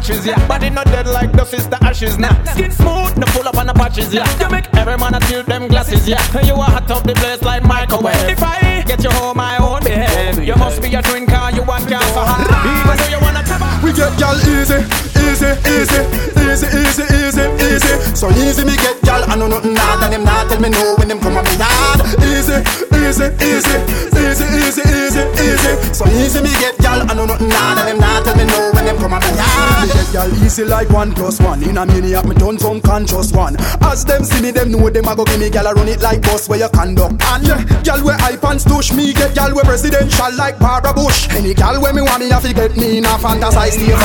matches, 0.02 0.26
yeah. 0.26 0.48
Body 0.48 0.70
not 0.70 0.86
dead 0.86 1.08
like 1.08 1.32
the 1.32 1.46
sister 1.46 1.78
ashes, 1.82 2.18
nah. 2.18 2.34
Skin 2.46 2.72
smooth, 2.72 3.18
no 3.18 3.26
pull 3.28 3.48
up 3.48 3.58
on 3.58 3.68
the 3.68 3.74
patches, 3.74 4.14
yeah. 4.14 4.26
You 4.40 4.50
make 4.50 4.66
every 4.74 4.98
man 4.98 5.14
a 5.14 5.20
tilt 5.20 5.46
them 5.46 5.68
glasses, 5.68 6.08
yeah. 6.08 6.18
Tell 6.34 6.46
you 6.46 6.54
a 6.54 6.64
hot 6.64 6.90
up 6.90 7.04
the 7.04 7.14
place 7.14 7.42
like 7.44 7.64
microwave. 7.64 8.16
If 8.30 8.42
I 8.42 8.84
get 8.88 9.04
you 9.04 9.12
home, 9.12 9.38
my 9.38 9.58
own 9.58 9.84
babe, 9.84 10.44
you 10.44 10.56
must 10.56 10.82
be 10.82 10.94
a 10.96 11.02
twin 11.02 11.28
car. 11.28 11.52
You 11.52 11.64
want 11.64 11.88
car 11.88 12.02
for 12.16 12.26
her. 12.26 12.42
Even 12.42 12.98
though 12.98 13.12
you 13.14 13.22
wanna 13.22 13.44
cover. 13.44 13.72
We 13.86 13.94
get 13.94 14.18
gal 14.18 14.36
easy, 14.36 14.82
easy, 15.22 15.52
easy, 15.70 16.02
easy, 16.50 16.68
easy, 16.82 17.06
easy, 17.22 17.61
easy. 17.72 17.96
So 18.16 18.30
easy 18.32 18.64
me 18.66 18.76
get 18.76 19.02
gal, 19.02 19.24
I 19.30 19.36
know 19.36 19.48
nothing 19.48 19.76
hard, 19.76 20.04
and 20.04 20.14
them 20.14 20.24
not 20.24 20.50
tell 20.50 20.60
me 20.60 20.70
no 20.70 20.96
when 20.98 21.08
them 21.08 21.20
come 21.20 21.38
on 21.38 21.44
me 21.44 21.56
hard. 21.56 22.04
Easy, 22.28 22.60
easy, 22.92 23.28
easy, 23.40 23.78
easy, 24.20 24.46
easy, 24.60 24.84
easy, 24.84 25.24
easy. 25.40 25.72
So 25.94 26.04
easy 26.12 26.42
me 26.44 26.52
get 26.60 26.78
gal, 26.80 27.02
I 27.08 27.14
know 27.14 27.26
nothing 27.26 27.50
hard, 27.50 27.80
and 27.80 27.88
them 27.88 28.00
not 28.00 28.24
tell 28.26 28.36
me 28.36 28.46
no 28.46 28.72
when 28.74 28.86
them 28.86 28.98
come 28.98 29.14
on 29.14 29.22
me 29.22 29.32
hard. 29.40 29.90
Girl 30.12 30.28
easy 30.44 30.66
like 30.66 30.90
one 30.90 31.14
plus 31.14 31.40
one. 31.40 31.64
In 31.64 31.78
a 31.78 31.86
maniac, 31.86 32.26
me 32.26 32.36
turn 32.36 32.60
some 32.60 32.82
conscious 32.82 33.32
one. 33.32 33.56
As 33.82 34.04
them 34.04 34.24
see 34.24 34.42
me, 34.42 34.52
them 34.52 34.72
know 34.72 34.90
them 34.90 35.08
a 35.08 35.16
go 35.16 35.24
give 35.24 35.40
me. 35.40 35.50
Girl 35.50 35.68
I 35.68 35.72
run 35.72 35.88
it 35.88 36.02
like 36.02 36.22
bus 36.22 36.50
where 36.50 36.60
you 36.60 36.70
conduct. 36.70 37.22
And 37.24 37.48
yeah, 37.48 37.64
girl 37.84 38.04
where 38.04 38.20
I 38.20 38.36
pants 38.36 38.66
touch 38.66 38.94
me 38.94 39.14
get. 39.14 39.36
Girl 39.36 39.56
where 39.56 39.64
presidential 39.64 40.36
like 40.36 40.60
Barbara 40.60 40.94
Bush. 40.94 41.30
Any 41.32 41.54
girl 41.54 41.82
where 41.82 41.94
me 41.94 42.02
want 42.02 42.20
me 42.20 42.30
have 42.30 42.44
to 42.44 42.54
get 42.54 42.76
me 42.76 42.98
in 42.98 43.06
a 43.06 43.16
fantasize 43.24 43.80
Leave 43.80 43.96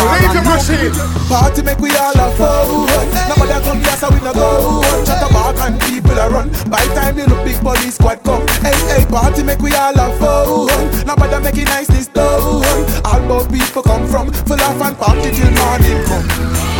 machine. 0.46 0.94
Party 1.36 1.60
make 1.62 1.78
we 1.78 1.90
all 1.90 2.16
have 2.16 2.32
fun. 2.38 2.88
Nobody 3.28 3.60
come 3.60 3.80
here 3.80 3.96
so 4.00 4.08
we 4.08 4.20
no 4.24 4.32
go. 4.32 4.80
Chat 5.04 5.20
about 5.28 5.58
and 5.60 5.78
people 5.82 6.18
are 6.18 6.30
run. 6.30 6.48
By 6.70 6.80
time 6.96 7.18
you 7.18 7.26
look 7.26 7.44
big 7.44 7.60
police 7.60 7.96
squad 7.96 8.22
come. 8.24 8.46
Hey 8.64 8.72
hey, 8.88 9.04
party 9.04 9.42
make 9.42 9.60
we 9.60 9.74
all 9.74 9.94
have 9.94 10.16
fun. 10.18 11.06
Nobody 11.06 11.44
make 11.44 11.58
it 11.58 11.66
nice 11.66 11.88
this 11.88 12.06
done. 12.06 12.64
All 13.04 13.20
about 13.22 13.52
people 13.52 13.82
come 13.82 14.06
from 14.08 14.32
full 14.32 14.60
of 14.60 14.80
and 14.80 14.96
party 14.96 15.30
till 15.30 15.50
morning 15.52 16.02
come. 16.08 16.75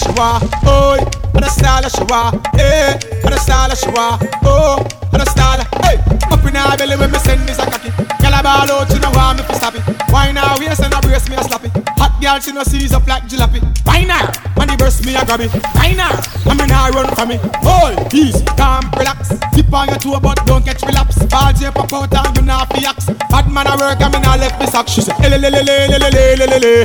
Style 0.00 0.36
of 0.36 0.50
oh, 0.64 0.96
on 1.34 1.42
the 1.42 1.48
style 1.48 1.84
of 1.84 1.92
Shawa, 1.92 2.32
hey, 2.56 2.96
eh, 2.96 3.24
on 3.24 3.32
the 3.32 3.38
style 3.38 3.70
of 3.70 3.78
Shawa, 3.78 4.18
oh, 4.44 4.80
on 5.12 5.18
the 5.20 5.26
style 5.26 5.60
hey, 5.84 6.00
up 6.32 6.44
in 6.44 6.56
our 6.56 6.76
belly 6.76 6.96
when 6.96 7.10
me 7.10 7.18
send 7.18 7.46
this 7.48 7.58
a 7.58 7.66
cocky. 7.66 7.90
Girl 8.20 8.34
a 8.34 8.42
ball 8.42 8.70
out, 8.70 8.90
you 8.90 9.00
know 9.00 9.10
want 9.12 9.38
me 9.38 9.44
to 9.46 9.54
stop 9.54 9.74
it. 9.74 9.82
Why 10.10 10.32
now 10.32 10.58
waist 10.58 10.80
and 10.80 10.94
a 10.94 11.00
brace 11.00 11.28
me 11.28 11.36
a 11.36 11.44
slap 11.44 11.64
it. 11.64 11.72
Hot 12.00 12.09
girl 12.20 12.38
she 12.38 12.52
no 12.52 12.62
seize 12.62 12.92
up 12.92 13.06
like 13.06 13.24
jalopy. 13.24 13.60
Why 13.84 14.04
now? 14.04 14.30
When 14.54 14.68
the 14.68 14.76
burst 14.76 15.04
me 15.06 15.16
a 15.16 15.24
grab 15.24 15.40
it. 15.40 15.50
Why 15.74 15.92
now? 15.96 16.20
I 16.44 16.54
mean 16.54 16.70
I 16.70 16.90
run 16.90 17.08
for 17.16 17.26
me. 17.26 17.40
Hold, 17.64 18.12
easy, 18.14 18.44
calm, 18.60 18.84
relax. 18.96 19.32
Tip 19.54 19.72
on 19.72 19.88
your 19.88 19.98
toe 19.98 20.20
but 20.20 20.44
don't 20.46 20.64
catch 20.64 20.82
relapse. 20.82 21.16
Ball 21.24 21.52
tape 21.52 21.74
pop 21.74 21.92
out 21.92 22.14
and 22.14 22.36
you 22.36 22.42
not 22.44 22.68
fi 22.72 22.84
axe. 22.84 23.06
Bad 23.30 23.50
man 23.50 23.66
a 23.66 23.76
work 23.76 24.00
and 24.00 24.12
me 24.12 24.20
not 24.20 24.38
left 24.38 24.60
me 24.60 24.66
sock. 24.66 24.88
She 24.88 25.00
say, 25.00 25.16
le 25.18 25.38
le 25.38 25.48
le 25.48 25.62
le 25.64 25.88
le 25.88 25.98
le 25.98 26.36
le 26.36 26.46
le 26.46 26.58
le. 26.60 26.84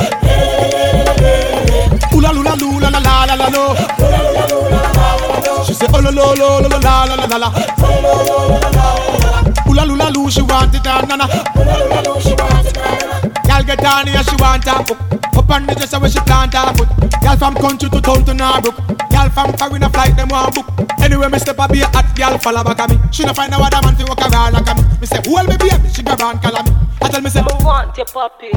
Ooh 2.16 2.22
la 2.22 2.32
la 2.32 2.42
la 2.42 2.56
la 2.56 2.90
la 2.90 3.36
la 3.36 3.48
la. 3.52 3.76
She 5.66 5.74
say 5.74 5.88
oh 5.94 6.00
lo 6.00 6.12
lo 6.12 6.34
lo 6.34 6.60
lo 6.62 6.70
lo 6.70 6.80
la 6.80 7.04
la 7.06 7.16
la 7.16 7.26
la 7.26 7.38
la. 7.38 7.50
Ooh 9.68 9.74
la 9.74 9.84
la 9.84 9.96
la 9.96 10.30
she 10.30 10.42
want 10.42 10.74
it 10.74 10.88
ah, 10.88 11.00
and 11.00 11.10
nana. 11.10 11.26
Girl 11.56 11.95
get 13.76 13.86
on 13.86 14.08
here 14.08 14.24
she 14.24 14.36
want 14.38 14.64
her 14.66 14.84
book. 14.84 14.98
Up 15.36 15.50
on 15.50 15.66
the 15.66 15.76
dresser 15.76 16.00
where 16.00 16.10
she 16.10 16.20
plant 16.20 16.54
her 16.54 16.74
foot. 16.74 16.90
Girl 17.22 17.38
from 17.38 17.56
country 17.56 17.90
to 17.90 18.02
town 18.02 18.26
to 18.26 18.34
Narbrook. 18.34 18.78
Girl 19.12 19.30
from 19.30 19.54
foreign 19.58 19.84
a 19.84 19.90
flight 19.90 20.16
them 20.16 20.30
want 20.30 20.56
book. 20.56 20.68
Anyway 21.02 21.28
me 21.30 21.40
step 21.40 21.60
a 21.60 21.68
be 21.68 21.82
a 21.82 21.88
hot 21.88 22.08
girl 22.16 22.38
follow 22.38 22.64
back 22.64 22.80
at 22.80 22.90
me. 22.90 22.98
She 23.12 23.24
no 23.26 23.34
find 23.34 23.52
no 23.52 23.60
other 23.60 23.82
man 23.84 23.96
to 23.98 24.06
walk 24.06 24.22
around 24.22 24.54
like 24.54 24.76
me. 24.76 24.84
Me 25.02 25.08
say 25.08 25.20
who 25.26 25.34
will 25.36 25.48
me 25.48 25.58
baby? 25.58 25.90
She 25.94 26.04
grab 26.04 26.22
on 26.22 26.40
call 26.40 26.64
me. 26.64 26.72
I 27.02 27.10
tell 27.10 27.22
me 27.22 27.30
say 27.30 27.42
I 27.42 27.64
want 27.64 27.98
your 27.98 28.06
puppy. 28.06 28.50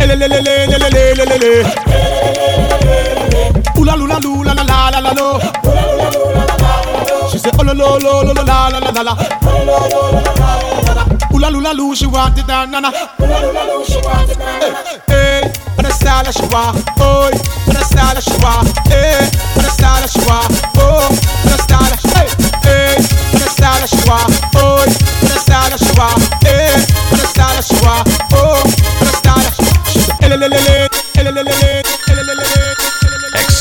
Ooh 3.78 3.84
la 3.84 3.94
la 3.94 4.04
la 4.06 4.18
la 4.18 4.62
la 4.62 4.88
la 4.90 5.00
la 5.00 5.12
la. 5.12 6.47
She 7.31 7.39
say 7.39 7.51
oh 7.59 7.62
lo 7.62 7.72
lo 7.72 7.99
lo 7.99 8.22
lo 8.22 8.33
lo 8.33 8.43
la 8.43 8.68
la 8.68 8.79
la 8.79 8.91
la 8.91 9.03
la. 9.03 9.14
Ooh 11.33 11.39
la 11.39 11.49
la 11.49 11.72
la 11.72 11.95
she 11.95 12.07
want 12.07 12.39
it 12.39 12.49
and 12.49 12.72
nana. 12.72 12.91
Hey, 12.91 13.03
hey, 15.09 15.43
on 15.76 15.85
the 15.85 15.91
style 15.93 16.31
she 16.33 16.43
want, 16.49 16.76
oh, 16.99 17.31
on 17.68 17.74
the 17.74 17.85
style 17.85 18.20
she 18.20 18.33
want, 18.43 18.68
hey, 18.89 19.29
on 19.57 19.62
the 19.62 19.70
style 19.70 20.07
she 20.09 20.20
want, 20.26 20.49
oh, 20.76 21.05
on 21.05 21.51
the 21.53 21.59
style 21.62 21.95
hey, 22.16 22.29
hey, 22.64 22.97
on 22.97 23.41
the 23.41 23.49
style 23.49 23.87
she 23.87 24.01
want, 24.09 24.33
oh, 24.57 24.81
on 24.81 25.29
the 25.29 25.39
style 25.39 25.76
she 25.76 25.93
want, 25.99 26.18
hey, 26.43 26.74
on 27.12 27.18
the 27.18 27.26
style 27.29 27.61
she 27.62 27.76
want, 27.85 28.09
oh, 28.33 28.62
on 28.64 29.07
the 29.07 29.12
style 29.20 29.51
she 29.93 29.99
say, 30.01 30.16
ele 30.22 30.37
le 30.37 30.49
le 30.49 30.59
le, 30.59 30.89
ele 31.16 31.31
le 31.31 31.43
le 31.43 31.43
le, 31.43 31.45
ele 31.45 31.45
le 31.45 31.45
le 31.45 31.62
le. 31.62 31.78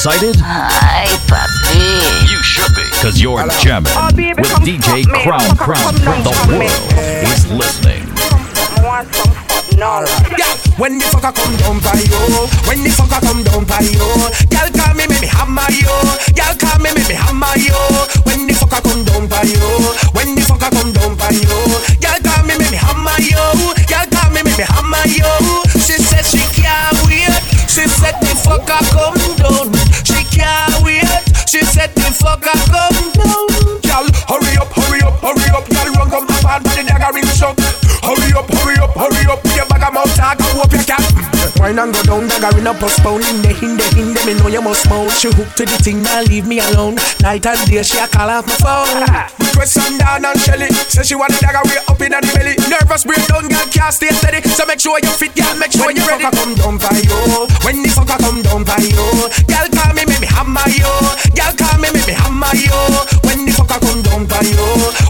Excited? 0.08 0.38
Hi, 0.40 1.04
papi. 1.28 2.32
You 2.32 2.42
should 2.42 2.74
be, 2.74 2.84
because 2.92 3.22
you're 3.22 3.46
jamming 3.60 3.92
with 4.38 4.48
DJ 4.64 5.04
Crown 5.06 5.58
Crown 5.58 5.94
when 6.08 6.24
the 6.24 6.32
world 6.48 6.64
is 7.28 7.52
listening. 7.52 8.08
Yeah, 9.78 10.58
when 10.82 10.98
the 10.98 11.06
fucker 11.06 11.30
come 11.38 11.54
down 11.62 11.78
by 11.86 11.94
you, 12.02 12.18
when 12.66 12.82
the 12.82 12.90
fucker 12.90 13.22
come 13.22 13.46
down 13.46 13.62
by 13.70 13.78
you, 13.86 14.02
y'all 14.50 14.74
call 14.74 14.98
me, 14.98 15.06
make 15.06 15.22
me 15.22 15.30
hammer 15.30 15.70
you. 15.70 15.86
Y'all 16.34 16.58
call 16.58 16.82
me, 16.82 16.90
make 16.98 17.06
me 17.06 17.14
hammer 17.14 17.54
you. 17.62 17.78
When 18.26 18.50
the 18.50 18.58
fucker 18.58 18.82
come 18.82 19.06
down 19.06 19.30
by 19.30 19.46
you, 19.46 19.62
when 20.18 20.34
the 20.34 20.42
fucker 20.42 20.74
come 20.74 20.90
down 20.98 21.14
by 21.14 21.30
you, 21.30 21.46
y'all 22.02 22.18
call 22.26 22.42
me, 22.50 22.58
make 22.58 22.74
me 22.74 22.80
hammer 22.82 23.22
you. 23.22 23.38
Y'all 23.86 24.10
call 24.10 24.34
me, 24.34 24.42
make 24.42 24.58
me 24.58 24.66
hammer 24.66 25.06
you. 25.06 25.30
She 25.78 26.02
said 26.02 26.26
she 26.26 26.42
can't 26.58 26.98
wait. 27.06 27.38
She 27.70 27.86
said 27.86 28.18
the 28.18 28.34
fucker 28.34 28.82
come 28.90 29.22
down. 29.38 29.78
She 30.02 30.26
can't 30.34 30.74
wait. 30.82 31.06
She 31.46 31.62
said 31.62 31.94
the 31.94 32.10
fucker 32.18 32.58
come 32.66 33.14
down. 33.14 33.46
Y'all 33.86 34.10
hurry 34.26 34.58
up, 34.58 34.74
hurry 34.74 35.06
up, 35.06 35.22
hurry 35.22 35.46
up. 35.54 35.70
Y'all 35.70 35.94
run 36.02 36.10
come 36.10 36.26
up 36.26 36.66
and 36.66 36.66
the 36.66 36.82
dagger 36.82 37.14
ring 37.14 37.30
shock. 37.30 37.62
Hurry 38.04 38.32
up, 38.38 38.48
hurry 38.50 38.78
up, 38.80 38.94
hurry 38.96 39.24
up. 39.28 39.42
Put 39.44 39.56
your 39.56 39.66
bag 39.68 39.84
of 39.84 39.94
mouth 39.94 40.14
talk 40.16 40.40
and 40.40 40.54
whoop 40.58 40.72
your 40.72 40.84
cap. 40.84 41.04
Wine 41.60 41.80
and 41.80 41.94
go 41.94 42.02
down, 42.04 42.28
dagger 42.28 42.58
in 42.60 42.68
a 42.68 42.74
postpone. 42.74 43.24
In 43.26 43.42
the 43.42 43.52
in 43.64 43.76
the 43.78 43.86
in 43.98 44.14
the 44.14 44.22
me 44.28 44.34
know 44.38 44.48
you 44.48 44.62
must 44.62 44.84
smoke. 44.86 45.10
She 45.12 45.28
hook 45.34 45.50
to 45.58 45.66
the 45.66 45.78
thing, 45.82 46.04
now 46.04 46.22
leave 46.24 46.46
me 46.48 46.60
alone. 46.60 46.96
Night 47.22 47.46
and 47.46 47.60
day, 47.68 47.82
she 47.84 47.98
a 47.98 48.08
call 48.08 48.30
off 48.30 48.46
my 48.46 48.56
phone. 48.62 49.02
Request 49.42 49.80
down 49.98 50.24
and 50.24 50.40
Shelly. 50.40 50.70
Say 50.92 51.04
she 51.04 51.16
want 51.16 51.34
the 51.34 51.40
dagger 51.42 51.64
way 51.68 51.82
up 51.88 52.00
in 52.00 52.14
the 52.14 52.22
belly. 52.36 52.56
Nervous 52.70 53.04
breakdown, 53.04 53.48
girl 53.50 53.68
can't 53.74 53.94
stay 53.94 54.12
steady. 54.14 54.44
So 54.54 54.66
make 54.70 54.80
sure 54.80 55.00
you 55.02 55.10
fit, 55.12 55.34
girl. 55.36 55.56
Make 55.58 55.74
sure 55.74 55.88
When 55.90 55.96
you 55.98 56.04
the 56.06 56.12
ready. 56.14 56.24
fucker 56.24 56.36
come 56.38 56.54
down 56.56 56.76
by 56.78 56.94
you, 57.02 57.20
when 57.66 57.82
the 57.82 57.90
fucker 57.90 58.20
come 58.22 58.40
down 58.46 58.62
by 58.64 58.78
you, 58.86 59.02
girl 59.50 59.68
call 59.74 59.92
me, 59.98 60.04
make 60.06 60.22
me 60.22 60.30
hammer 60.30 60.68
you. 60.72 60.88
Girl 61.34 61.54
call 61.58 61.76
me, 61.82 61.90
make 61.92 62.06
me 62.06 62.14
hammer 62.14 62.54
you. 62.54 62.78
When 63.26 63.50
the 63.50 63.52
fucker 63.58 63.80
come 63.82 64.02
down 64.06 64.24
by 64.30 64.46
you, 64.46 64.62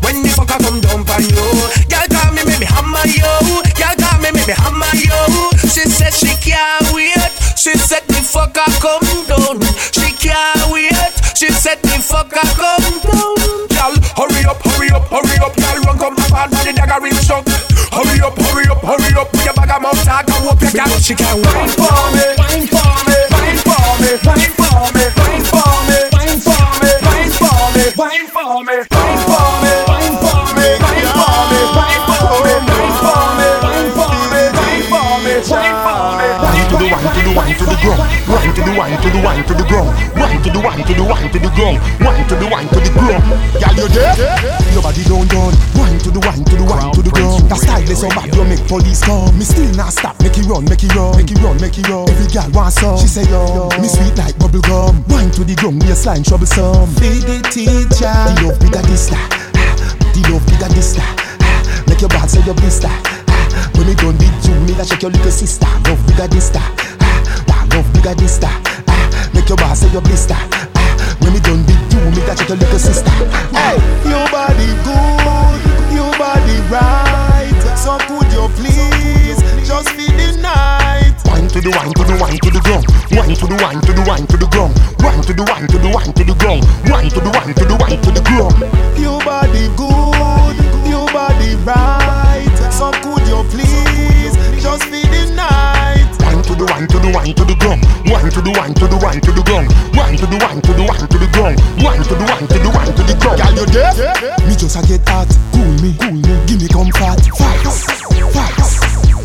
when 0.06 0.24
the 0.24 0.32
fucker 0.32 0.58
come 0.64 0.80
down 0.80 1.04
by 1.04 1.20
you, 1.20 1.44
girl 1.92 2.08
call 2.08 2.32
me, 2.32 2.42
make 2.48 2.62
me 2.64 2.68
hammer 2.72 2.77
you. 2.86 3.64
Girl 3.78 3.96
call 3.98 4.18
me, 4.22 4.32
make 4.32 4.48
me 4.48 4.54
hammer 4.54 4.94
you. 4.94 5.50
She 5.70 5.88
said 5.90 6.14
she 6.14 6.34
can't 6.42 6.86
wait. 6.94 7.32
She 7.58 7.74
said 7.78 8.04
the 8.08 8.22
fucker 8.22 8.68
come 8.82 9.06
down. 9.26 9.62
She 9.94 10.14
can't 10.14 10.72
wait. 10.72 10.94
She 11.36 11.50
said 11.50 11.82
the 11.82 11.98
fucker 12.02 12.46
come 12.58 13.00
down. 13.02 13.36
Girl, 13.70 13.94
hurry 14.18 14.46
up, 14.46 14.62
hurry 14.62 14.90
up, 14.92 15.06
hurry 15.10 15.38
up. 15.42 15.56
Girl, 15.56 15.78
run 15.86 15.98
come 15.98 16.18
up 16.18 16.34
and 16.34 16.52
the 16.54 16.74
dagger 16.74 17.02
ring 17.02 17.16
shock. 17.22 17.46
Hurry 17.92 18.22
up, 18.22 18.38
hurry 18.38 18.68
up, 18.70 18.82
hurry 18.82 19.14
up. 19.18 19.32
Put 19.32 19.46
your 19.46 19.54
bag 19.54 19.72
of 19.72 19.82
mouth 19.82 20.08
and 20.08 20.30
whoop 20.46 20.62
your 20.62 20.72
cat. 20.72 20.90
She 21.02 21.16
can't 21.16 21.38
wait. 21.38 21.56
Wine 21.56 21.74
for 21.78 21.98
me, 22.14 22.26
wine 22.38 22.68
for 22.68 22.94
me, 23.06 23.18
wine 23.32 23.60
for 23.66 23.90
me, 24.02 24.10
wine 24.26 24.52
for 24.54 24.57
me, 24.57 24.57
wine 38.78 39.02
to 39.02 39.10
the 39.10 39.22
wine 39.26 39.44
to 39.50 39.54
the 39.58 39.66
ground. 39.66 39.90
Wine 40.14 40.40
to 40.46 40.50
the 40.54 40.62
wine 40.62 40.86
to 40.86 40.94
the 40.94 41.04
wine 41.04 41.30
to 41.34 41.40
the 41.42 41.50
ground. 41.58 41.82
Wine 41.98 42.26
to 42.30 42.36
the 42.38 42.48
wine 42.48 42.70
to 42.70 42.80
the 42.80 42.92
ground. 42.94 43.26
Girl, 43.58 43.74
you 43.74 43.88
there? 43.90 44.14
Your 44.72 44.86
body 44.86 45.02
down 45.04 45.26
down. 45.28 45.52
Wine 45.74 45.98
to 46.06 46.10
the 46.14 46.22
wine 46.22 46.46
to 46.46 46.56
the 46.56 46.66
wine 46.70 46.94
to 46.94 47.02
the 47.02 47.10
ground. 47.10 47.50
That 47.50 47.58
style 47.58 47.82
is 47.82 48.00
so 48.00 48.08
bad, 48.14 48.30
you 48.30 48.46
make 48.46 48.62
police 48.70 49.02
come. 49.02 49.34
Me 49.34 49.44
still 49.44 49.74
not 49.74 49.92
stop. 49.92 50.22
Make 50.22 50.38
it 50.38 50.46
run, 50.46 50.64
make 50.70 50.86
it 50.86 50.94
run, 50.94 51.18
make 51.18 51.32
it 51.34 51.42
run, 51.42 51.58
make 51.58 51.78
it 51.78 51.90
run. 51.90 52.06
Every 52.06 52.30
girl 52.30 52.50
wants 52.54 52.78
some. 52.78 53.02
She 53.02 53.10
say 53.10 53.26
yo, 53.26 53.74
me 53.82 53.90
sweet 53.90 54.14
like 54.16 54.38
bubble 54.38 54.62
gum. 54.62 55.02
Wine 55.10 55.34
to 55.34 55.42
the 55.42 55.58
ground, 55.58 55.82
baseline 55.82 56.22
troublesome. 56.22 56.94
Be 57.02 57.18
the 57.26 57.42
teacher. 57.50 58.14
The 58.14 58.46
love 58.46 58.62
bigger 58.62 58.86
this 58.86 59.10
la. 59.10 59.18
The 60.14 60.22
love 60.30 60.46
bigger 60.46 60.70
this 60.78 60.94
la. 61.02 61.06
Make 61.90 62.06
your 62.06 62.14
bad 62.14 62.30
say 62.30 62.46
your 62.46 62.54
blister. 62.54 62.94
When 63.74 63.90
me 63.90 63.96
done 63.98 64.18
with 64.22 64.46
you, 64.46 64.56
me 64.70 64.74
that 64.78 64.86
check 64.86 65.02
your 65.02 65.12
little 65.12 65.34
sister. 65.34 65.66
Love 65.90 66.02
bigger 66.06 66.30
this 66.30 66.54
la. 66.54 66.97
Bigger 67.98 68.14
this 68.16 68.42
la. 68.42 68.50
Make 69.34 69.50
your 69.50 69.58
boss 69.58 69.80
say 69.82 69.90
your 69.92 70.02
blister. 70.02 70.38
Ah, 70.38 71.18
When 71.22 71.34
me 71.34 71.40
done 71.42 71.66
with 71.66 71.94
you, 71.94 72.00
me 72.14 72.22
that 72.30 72.38
your 72.48 72.58
little 72.58 72.80
sister. 72.80 73.10
Hey, 73.58 73.78
your 74.06 74.26
body 74.30 74.70
good, 74.86 75.62
your 75.98 76.14
body 76.22 76.58
right. 76.70 77.58
So 77.74 77.98
could 78.06 78.30
you 78.30 78.46
please 78.54 79.40
just 79.66 79.90
feel 79.98 80.14
the 80.14 80.38
night? 80.42 81.18
Wine 81.26 81.48
to 81.50 81.60
the 81.60 81.72
wine 81.74 81.94
to 81.98 82.04
the 82.06 82.16
wine 82.22 82.38
to 82.38 82.50
the 82.54 82.62
ground. 82.62 82.86
Wine 83.18 83.34
to 83.36 83.46
the 83.50 83.58
wine 83.64 83.82
to 83.82 83.92
the 83.94 84.04
wine 84.06 84.28
to 84.30 84.38
the 84.38 84.48
ground. 84.54 84.74
Wine 85.02 85.22
to 85.26 85.34
the 85.34 85.44
wine 85.50 85.68
to 85.68 85.78
the 85.82 85.90
wine 85.90 86.14
to 86.14 86.24
the 86.24 86.36
ground. 86.38 86.62
Wine 86.90 87.10
to 87.10 87.20
the 87.20 87.32
wine 87.34 87.54
to 87.58 87.66
the 87.66 87.76
wine 87.82 87.98
to 88.02 88.12
the 88.14 88.22
ground. 88.30 88.56
Your 89.02 89.18
body 89.26 89.66
good, 89.74 90.58
your 90.86 91.08
body 91.10 91.56
right. 91.66 92.46
So 92.72 92.92
could 93.02 93.26
you 93.26 93.42
please 93.50 94.38
just 94.62 94.84
feel 94.86 95.07
one 96.68 96.88
to 96.88 97.00
the 97.00 97.10
one 97.12 97.32
to 97.34 97.44
the 97.44 97.56
gong. 97.56 97.82
One 98.12 98.30
to 98.30 98.42
the 98.42 98.52
one 98.52 98.74
to 98.74 98.86
the 98.88 98.98
one 98.98 99.20
to 99.22 99.32
the 99.32 99.44
gong. 99.44 99.68
One 99.96 100.16
to 100.18 100.26
the 100.26 100.38
one 100.38 100.62
to 100.62 100.72
the 100.74 100.84
one 100.84 101.08
to 101.08 101.18
the 101.18 101.30
gong. 101.32 101.56
One 101.84 102.02
to 102.04 102.14
the 102.16 102.26
one 102.28 102.46
to 102.48 102.58
the 102.60 102.70
one 102.70 102.92
to 102.94 103.04
the 103.04 103.16
gong. 103.18 103.38
Girl, 103.38 103.54
you 103.56 103.66
there? 103.72 103.94
Me 104.48 104.54
just 104.56 104.76
a 104.76 104.82
get 104.88 105.08
hot. 105.08 105.30
Cool 105.54 105.72
me, 105.82 105.96
cool 106.00 106.18
me. 106.20 106.34
Give 106.48 106.60
me 106.62 106.68
comfort. 106.68 107.20
Facts, 107.36 107.88
facts. 108.34 108.72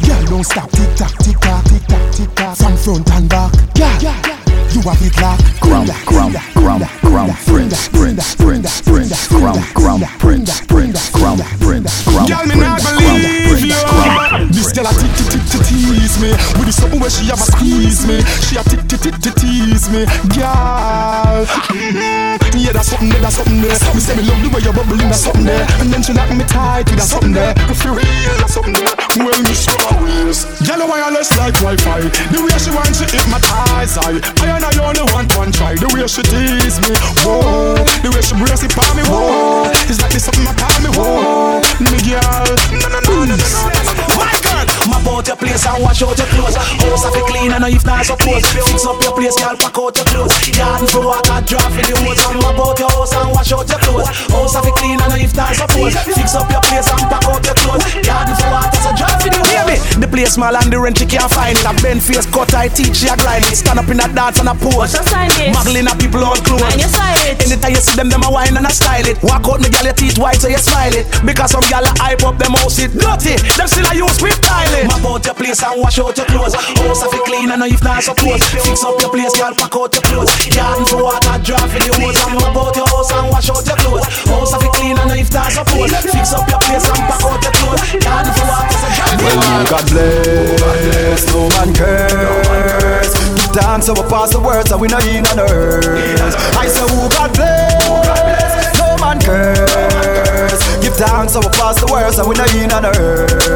Girl, 0.06 0.24
don't 0.26 0.44
stop. 0.44 0.70
Tick 0.70 0.94
tock, 0.96 1.14
tick 1.22 1.38
tock, 1.38 1.64
tick 1.66 1.84
tock, 1.86 2.04
tick 2.14 2.30
tock. 2.34 2.56
From 2.56 2.76
front 2.76 3.10
and 3.12 3.28
back. 3.28 3.52
Girl, 3.74 4.32
you 4.72 4.80
have 4.88 5.02
it 5.04 5.16
like 5.20 5.60
ground, 5.60 5.90
ground, 6.06 6.36
ground, 6.54 6.84
ground, 7.00 7.32
print, 7.44 7.72
print, 7.92 8.20
print, 8.38 8.66
print, 8.84 9.12
ground, 9.28 9.60
ground, 9.74 10.04
print, 10.18 10.48
print, 10.68 10.96
ground, 11.12 11.40
print, 11.60 11.86
ground. 12.04 12.28
Girl, 12.28 12.46
me 12.46 12.56
not 12.56 12.80
believe 12.80 13.11
girl 14.82 14.90
a 14.90 14.94
tick 14.98 15.14
tick 15.14 15.42
tick 15.46 15.62
tease 15.66 16.18
me. 16.18 16.30
With 16.58 16.66
the 16.66 16.74
something 16.74 16.98
where 16.98 17.10
she 17.10 17.30
have 17.30 17.38
a 17.38 17.46
squeeze 17.46 18.02
me. 18.06 18.18
She 18.42 18.58
a 18.58 18.62
tick 18.66 18.82
tick 18.90 19.14
tick 19.22 19.34
tease 19.38 19.86
me. 19.90 20.02
Girl, 20.34 21.46
yeah, 22.58 22.74
that's 22.74 22.90
something 22.90 23.08
there, 23.08 23.22
that's 23.22 23.36
something 23.38 23.62
there. 23.62 23.78
Me 23.94 24.00
say 24.02 24.14
me 24.18 24.26
love 24.26 24.42
the 24.42 24.48
way 24.50 24.62
you 24.62 24.72
bubbling, 24.74 25.06
that's 25.06 25.22
something 25.22 25.46
there. 25.46 25.66
And 25.78 25.92
then 25.92 26.02
she 26.02 26.12
knock 26.12 26.30
me 26.34 26.44
tight 26.50 26.90
with 26.90 26.98
that 26.98 27.06
something 27.06 27.32
there. 27.32 27.54
For 27.78 27.94
real, 27.94 28.34
that's 28.42 28.54
something 28.54 28.74
there. 28.74 28.94
Well, 29.22 29.38
me 29.46 29.54
show 29.54 29.76
her 29.86 29.96
waist. 30.02 30.50
Girl, 30.66 30.82
wireless 30.88 31.30
like 31.38 31.54
Wi-Fi. 31.62 32.02
The 32.34 32.38
way 32.42 32.56
she 32.58 32.70
want, 32.74 32.90
she 32.98 33.06
hypnotize 33.06 33.94
I. 34.02 34.18
I 34.18 34.46
and 34.58 34.64
I 34.66 34.72
only 34.82 35.06
want 35.14 35.30
one 35.38 35.52
try. 35.54 35.78
The 35.78 35.86
way 35.94 36.06
she 36.10 36.26
tease 36.26 36.82
me, 36.82 36.90
whoa. 37.22 37.78
The 38.02 38.10
way 38.10 38.22
she 38.22 38.34
brace 38.34 38.66
it 38.66 38.74
for 38.74 38.88
me, 38.98 39.06
whoa. 39.06 39.70
It's 39.86 40.02
like 40.02 40.10
this 40.10 40.26
something 40.26 40.46
upon 40.46 40.74
me, 40.82 40.90
whoa. 40.90 41.62
Me 41.78 41.98
girl, 42.02 42.50
no 42.74 42.86
no 42.90 42.98
no 42.98 43.14
no 43.26 43.30
no 43.30 43.36
no. 43.38 43.60
My 44.18 44.34
girl, 44.42 44.51
map 45.02 45.18
out 45.18 45.26
your 45.26 45.36
place 45.36 45.66
and 45.66 45.82
wash 45.82 46.02
out 46.02 46.16
your 46.16 46.26
clothes. 46.26 46.56
House 46.56 47.04
have 47.04 47.14
it 47.14 47.26
clean 47.26 47.52
and 47.52 47.64
if 47.66 47.84
not 47.84 48.06
suppose. 48.06 48.46
Fix 48.46 48.86
up 48.86 49.02
your 49.02 49.12
place, 49.12 49.36
girl, 49.38 49.56
pack 49.58 49.78
out 49.78 49.96
your 49.96 50.06
clothes. 50.06 50.32
Garden 50.54 50.86
for 50.86 51.02
water, 51.02 51.38
draft 51.46 51.76
in 51.78 51.84
the 51.90 51.96
hose. 51.98 52.22
And 52.22 52.38
map 52.38 52.58
out 52.58 52.78
your 52.78 52.90
house 52.90 53.12
and 53.14 53.30
wash 53.34 53.52
out 53.52 53.68
your 53.68 53.80
clothes. 53.82 54.08
House 54.30 54.54
have 54.54 54.66
it 54.66 54.74
clean 54.78 54.98
and 55.02 55.12
if 55.18 55.34
not 55.34 55.54
suppose. 55.54 55.94
Fix 56.06 56.34
up 56.34 56.48
your 56.50 56.62
place 56.62 56.88
and 56.88 57.02
pack 57.10 57.26
out 57.26 57.42
your 57.42 57.56
clothes. 57.58 57.84
Garden 58.06 58.34
for 58.38 58.48
water, 58.50 58.78
so 58.78 58.90
draft 58.94 59.26
in 59.26 59.32
the 59.34 59.42
Hear 59.52 59.66
me? 59.68 59.76
The 60.00 60.08
place 60.08 60.38
small 60.38 60.54
and 60.54 60.72
the 60.72 60.78
rent 60.78 60.98
she 60.98 61.06
can't 61.06 61.28
find 61.28 61.58
it. 61.58 61.66
A 61.66 61.72
bend 61.82 62.02
face 62.02 62.26
cut, 62.30 62.54
I 62.54 62.68
teach 62.68 63.02
she 63.02 63.08
a 63.10 63.16
grind 63.18 63.44
it. 63.44 63.58
Stand 63.58 63.78
up 63.78 63.88
in 63.90 64.00
a 64.00 64.06
dance 64.08 64.38
and 64.38 64.48
a 64.48 64.54
pose. 64.54 64.94
Muggling 65.52 65.90
a 65.90 65.94
people 65.98 66.24
all 66.24 66.38
close. 66.40 66.62
Anytime 67.42 67.74
you 67.74 67.82
see 67.82 67.96
them, 67.98 68.08
them 68.08 68.22
a 68.24 68.30
wine 68.30 68.56
and 68.56 68.66
a 68.66 68.72
style 68.72 69.04
it. 69.04 69.18
Walk 69.22 69.44
out, 69.50 69.60
me 69.60 69.68
girl, 69.68 69.84
your 69.84 69.96
teeth 69.96 70.16
white, 70.16 70.40
so 70.40 70.48
you 70.48 70.62
smile 70.62 70.94
it. 70.94 71.04
Because 71.26 71.52
some 71.52 71.64
girl 71.68 71.84
a 71.84 71.92
hype 72.00 72.22
up 72.24 72.38
them 72.38 72.54
house 72.56 72.78
it 72.78 72.94
dirty. 72.94 73.36
Them 73.58 73.68
still 73.68 73.86
a 73.88 73.92
use 73.92 74.20
whip 74.22 74.38
tiling. 74.40 74.91
Map 74.92 75.08
out 75.08 75.24
your 75.24 75.32
place 75.34 75.62
and 75.64 75.80
wash 75.80 75.98
out 75.98 76.12
your 76.12 76.26
clothes. 76.28 76.52
House 76.52 77.00
have 77.00 77.16
it 77.16 77.24
clean 77.24 77.48
and 77.48 77.64
if 77.64 77.80
not 77.82 78.04
suppose. 78.04 78.44
Fix 78.52 78.84
up 78.84 79.00
your 79.00 79.08
place, 79.08 79.32
girl, 79.40 79.56
pack 79.56 79.72
out 79.72 79.88
your 79.88 80.04
clothes. 80.04 80.28
Garden 80.52 80.84
for 80.84 81.00
water, 81.00 81.40
draft 81.40 81.72
in 81.72 81.80
the 81.88 81.96
hose. 81.96 82.20
And 82.28 82.36
map 82.36 82.52
out 82.52 82.76
your 82.76 82.84
house 82.92 83.08
and 83.08 83.32
wash 83.32 83.48
out 83.48 83.64
your 83.64 83.78
clothes. 83.80 84.04
House 84.28 84.52
have 84.52 84.60
it 84.60 84.72
clean 84.76 85.00
and 85.00 85.16
if 85.16 85.32
not 85.32 85.48
suppose. 85.48 85.88
Fix 86.04 86.36
up 86.36 86.44
your 86.44 86.60
place 86.60 86.84
and 86.84 87.02
pack 87.08 87.24
out 87.24 87.40
your 87.40 87.54
clothes. 87.56 87.80
Garden 88.04 88.32
for 88.36 88.44
water, 88.52 88.76
so 88.76 88.88
draft 88.92 89.16
in 89.16 89.32
the 89.32 89.40
hose. 89.40 89.64
God 89.72 89.84
bless, 89.88 91.24
no 91.32 91.48
man 91.56 91.72
curse. 91.72 93.16
So 93.82 93.92
we 93.94 94.02
pass 94.08 94.30
the 94.30 94.38
words 94.38 94.70
and 94.70 94.80
we 94.80 94.86
know 94.86 95.00
in 95.00 95.26
on 95.26 95.40
earth. 95.40 96.36
I 96.54 96.68
say, 96.68 96.86
who 96.86 97.08
God 97.08 97.34
bless, 97.34 98.78
no 98.78 98.94
man 99.00 99.18
curse. 99.18 100.62
Give 100.78 100.94
thanks 100.94 101.32
so 101.32 101.40
we 101.40 101.48
pass 101.48 101.80
the 101.80 101.90
words 101.90 102.18
and 102.18 102.28
we 102.28 102.36
know 102.36 102.46
in 102.54 102.70
on 102.70 102.86
earth. 102.86 103.51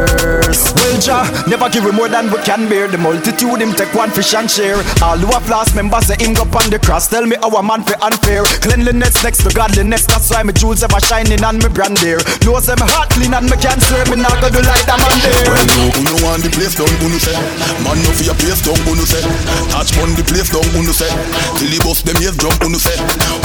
Well, 1.36 1.44
Jah, 1.44 1.50
never 1.50 1.68
give 1.68 1.84
him 1.84 1.96
more 1.96 2.08
than 2.08 2.30
we 2.30 2.38
can 2.42 2.68
bear. 2.68 2.88
The 2.88 2.98
multitude 2.98 3.60
him 3.60 3.72
take 3.72 3.92
one 3.94 4.10
fish 4.10 4.34
and 4.34 4.50
share. 4.50 4.80
All 5.02 5.18
who 5.18 5.28
have 5.32 5.48
lost 5.48 5.74
members 5.74 6.06
say 6.06 6.16
him 6.16 6.34
go 6.34 6.42
on 6.56 6.70
the 6.70 6.78
cross. 6.78 7.08
Tell 7.08 7.26
me 7.26 7.36
our 7.42 7.62
man 7.62 7.82
for 7.82 7.96
unfair. 8.04 8.44
Cleanliness 8.62 9.22
next 9.22 9.42
to 9.44 9.50
godliness. 9.52 10.06
That's 10.06 10.30
why 10.30 10.42
my 10.42 10.52
jewels 10.52 10.82
ever 10.82 11.00
shining 11.00 11.42
and 11.42 11.58
me 11.62 11.68
brand 11.68 11.96
there. 11.98 12.20
Knows 12.44 12.66
them 12.66 12.80
heart 12.80 13.10
clean 13.10 13.34
and 13.34 13.46
me 13.50 13.56
can 13.60 13.80
serve. 13.80 14.08
Me 14.10 14.16
not 14.16 14.40
go 14.40 14.48
do 14.48 14.60
like 14.62 14.84
that 14.86 14.98
man 15.00 15.18
there. 15.20 15.44
Well, 15.46 15.66
no, 15.66 15.78
who 15.92 16.00
no 16.06 16.14
want 16.24 16.42
the 16.42 16.50
place 16.52 16.74
down, 16.76 16.90
who 17.00 17.08
no 17.10 17.18
say 17.18 17.34
Man 17.82 17.98
no 18.00 18.10
for 18.14 18.24
your 18.24 18.38
place 18.38 18.60
down, 18.62 18.78
who 18.86 18.94
no 18.96 19.04
say 19.04 19.22
Touch 19.72 19.92
on 19.98 20.14
the 20.14 20.24
place 20.24 20.48
down, 20.52 20.64
who 20.72 20.80
no 20.84 20.92
say 20.94 21.10
Till 21.58 21.70
the 21.70 21.78
bus 21.82 22.00
them 22.02 22.16
ears 22.22 22.36
jump, 22.38 22.58
who 22.62 22.70
no 22.70 22.78
say 22.78 22.94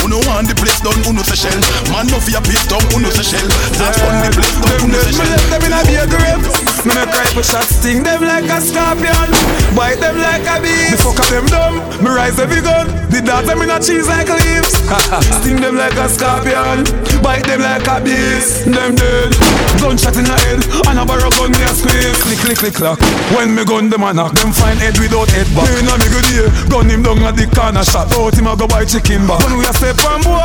Who 0.02 0.06
no 0.12 0.20
want 0.30 0.48
the 0.48 0.56
place 0.56 0.80
down, 0.80 0.96
who 1.04 1.12
no 1.16 1.24
say 1.26 1.48
shell 1.48 1.60
Man 1.92 2.08
no 2.12 2.22
for 2.22 2.32
your 2.32 2.44
place 2.46 2.66
down, 2.70 2.84
who 2.94 3.02
no 3.02 3.10
say 3.12 3.26
shell 3.26 3.48
Touch 3.76 4.00
on 4.06 4.16
the 4.24 4.30
place 4.36 4.58
down, 4.62 4.78
who 4.80 4.88
no 4.92 5.00
say 5.02 5.14
shell 5.18 5.32
Them 5.50 5.64
in 5.66 5.74
a 5.74 5.82
beer 5.88 6.06
grave 6.08 6.42
Me 6.86 6.92
make 6.96 7.12
rifle 7.12 7.46
shots 7.46 7.81
sting 7.82 8.04
them 8.04 8.22
like 8.22 8.46
a 8.46 8.62
scorpion. 8.62 9.30
Bite 9.74 9.98
them 9.98 10.18
like 10.22 10.46
a 10.46 10.62
bee 10.62 10.94
Me 10.94 10.98
fuck 11.02 11.18
up 11.18 11.28
them 11.34 11.46
dumb. 11.50 11.82
Me 12.04 12.10
rise 12.14 12.38
every 12.38 12.62
gun. 12.62 12.88
The 13.10 13.20
dogs 13.26 13.48
them 13.50 13.62
in 13.66 13.74
a 13.74 13.82
cheese 13.82 14.08
like 14.08 14.30
leaves. 14.30 14.78
Sting 15.42 15.60
them 15.60 15.76
like 15.76 15.98
a 15.98 16.08
scorpion. 16.08 16.86
Bite 17.26 17.46
them 17.50 17.62
like 17.66 17.88
a 17.90 17.98
beast. 18.00 18.70
Them 18.70 18.94
dead. 18.96 19.34
Gunshot 19.82 20.16
in 20.16 20.30
the 20.30 20.38
head. 20.46 20.62
And 20.88 21.02
a 21.02 21.04
barrel 21.04 21.34
gun 21.34 21.52
me 21.52 21.62
a 21.66 21.74
squeeze. 21.74 22.22
Click 22.22 22.40
click 22.40 22.58
click 22.62 22.76
clock. 22.78 23.00
When 23.34 23.58
me 23.58 23.66
gun 23.66 23.90
them 23.90 24.06
a 24.06 24.14
knock 24.14 24.38
Them 24.38 24.54
find 24.54 24.78
head 24.78 24.98
without 25.02 25.30
head 25.34 25.50
back. 25.58 25.66
Me 25.66 25.82
inna 25.82 25.98
me 25.98 26.08
good 26.14 26.28
ear 26.38 26.48
Gun 26.70 26.90
him 26.90 27.02
down 27.02 27.24
at 27.26 27.36
the 27.36 27.50
corner 27.50 27.84
shot 27.84 28.14
Out 28.14 28.38
him 28.38 28.48
a 28.48 28.56
go 28.56 28.68
buy 28.68 28.86
chicken 28.86 29.26
back. 29.26 29.42
When 29.42 29.58
we 29.58 29.66
a 29.66 29.74
step 29.74 29.98
on 30.06 30.22
boy 30.22 30.38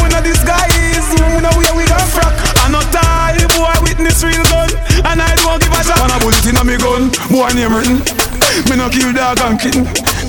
We 0.00 0.08
know 0.08 0.22
this 0.22 0.40
guy 0.42 0.66
is 0.94 1.06
We 1.12 1.42
know 1.42 1.52
where 1.58 1.74
we 1.76 1.84
got 1.86 2.06
frack 2.08 2.57
I 2.68 2.70
not 2.70 2.92
tie 2.92 3.46
boy 3.56 3.72
witness 3.82 4.22
real 4.22 4.44
gun. 4.44 4.68
And 5.08 5.22
I 5.22 5.34
don't 5.36 5.58
give 5.58 5.72
a 5.72 5.82
shot. 5.82 6.04
And 6.04 6.12
a 6.12 6.18
bullet 6.20 6.44
inna 6.44 6.62
me 6.64 6.76
gun. 6.76 7.08
Boy 7.32 7.48
name 7.56 7.72
written. 7.72 7.96
Me 8.68 8.76
no 8.76 8.90
kill 8.90 9.12
dog 9.14 9.40
and 9.40 9.58
kitten 9.58 9.88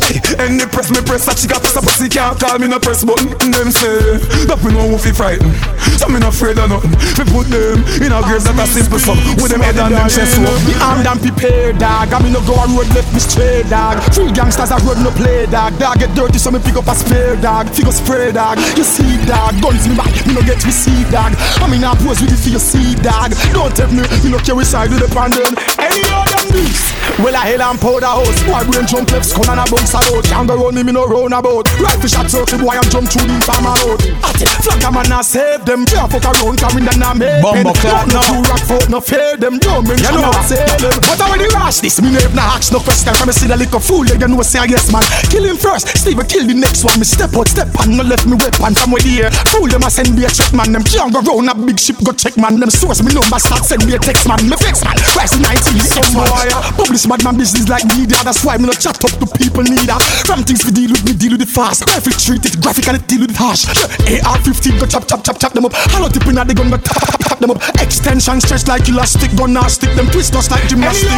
Any 0.41 0.66
press 0.66 0.89
me 0.89 1.01
press 1.05 1.28
a 1.30 1.34
chick 1.36 1.53
a 1.55 1.60
press 1.60 1.76
a 1.78 1.82
pussy 1.82 2.10
can't 2.10 2.39
call 2.39 2.57
me 2.57 2.68
no 2.68 2.80
press 2.80 3.03
button 3.03 3.30
Them 3.51 3.70
say 3.70 4.18
that 4.49 4.60
me 4.64 4.74
know 4.74 4.88
who 4.89 4.97
fi 4.97 5.12
frighten 5.14 5.51
So 5.99 6.10
me 6.10 6.20
no 6.20 6.30
afraid 6.30 6.57
of 6.57 6.70
nothing 6.70 6.93
Me 7.18 7.24
put 7.30 7.45
them 7.49 7.82
in 8.01 8.14
a 8.14 8.20
grave 8.26 8.43
that 8.45 8.57
a 8.57 8.66
simple 8.66 8.99
sum 8.99 9.18
With 9.38 9.51
them 9.51 9.62
head 9.62 9.78
and 9.78 9.93
them 9.93 10.10
chest 10.10 10.39
up 10.41 10.57
Me 10.66 10.74
armed 10.82 11.05
and 11.05 11.20
prepared, 11.22 11.78
dog. 11.78 12.14
I 12.14 12.18
me 12.22 12.30
no 12.32 12.41
go 12.45 12.55
on 12.57 12.74
road 12.76 12.89
left 12.93 13.12
me 13.14 13.20
straight, 13.20 13.68
dog. 13.70 14.01
Free 14.14 14.32
gangsters 14.32 14.72
I 14.72 14.78
road 14.86 15.01
no 15.01 15.12
play, 15.12 15.45
dog. 15.47 15.78
Dog 15.78 15.99
get 15.99 16.14
dirty, 16.16 16.39
so 16.39 16.51
me 16.51 16.60
pick 16.60 16.76
up 16.76 16.88
a 16.88 16.95
spare, 16.95 17.36
dog. 17.38 17.70
Figure 17.70 17.91
spray, 17.91 18.32
dog. 18.32 18.57
You 18.78 18.86
see, 18.86 19.18
dog. 19.26 19.57
Guns 19.62 19.88
me 19.88 19.95
back, 19.95 20.14
me 20.26 20.34
no 20.34 20.41
get 20.41 20.62
received, 20.64 21.12
dog. 21.12 21.34
I 21.62 21.68
mean 21.68 21.84
I 21.84 21.93
pose 21.95 22.22
with 22.22 22.32
the 22.32 22.39
fear, 22.39 22.60
see, 22.60 22.95
dog. 23.01 23.34
Don't 23.53 23.74
tell 23.76 23.91
me, 23.91 24.05
me 24.24 24.30
no 24.32 24.39
carry 24.39 24.66
side 24.66 24.89
with 24.89 25.01
the 25.01 25.10
pandem. 25.12 25.53
Any 25.78 26.01
of 26.14 26.26
them 26.30 26.38
this? 26.51 26.99
Well 27.19 27.35
I 27.35 27.51
hell 27.51 27.63
and 27.67 27.79
powder 27.79 28.07
house. 28.07 28.39
Boy 28.47 28.63
brain 28.71 28.87
jump 28.87 29.11
left, 29.11 29.33
come 29.35 29.49
and 29.51 29.59
a 29.59 29.65
bounce 29.67 29.91
about. 29.91 30.23
Can't 30.23 30.47
go 30.47 30.55
round 30.55 30.75
me, 30.75 30.83
me 30.83 30.93
no 30.95 31.03
round 31.03 31.35
about. 31.35 31.67
Rifle 31.81 32.07
shot 32.07 32.31
circle, 32.31 32.63
boy 32.63 32.79
I'm 32.79 32.87
jump 32.87 33.11
through 33.11 33.27
the 33.27 33.35
farmer 33.43 33.75
road. 33.83 33.99
At 34.23 34.39
it, 34.39 34.51
flag 34.63 34.83
a 34.83 34.89
man 34.93 35.11
a 35.11 35.19
save 35.19 35.65
them. 35.67 35.83
Can't 35.83 36.07
fuck 36.07 36.25
around, 36.31 36.55
carry 36.59 36.79
them 36.79 37.03
a 37.03 37.09
make. 37.17 37.43
Bumbo 37.43 37.75
clock 37.81 38.07
no. 38.13 38.23
Two 38.23 38.39
rock 38.47 38.63
foot, 38.63 38.85
no 38.87 38.99
fear 39.03 39.35
them. 39.35 39.59
Don't 39.59 39.83
mention 39.83 40.15
You 40.15 40.23
know. 40.23 40.31
no 40.31 40.41
say 40.47 40.63
them. 40.79 40.95
But 41.03 41.19
I 41.19 41.25
already 41.27 41.49
rush 41.51 41.83
this. 41.83 41.99
Me 41.99 42.13
never 42.13 42.39
ask 42.39 42.71
no 42.71 42.79
question. 42.79 43.11
From 43.15 43.27
me 43.27 43.33
see 43.33 43.51
the 43.51 43.57
little 43.57 43.83
fool, 43.83 44.07
you 44.07 44.15
know 44.15 44.39
say 44.39 44.63
ah, 44.63 44.69
yes 44.69 44.87
man. 44.87 45.03
Kill 45.27 45.43
him 45.43 45.57
first, 45.59 45.91
Steve 45.99 46.21
kill 46.31 46.47
the 46.47 46.55
next 46.55 46.87
one. 46.87 46.95
Me 46.99 47.05
step 47.05 47.35
out, 47.35 47.51
step 47.51 47.67
on, 47.83 47.99
no 47.99 48.03
left 48.07 48.23
me 48.23 48.39
weapon 48.39 48.71
from 48.75 48.95
where 48.95 49.03
the 49.03 49.27
air. 49.27 49.31
Fool 49.51 49.67
them 49.67 49.83
a 49.83 49.89
send 49.91 50.15
me 50.15 50.23
a 50.23 50.31
check 50.31 50.55
man. 50.55 50.71
Them 50.71 50.87
can't 50.87 51.11
go 51.11 51.19
round 51.19 51.51
a 51.51 51.53
big 51.55 51.75
ship 51.75 51.99
go 51.99 52.15
check 52.15 52.37
man. 52.39 52.59
Them 52.59 52.71
source 52.71 53.03
me 53.03 53.11
number 53.11 53.39
start 53.43 53.67
send 53.67 53.83
me 53.83 53.95
a 53.95 53.99
text 53.99 54.23
man. 54.23 54.39
Me 54.47 54.55
flex 54.55 54.79
man, 54.87 54.95
rise 55.19 55.35
in 55.35 55.43
19 55.43 55.83
some 55.83 56.38
boy. 56.39 56.51
Publish 56.77 57.07
mad 57.07 57.23
man 57.23 57.37
business 57.37 57.67
like 57.67 57.85
media. 57.95 58.17
That's 58.23 58.43
why 58.43 58.57
me 58.57 58.65
no 58.67 58.73
chat 58.73 58.95
up 59.03 59.11
to 59.19 59.27
people 59.35 59.63
neither. 59.63 59.99
From 60.23 60.43
things 60.43 60.63
we 60.63 60.71
deal 60.71 60.91
with, 60.91 61.03
me 61.03 61.13
deal 61.13 61.31
with 61.35 61.41
it 61.41 61.51
fast. 61.51 61.83
Rifle 61.87 62.15
treat 62.15 62.45
it 62.45 62.61
graphic 62.61 62.87
and 62.87 62.97
it 62.97 63.07
deal 63.07 63.21
with 63.21 63.31
it 63.31 63.39
harsh. 63.39 63.67
AR-15 63.67 64.79
go 64.79 64.85
chop 64.85 65.07
chop 65.07 65.23
chop 65.23 65.39
chop 65.39 65.53
them 65.53 65.65
up. 65.65 65.73
Hollow 65.91 66.09
tip 66.09 66.25
in 66.27 66.35
the 66.35 66.53
gun 66.53 66.69
go 66.69 66.77
tap 66.77 66.95
tap 66.95 67.19
tap 67.19 67.39
them 67.39 67.51
up. 67.51 67.59
Extension 67.79 68.39
stretch 68.39 68.67
like 68.67 68.87
elastic, 68.87 69.31
gun 69.35 69.53
now 69.53 69.67
stick 69.67 69.91
them 69.95 70.07
twist 70.11 70.35
us 70.35 70.49
like 70.51 70.63
gymnastic. 70.67 71.11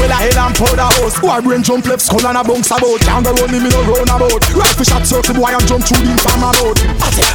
Well 0.00 0.12
I 0.12 0.32
hell 0.32 0.48
and 0.48 0.54
powder 0.56 0.88
house. 0.96 1.20
Boy 1.20 1.40
brain 1.44 1.62
jump 1.62 1.86
left, 1.86 2.02
skull 2.02 2.24
and 2.24 2.38
a 2.38 2.42
bounce 2.44 2.70
about. 2.70 3.00
Can't 3.04 3.24
go 3.24 3.44
me, 3.48 3.60
me 3.60 3.68
no 3.68 3.80
round 3.84 4.10
about. 4.10 4.42
Rifle 4.56 4.86
shot 4.86 5.04
circle, 5.04 5.36
boy 5.36 5.52
I 5.52 5.60
jump 5.68 5.84
through 5.84 6.04
the 6.04 6.16
farmer 6.24 6.52
road. 6.62 6.78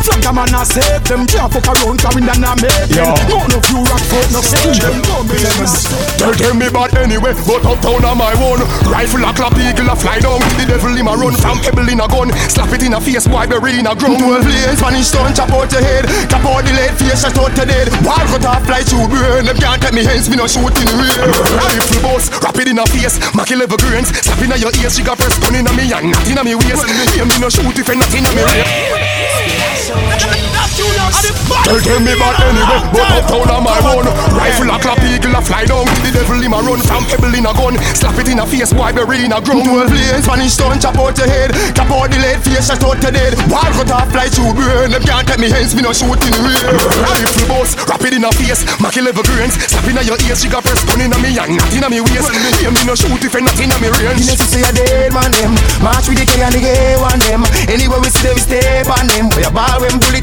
Flank 0.06 0.26
a 0.26 0.32
man 0.34 0.56
a 0.56 0.66
save 0.66 1.04
them. 1.06 1.28
Can't 1.30 1.52
fuck 1.54 1.68
around, 1.70 2.02
carrying 2.02 2.26
them 2.26 2.42
a 2.42 2.52
make 2.58 2.90
them. 2.90 3.14
No 3.30 3.46
no 3.46 3.58
few 3.62 3.82
rock 3.86 4.04
foot, 4.10 4.28
no 4.34 4.42
stage 4.42 4.82
them. 4.82 4.98
No 5.06 5.22
me 5.22 6.34
tell 6.38 6.56
me 6.56 6.71
bad 6.72 6.96
anyway, 6.98 7.36
but 7.46 7.62
uptown 7.68 8.04
on 8.08 8.18
my 8.18 8.32
own. 8.40 8.64
Rifle 8.88 9.28
a 9.28 9.32
clap, 9.36 9.54
eagle 9.60 9.92
a 9.92 9.96
fly 9.96 10.20
down. 10.24 10.40
The 10.56 10.66
devil 10.66 10.96
him 10.96 11.12
a 11.12 11.14
run 11.14 11.36
from 11.36 11.60
pebble 11.60 11.92
in 11.92 12.00
a 12.00 12.08
gun. 12.08 12.32
Slap 12.48 12.72
it 12.72 12.84
in 12.84 12.94
a 12.96 13.02
face, 13.04 13.28
boy 13.28 13.46
bury 13.46 13.78
in 13.78 13.86
a 13.86 13.94
ground. 13.94 14.24
Twelve 14.24 14.48
blades, 14.48 14.80
Spanish 14.80 15.12
stone, 15.12 15.36
chop 15.36 15.52
out 15.52 15.72
your 15.72 15.84
head. 15.84 16.08
Chop 16.32 16.46
out 16.48 16.64
the 16.64 16.72
lead, 16.72 16.96
face 16.96 17.22
shot 17.22 17.38
out 17.38 17.54
your 17.54 17.68
dead. 17.68 17.92
Wall 18.08 18.24
cut 18.32 18.46
off, 18.48 18.64
fly 18.66 18.82
through 18.82 19.08
brain. 19.12 19.46
Them 19.46 19.58
can't 19.60 19.82
take 19.84 19.94
me 19.94 20.08
hands, 20.08 20.32
me 20.32 20.40
no 20.40 20.48
shooting 20.48 20.88
real. 20.96 21.28
Rifle 21.60 22.00
boss, 22.02 22.32
rapid 22.42 22.72
in 22.72 22.80
a 22.80 22.88
face, 22.88 23.20
Mackie 23.36 23.60
level 23.60 23.78
grains. 23.78 24.10
Slap 24.24 24.42
in 24.42 24.52
a 24.52 24.58
your 24.58 24.72
ears, 24.80 24.96
she 24.96 25.04
got 25.04 25.20
press 25.20 25.38
gun 25.38 25.56
in 25.56 25.68
a 25.68 25.74
me 25.76 25.92
and 25.92 26.16
not 26.16 26.24
in 26.24 26.40
me 26.48 26.56
waist. 26.56 26.88
Hear 27.14 27.28
me 27.28 27.36
no 27.38 27.50
shoot 27.52 27.78
if 27.78 27.88
you're 27.88 28.00
not 28.00 28.14
in 28.16 28.24
me 28.24 28.44
race. 28.48 30.51
Girl, 30.82 31.80
tell 31.80 32.02
me 32.02 32.12
about 32.18 32.36
anyway, 32.42 32.80
but 32.92 33.08
uptown 33.22 33.48
on 33.48 33.64
my 33.64 33.78
own. 33.94 34.06
Rifle 34.34 34.72
a 34.74 34.78
clap, 34.82 35.00
eagle 35.06 35.36
a 35.38 35.42
fly 35.42 35.64
down. 35.64 35.86
The 36.02 36.12
devil 36.12 36.42
him 36.42 36.54
a 36.54 36.60
run 36.60 36.82
from 36.82 37.06
pebble 37.06 37.32
in 37.32 37.46
a 37.46 37.54
gun. 37.54 37.78
Slap 37.94 38.18
it 38.18 38.28
in 38.28 38.40
a 38.40 38.46
face, 38.48 38.74
boy, 38.74 38.92
bury 38.92 39.24
in 39.24 39.32
a 39.32 39.40
ground. 39.40 39.64
Twelve 39.68 39.94
lanes, 39.94 40.26
Spanish 40.26 40.58
stone, 40.58 40.80
chop 40.82 40.98
out 40.98 41.16
your 41.16 41.30
head. 41.30 41.54
Chop 41.78 41.92
out 41.92 42.10
the 42.10 42.18
lead, 42.18 42.42
face 42.44 42.68
shot 42.68 42.84
out 42.84 43.00
your 43.00 43.14
dead. 43.14 43.38
Ball 43.48 43.70
cut 43.78 43.92
off, 43.94 44.10
fly 44.12 44.28
through 44.28 44.58
brain. 44.58 44.92
Them 44.92 45.04
can't 45.06 45.28
take 45.28 45.40
me 45.40 45.48
hands, 45.54 45.76
me 45.78 45.86
no 45.86 45.94
shoot 45.94 46.18
in 46.26 46.32
the 46.34 46.42
rear. 46.44 46.66
Rifle 46.66 47.48
boss, 47.48 47.78
rap 47.88 48.04
it 48.04 48.18
in 48.18 48.26
a 48.26 48.32
face. 48.36 48.66
Mac 48.82 48.98
11 48.98 49.22
grains, 49.30 49.56
slap 49.70 49.86
in 49.86 50.00
a 50.00 50.02
your 50.02 50.20
ears. 50.28 50.42
She 50.42 50.50
got 50.50 50.66
first 50.66 50.88
gun 50.90 51.00
in 51.00 51.14
a 51.14 51.18
me 51.22 51.38
and 51.38 51.56
not 51.56 51.72
in 51.72 51.84
a 51.86 51.88
me 51.88 52.02
waist. 52.02 52.32
Hear 52.60 52.74
me 52.74 52.82
no 52.84 52.98
shoot 52.98 53.22
if 53.22 53.36
not 53.38 53.56
in 53.62 53.72
a 53.72 53.78
me 53.78 53.94
range. 54.02 54.26
You 54.26 54.28
know 54.28 54.38
to 54.40 54.48
say 54.50 54.66
a 54.66 54.72
dead 54.74 55.14
man 55.14 55.32
them 55.32 55.54
March 55.84 56.10
with 56.10 56.18
the 56.18 56.26
K 56.26 56.42
and 56.42 56.54
the 56.54 56.62
gay 56.62 56.96
one 56.98 57.20
them 57.26 57.42
Anywhere 57.70 58.02
we 58.02 58.10
see 58.10 58.26
them 58.26 58.36
we 58.36 58.42
step 58.42 58.88
on 58.90 59.08
them 59.08 59.30
We 59.36 59.44
a 59.46 59.52
ball 59.52 59.82
when 59.82 59.98
bullet 60.02 60.21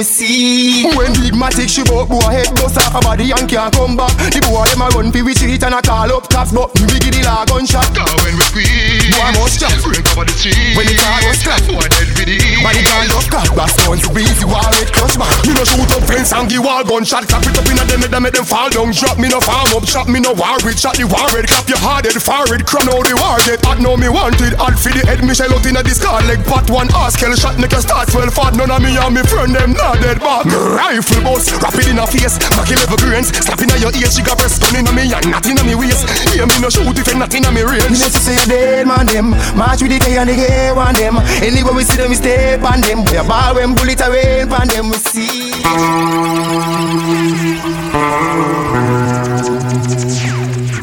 we 0.00 0.04
see. 0.04 0.88
When 0.96 1.12
big 1.20 1.36
matic 1.36 1.68
she 1.68 1.84
bout 1.84 2.08
boy 2.08 2.24
head 2.32 2.48
bust 2.56 2.80
off 2.80 2.96
a 2.96 3.00
body 3.04 3.36
and 3.36 3.44
can't 3.44 3.68
come 3.68 4.00
back. 4.00 4.16
The 4.32 4.40
boy 4.48 4.64
them 4.72 4.80
a 4.80 4.88
run 4.96 5.12
fi 5.12 5.20
we 5.20 5.36
street 5.36 5.60
and 5.60 5.76
a 5.76 5.84
call 5.84 6.08
up 6.08 6.24
cops 6.32 6.56
But 6.56 6.72
me 6.80 6.88
biggie 6.88 7.12
the 7.12 7.20
law 7.28 7.44
gunshot. 7.44 7.92
Cause 7.92 8.08
when 8.24 8.32
we 8.32 8.44
squeeze 8.48 9.12
Boy 9.12 9.28
must 9.36 9.60
chop 9.60 9.76
Break 9.84 10.08
over 10.16 10.24
the 10.24 10.32
cheese. 10.40 10.72
When 10.72 10.88
the 10.88 10.96
car 10.96 11.20
was 11.28 11.44
clap 11.44 11.60
Boy 11.68 11.84
dead 11.84 12.08
for 12.16 12.24
the 12.24 12.36
Body 12.64 12.80
can't 12.80 13.12
up. 13.12 13.24
Clap 13.28 13.48
Bass 13.52 13.76
guns 13.76 14.08
breezy 14.08 14.46
wall 14.48 14.72
red 14.80 14.88
clutch 14.88 15.20
man 15.20 15.36
Me 15.44 15.52
no 15.52 15.64
shoot 15.68 15.92
up 15.92 16.02
fence 16.08 16.32
and 16.32 16.48
give 16.48 16.64
wall 16.64 16.80
gunshot. 16.80 17.28
Clap 17.28 17.44
it 17.44 17.60
up 17.60 17.68
in 17.68 17.76
a 17.76 17.84
them 17.84 18.00
make 18.00 18.08
them 18.08 18.22
make 18.24 18.32
them 18.32 18.48
fall 18.48 18.72
down. 18.72 18.96
Drop 18.96 19.20
me 19.20 19.28
no 19.28 19.36
farm 19.44 19.68
up 19.76 19.84
Shot 19.84 20.08
me 20.08 20.24
no 20.24 20.32
war 20.32 20.56
with. 20.64 20.80
Shot 20.80 20.96
the 20.96 21.04
war 21.04 21.28
red 21.36 21.44
Clap 21.44 21.68
your 21.68 21.80
hard 21.84 22.08
head 22.08 22.16
forward 22.16 22.64
Crown 22.64 22.88
out 22.88 23.04
the 23.04 23.12
war 23.20 23.36
get 23.44 23.60
hot 23.60 23.76
Know 23.84 24.00
me 24.00 24.08
wanted. 24.08 24.56
Hot 24.56 24.80
for 24.80 24.96
the 24.96 25.04
head 25.04 25.20
Me 25.20 25.36
shell 25.36 25.52
out 25.52 25.68
in 25.68 25.76
a 25.76 25.84
discard 25.84 26.24
Leg. 26.24 26.40
Pot 26.48 26.72
one 26.72 26.88
ass 26.96 27.20
Kill 27.20 27.36
shot 27.36 27.60
make 27.60 27.76
a 27.76 27.84
start. 27.84 28.08
Well 28.16 28.32
fat 28.32 28.56
None 28.56 28.72
of 28.72 28.80
me 28.80 28.96
and 28.96 29.12
me 29.12 29.20
friend 29.28 29.52
them 29.52 29.76
not 29.90 30.02
dead 30.02 30.20
back 30.20 30.46
rifle 30.46 31.22
bust 31.22 31.50
Rap 31.62 31.74
it 31.74 31.88
in 31.90 31.98
a 31.98 32.06
face. 32.06 32.38
Back 32.54 32.70
11 32.70 32.96
grains 33.02 33.28
Slap 33.34 33.60
in 33.60 33.70
a 33.70 33.76
your 33.78 33.90
ear 33.98 34.10
She 34.10 34.22
got 34.22 34.38
press 34.38 34.58
gun 34.58 34.76
in 34.78 34.86
a 34.86 34.92
me 34.94 35.10
And 35.10 35.30
not 35.30 35.46
in 35.46 35.58
a 35.58 35.64
me 35.64 35.74
waist. 35.74 36.06
Hear 36.30 36.46
me 36.46 36.54
no 36.62 36.70
shoot 36.70 36.98
If 36.98 37.08
it 37.08 37.16
not 37.16 37.34
in 37.34 37.44
a 37.44 37.50
me 37.50 37.62
range 37.62 37.90
You 37.90 37.98
know 37.98 38.10
to 38.10 38.20
say 38.20 38.38
a 38.38 38.46
dead 38.46 38.86
man 38.86 39.06
them. 39.06 39.30
March 39.58 39.82
with 39.82 39.90
the 39.90 39.98
K 39.98 40.16
and 40.18 40.30
the 40.30 40.36
gay 40.36 40.70
one 40.72 40.94
them. 40.94 41.16
Anywhere 41.42 41.74
we 41.74 41.82
see 41.82 41.96
them 41.96 42.10
we 42.10 42.16
step 42.16 42.62
on 42.62 42.80
them. 42.80 43.04
We 43.04 43.16
a 43.16 43.24
ball 43.24 43.54
when 43.54 43.74
bullet 43.74 44.00
a 44.00 44.10
rain 44.10 44.52
on 44.52 44.68
them 44.68 44.90
we 44.90 44.98
see. 44.98 45.50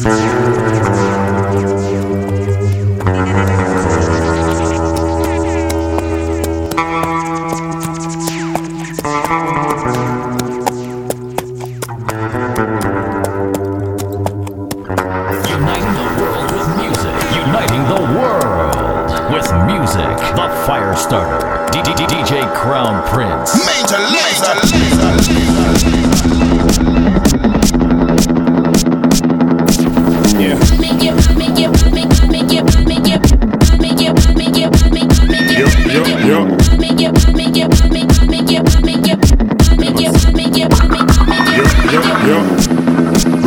Uniting 0.08 0.47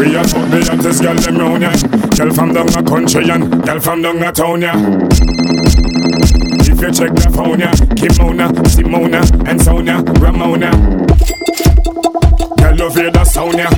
We 0.01 0.17
are 0.17 0.25
fuck 0.25 0.49
the 0.49 0.65
hottest 0.65 1.03
girl 1.03 1.15
them 1.15 1.37
round 1.37 1.61
ya. 1.61 1.73
Girl 2.17 2.33
from 2.33 2.55
down 2.55 2.69
a 2.73 2.83
country 2.83 3.29
and 3.29 3.53
girl 3.63 3.79
from 3.81 4.01
down 4.01 4.23
a 4.23 4.33
town 4.33 4.63
ya. 4.63 4.73
If 6.65 6.81
you 6.81 6.89
check 6.89 7.13
the 7.13 7.29
phone 7.37 7.61
ya 7.61 7.69
Kimona, 8.01 8.49
Simona 8.65 9.21
and 9.47 9.61
Sonia, 9.61 10.01
Ramona. 10.17 10.71
Girl 12.57 12.77
love 12.81 12.95
hear 12.97 13.11
the 13.11 13.25
sound 13.29 13.59
ya. 13.61 13.69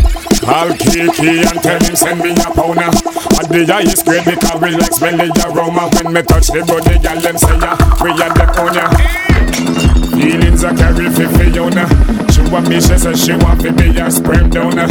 Call 0.46 0.70
Kiki 0.78 1.42
and 1.42 1.58
tell 1.58 1.82
him 1.82 1.96
send 1.96 2.20
me 2.22 2.30
a 2.30 2.48
pound 2.54 2.78
ya. 2.78 2.94
At 3.42 3.50
the 3.50 3.66
highest 3.66 4.06
grade 4.06 4.24
because 4.24 4.60
we 4.62 4.70
like 4.78 4.92
smell 4.94 5.16
the 5.18 5.26
aroma. 5.50 5.90
When 5.90 6.14
me 6.14 6.22
touch 6.22 6.46
the 6.54 6.62
the 6.62 6.98
girl 7.02 7.18
them 7.18 7.36
say 7.36 7.58
ya 7.58 7.74
We 7.98 8.10
are 8.14 8.30
the 8.30 8.46
on 8.62 8.74
ya 8.78 10.01
Feelings 10.12 10.62
I 10.62 10.74
carry 10.76 11.08
for 11.08 11.28
Fiona. 11.38 11.86
She 12.32 12.42
want 12.52 12.68
me, 12.68 12.80
she 12.80 12.98
says 12.98 13.24
she 13.24 13.32
want 13.32 13.60
to 13.62 13.72
be 13.72 13.88
a 13.98 14.10
sperm 14.10 14.50
donor. 14.50 14.86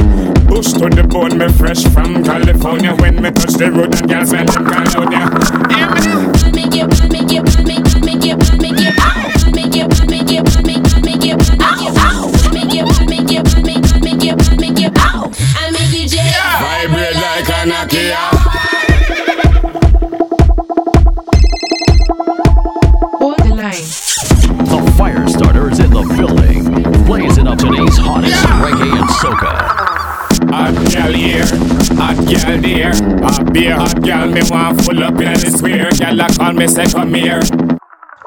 Bush 0.48 0.74
to 0.74 0.90
the 0.90 1.06
bone, 1.08 1.38
me 1.38 1.48
fresh 1.54 1.84
from 1.94 2.24
California. 2.24 2.96
When 2.96 3.22
me 3.22 3.32
touch 3.32 3.54
the 3.54 3.72
road, 3.72 3.94
and 4.00 4.10
girls 4.10 4.30
smell 4.30 4.46
them 4.46 4.66
California. 4.66 6.32
Vibrate 16.62 17.16
like 17.16 17.50
a 17.50 17.66
Nokia. 17.70 18.41
Blazing 27.92 28.08
up 28.08 28.22
today's 28.22 28.40
hottest 28.40 28.46
reggae 28.64 29.00
and 29.00 29.10
soca. 29.20 29.52
Hot 30.52 30.76
girl 30.92 31.14
here, 31.14 31.46
hot 32.00 32.16
girl 32.26 32.62
there. 32.62 32.94
Hot 33.22 33.54
beer, 33.54 33.76
hot 33.76 34.02
girl, 34.02 34.28
me 34.28 34.42
want 34.50 34.82
full 34.82 35.04
up 35.04 35.20
in 35.20 35.34
the 35.34 35.52
square. 35.52 35.92
Girl, 35.92 36.22
I 36.22 36.30
call 36.34 36.54
me 36.54 36.68
say 36.68 36.86
come 36.86 37.14
here. 37.14 37.42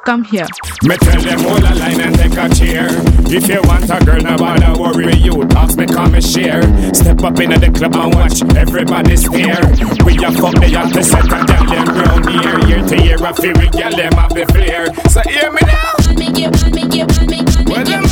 Come 0.04 0.24
here. 0.24 0.46
Me 0.82 0.96
tell 0.98 1.20
them 1.20 1.40
hold 1.40 1.64
a 1.64 1.74
line 1.76 2.00
and 2.00 2.14
take 2.14 2.36
a 2.36 2.48
chair. 2.54 2.88
If 3.32 3.48
you 3.48 3.62
want 3.64 3.88
a 3.88 4.04
girl, 4.04 4.20
no 4.20 4.36
bother 4.36 4.78
worry 4.78 5.06
me. 5.06 5.16
You 5.16 5.44
talks 5.48 5.76
me 5.76 5.86
come 5.86 6.14
and 6.14 6.24
share. 6.24 6.62
Step 6.92 7.22
up 7.22 7.40
in 7.40 7.50
the 7.50 7.72
club 7.72 7.96
and 7.96 8.14
watch 8.14 8.42
everybody 8.54 9.16
stare. 9.16 9.64
We 10.04 10.20
a 10.20 10.30
fuck 10.32 10.60
the 10.60 10.68
yacht 10.68 10.92
to 10.92 11.02
set 11.02 11.24
a 11.24 11.40
girl 11.48 11.64
them 11.72 11.88
round 11.88 12.28
here. 12.28 12.60
Year 12.68 12.82
to 12.86 13.02
year, 13.02 13.16
I 13.16 13.32
feel 13.32 13.54
we 13.56 13.68
girl 13.70 13.96
them 13.96 14.12
have 14.12 14.34
the 14.34 14.44
flair. 14.52 14.92
So 15.08 15.22
hear 15.24 15.50
me 15.50 15.60
now. 15.64 15.94
Well, 17.66 17.84
them 17.84 18.04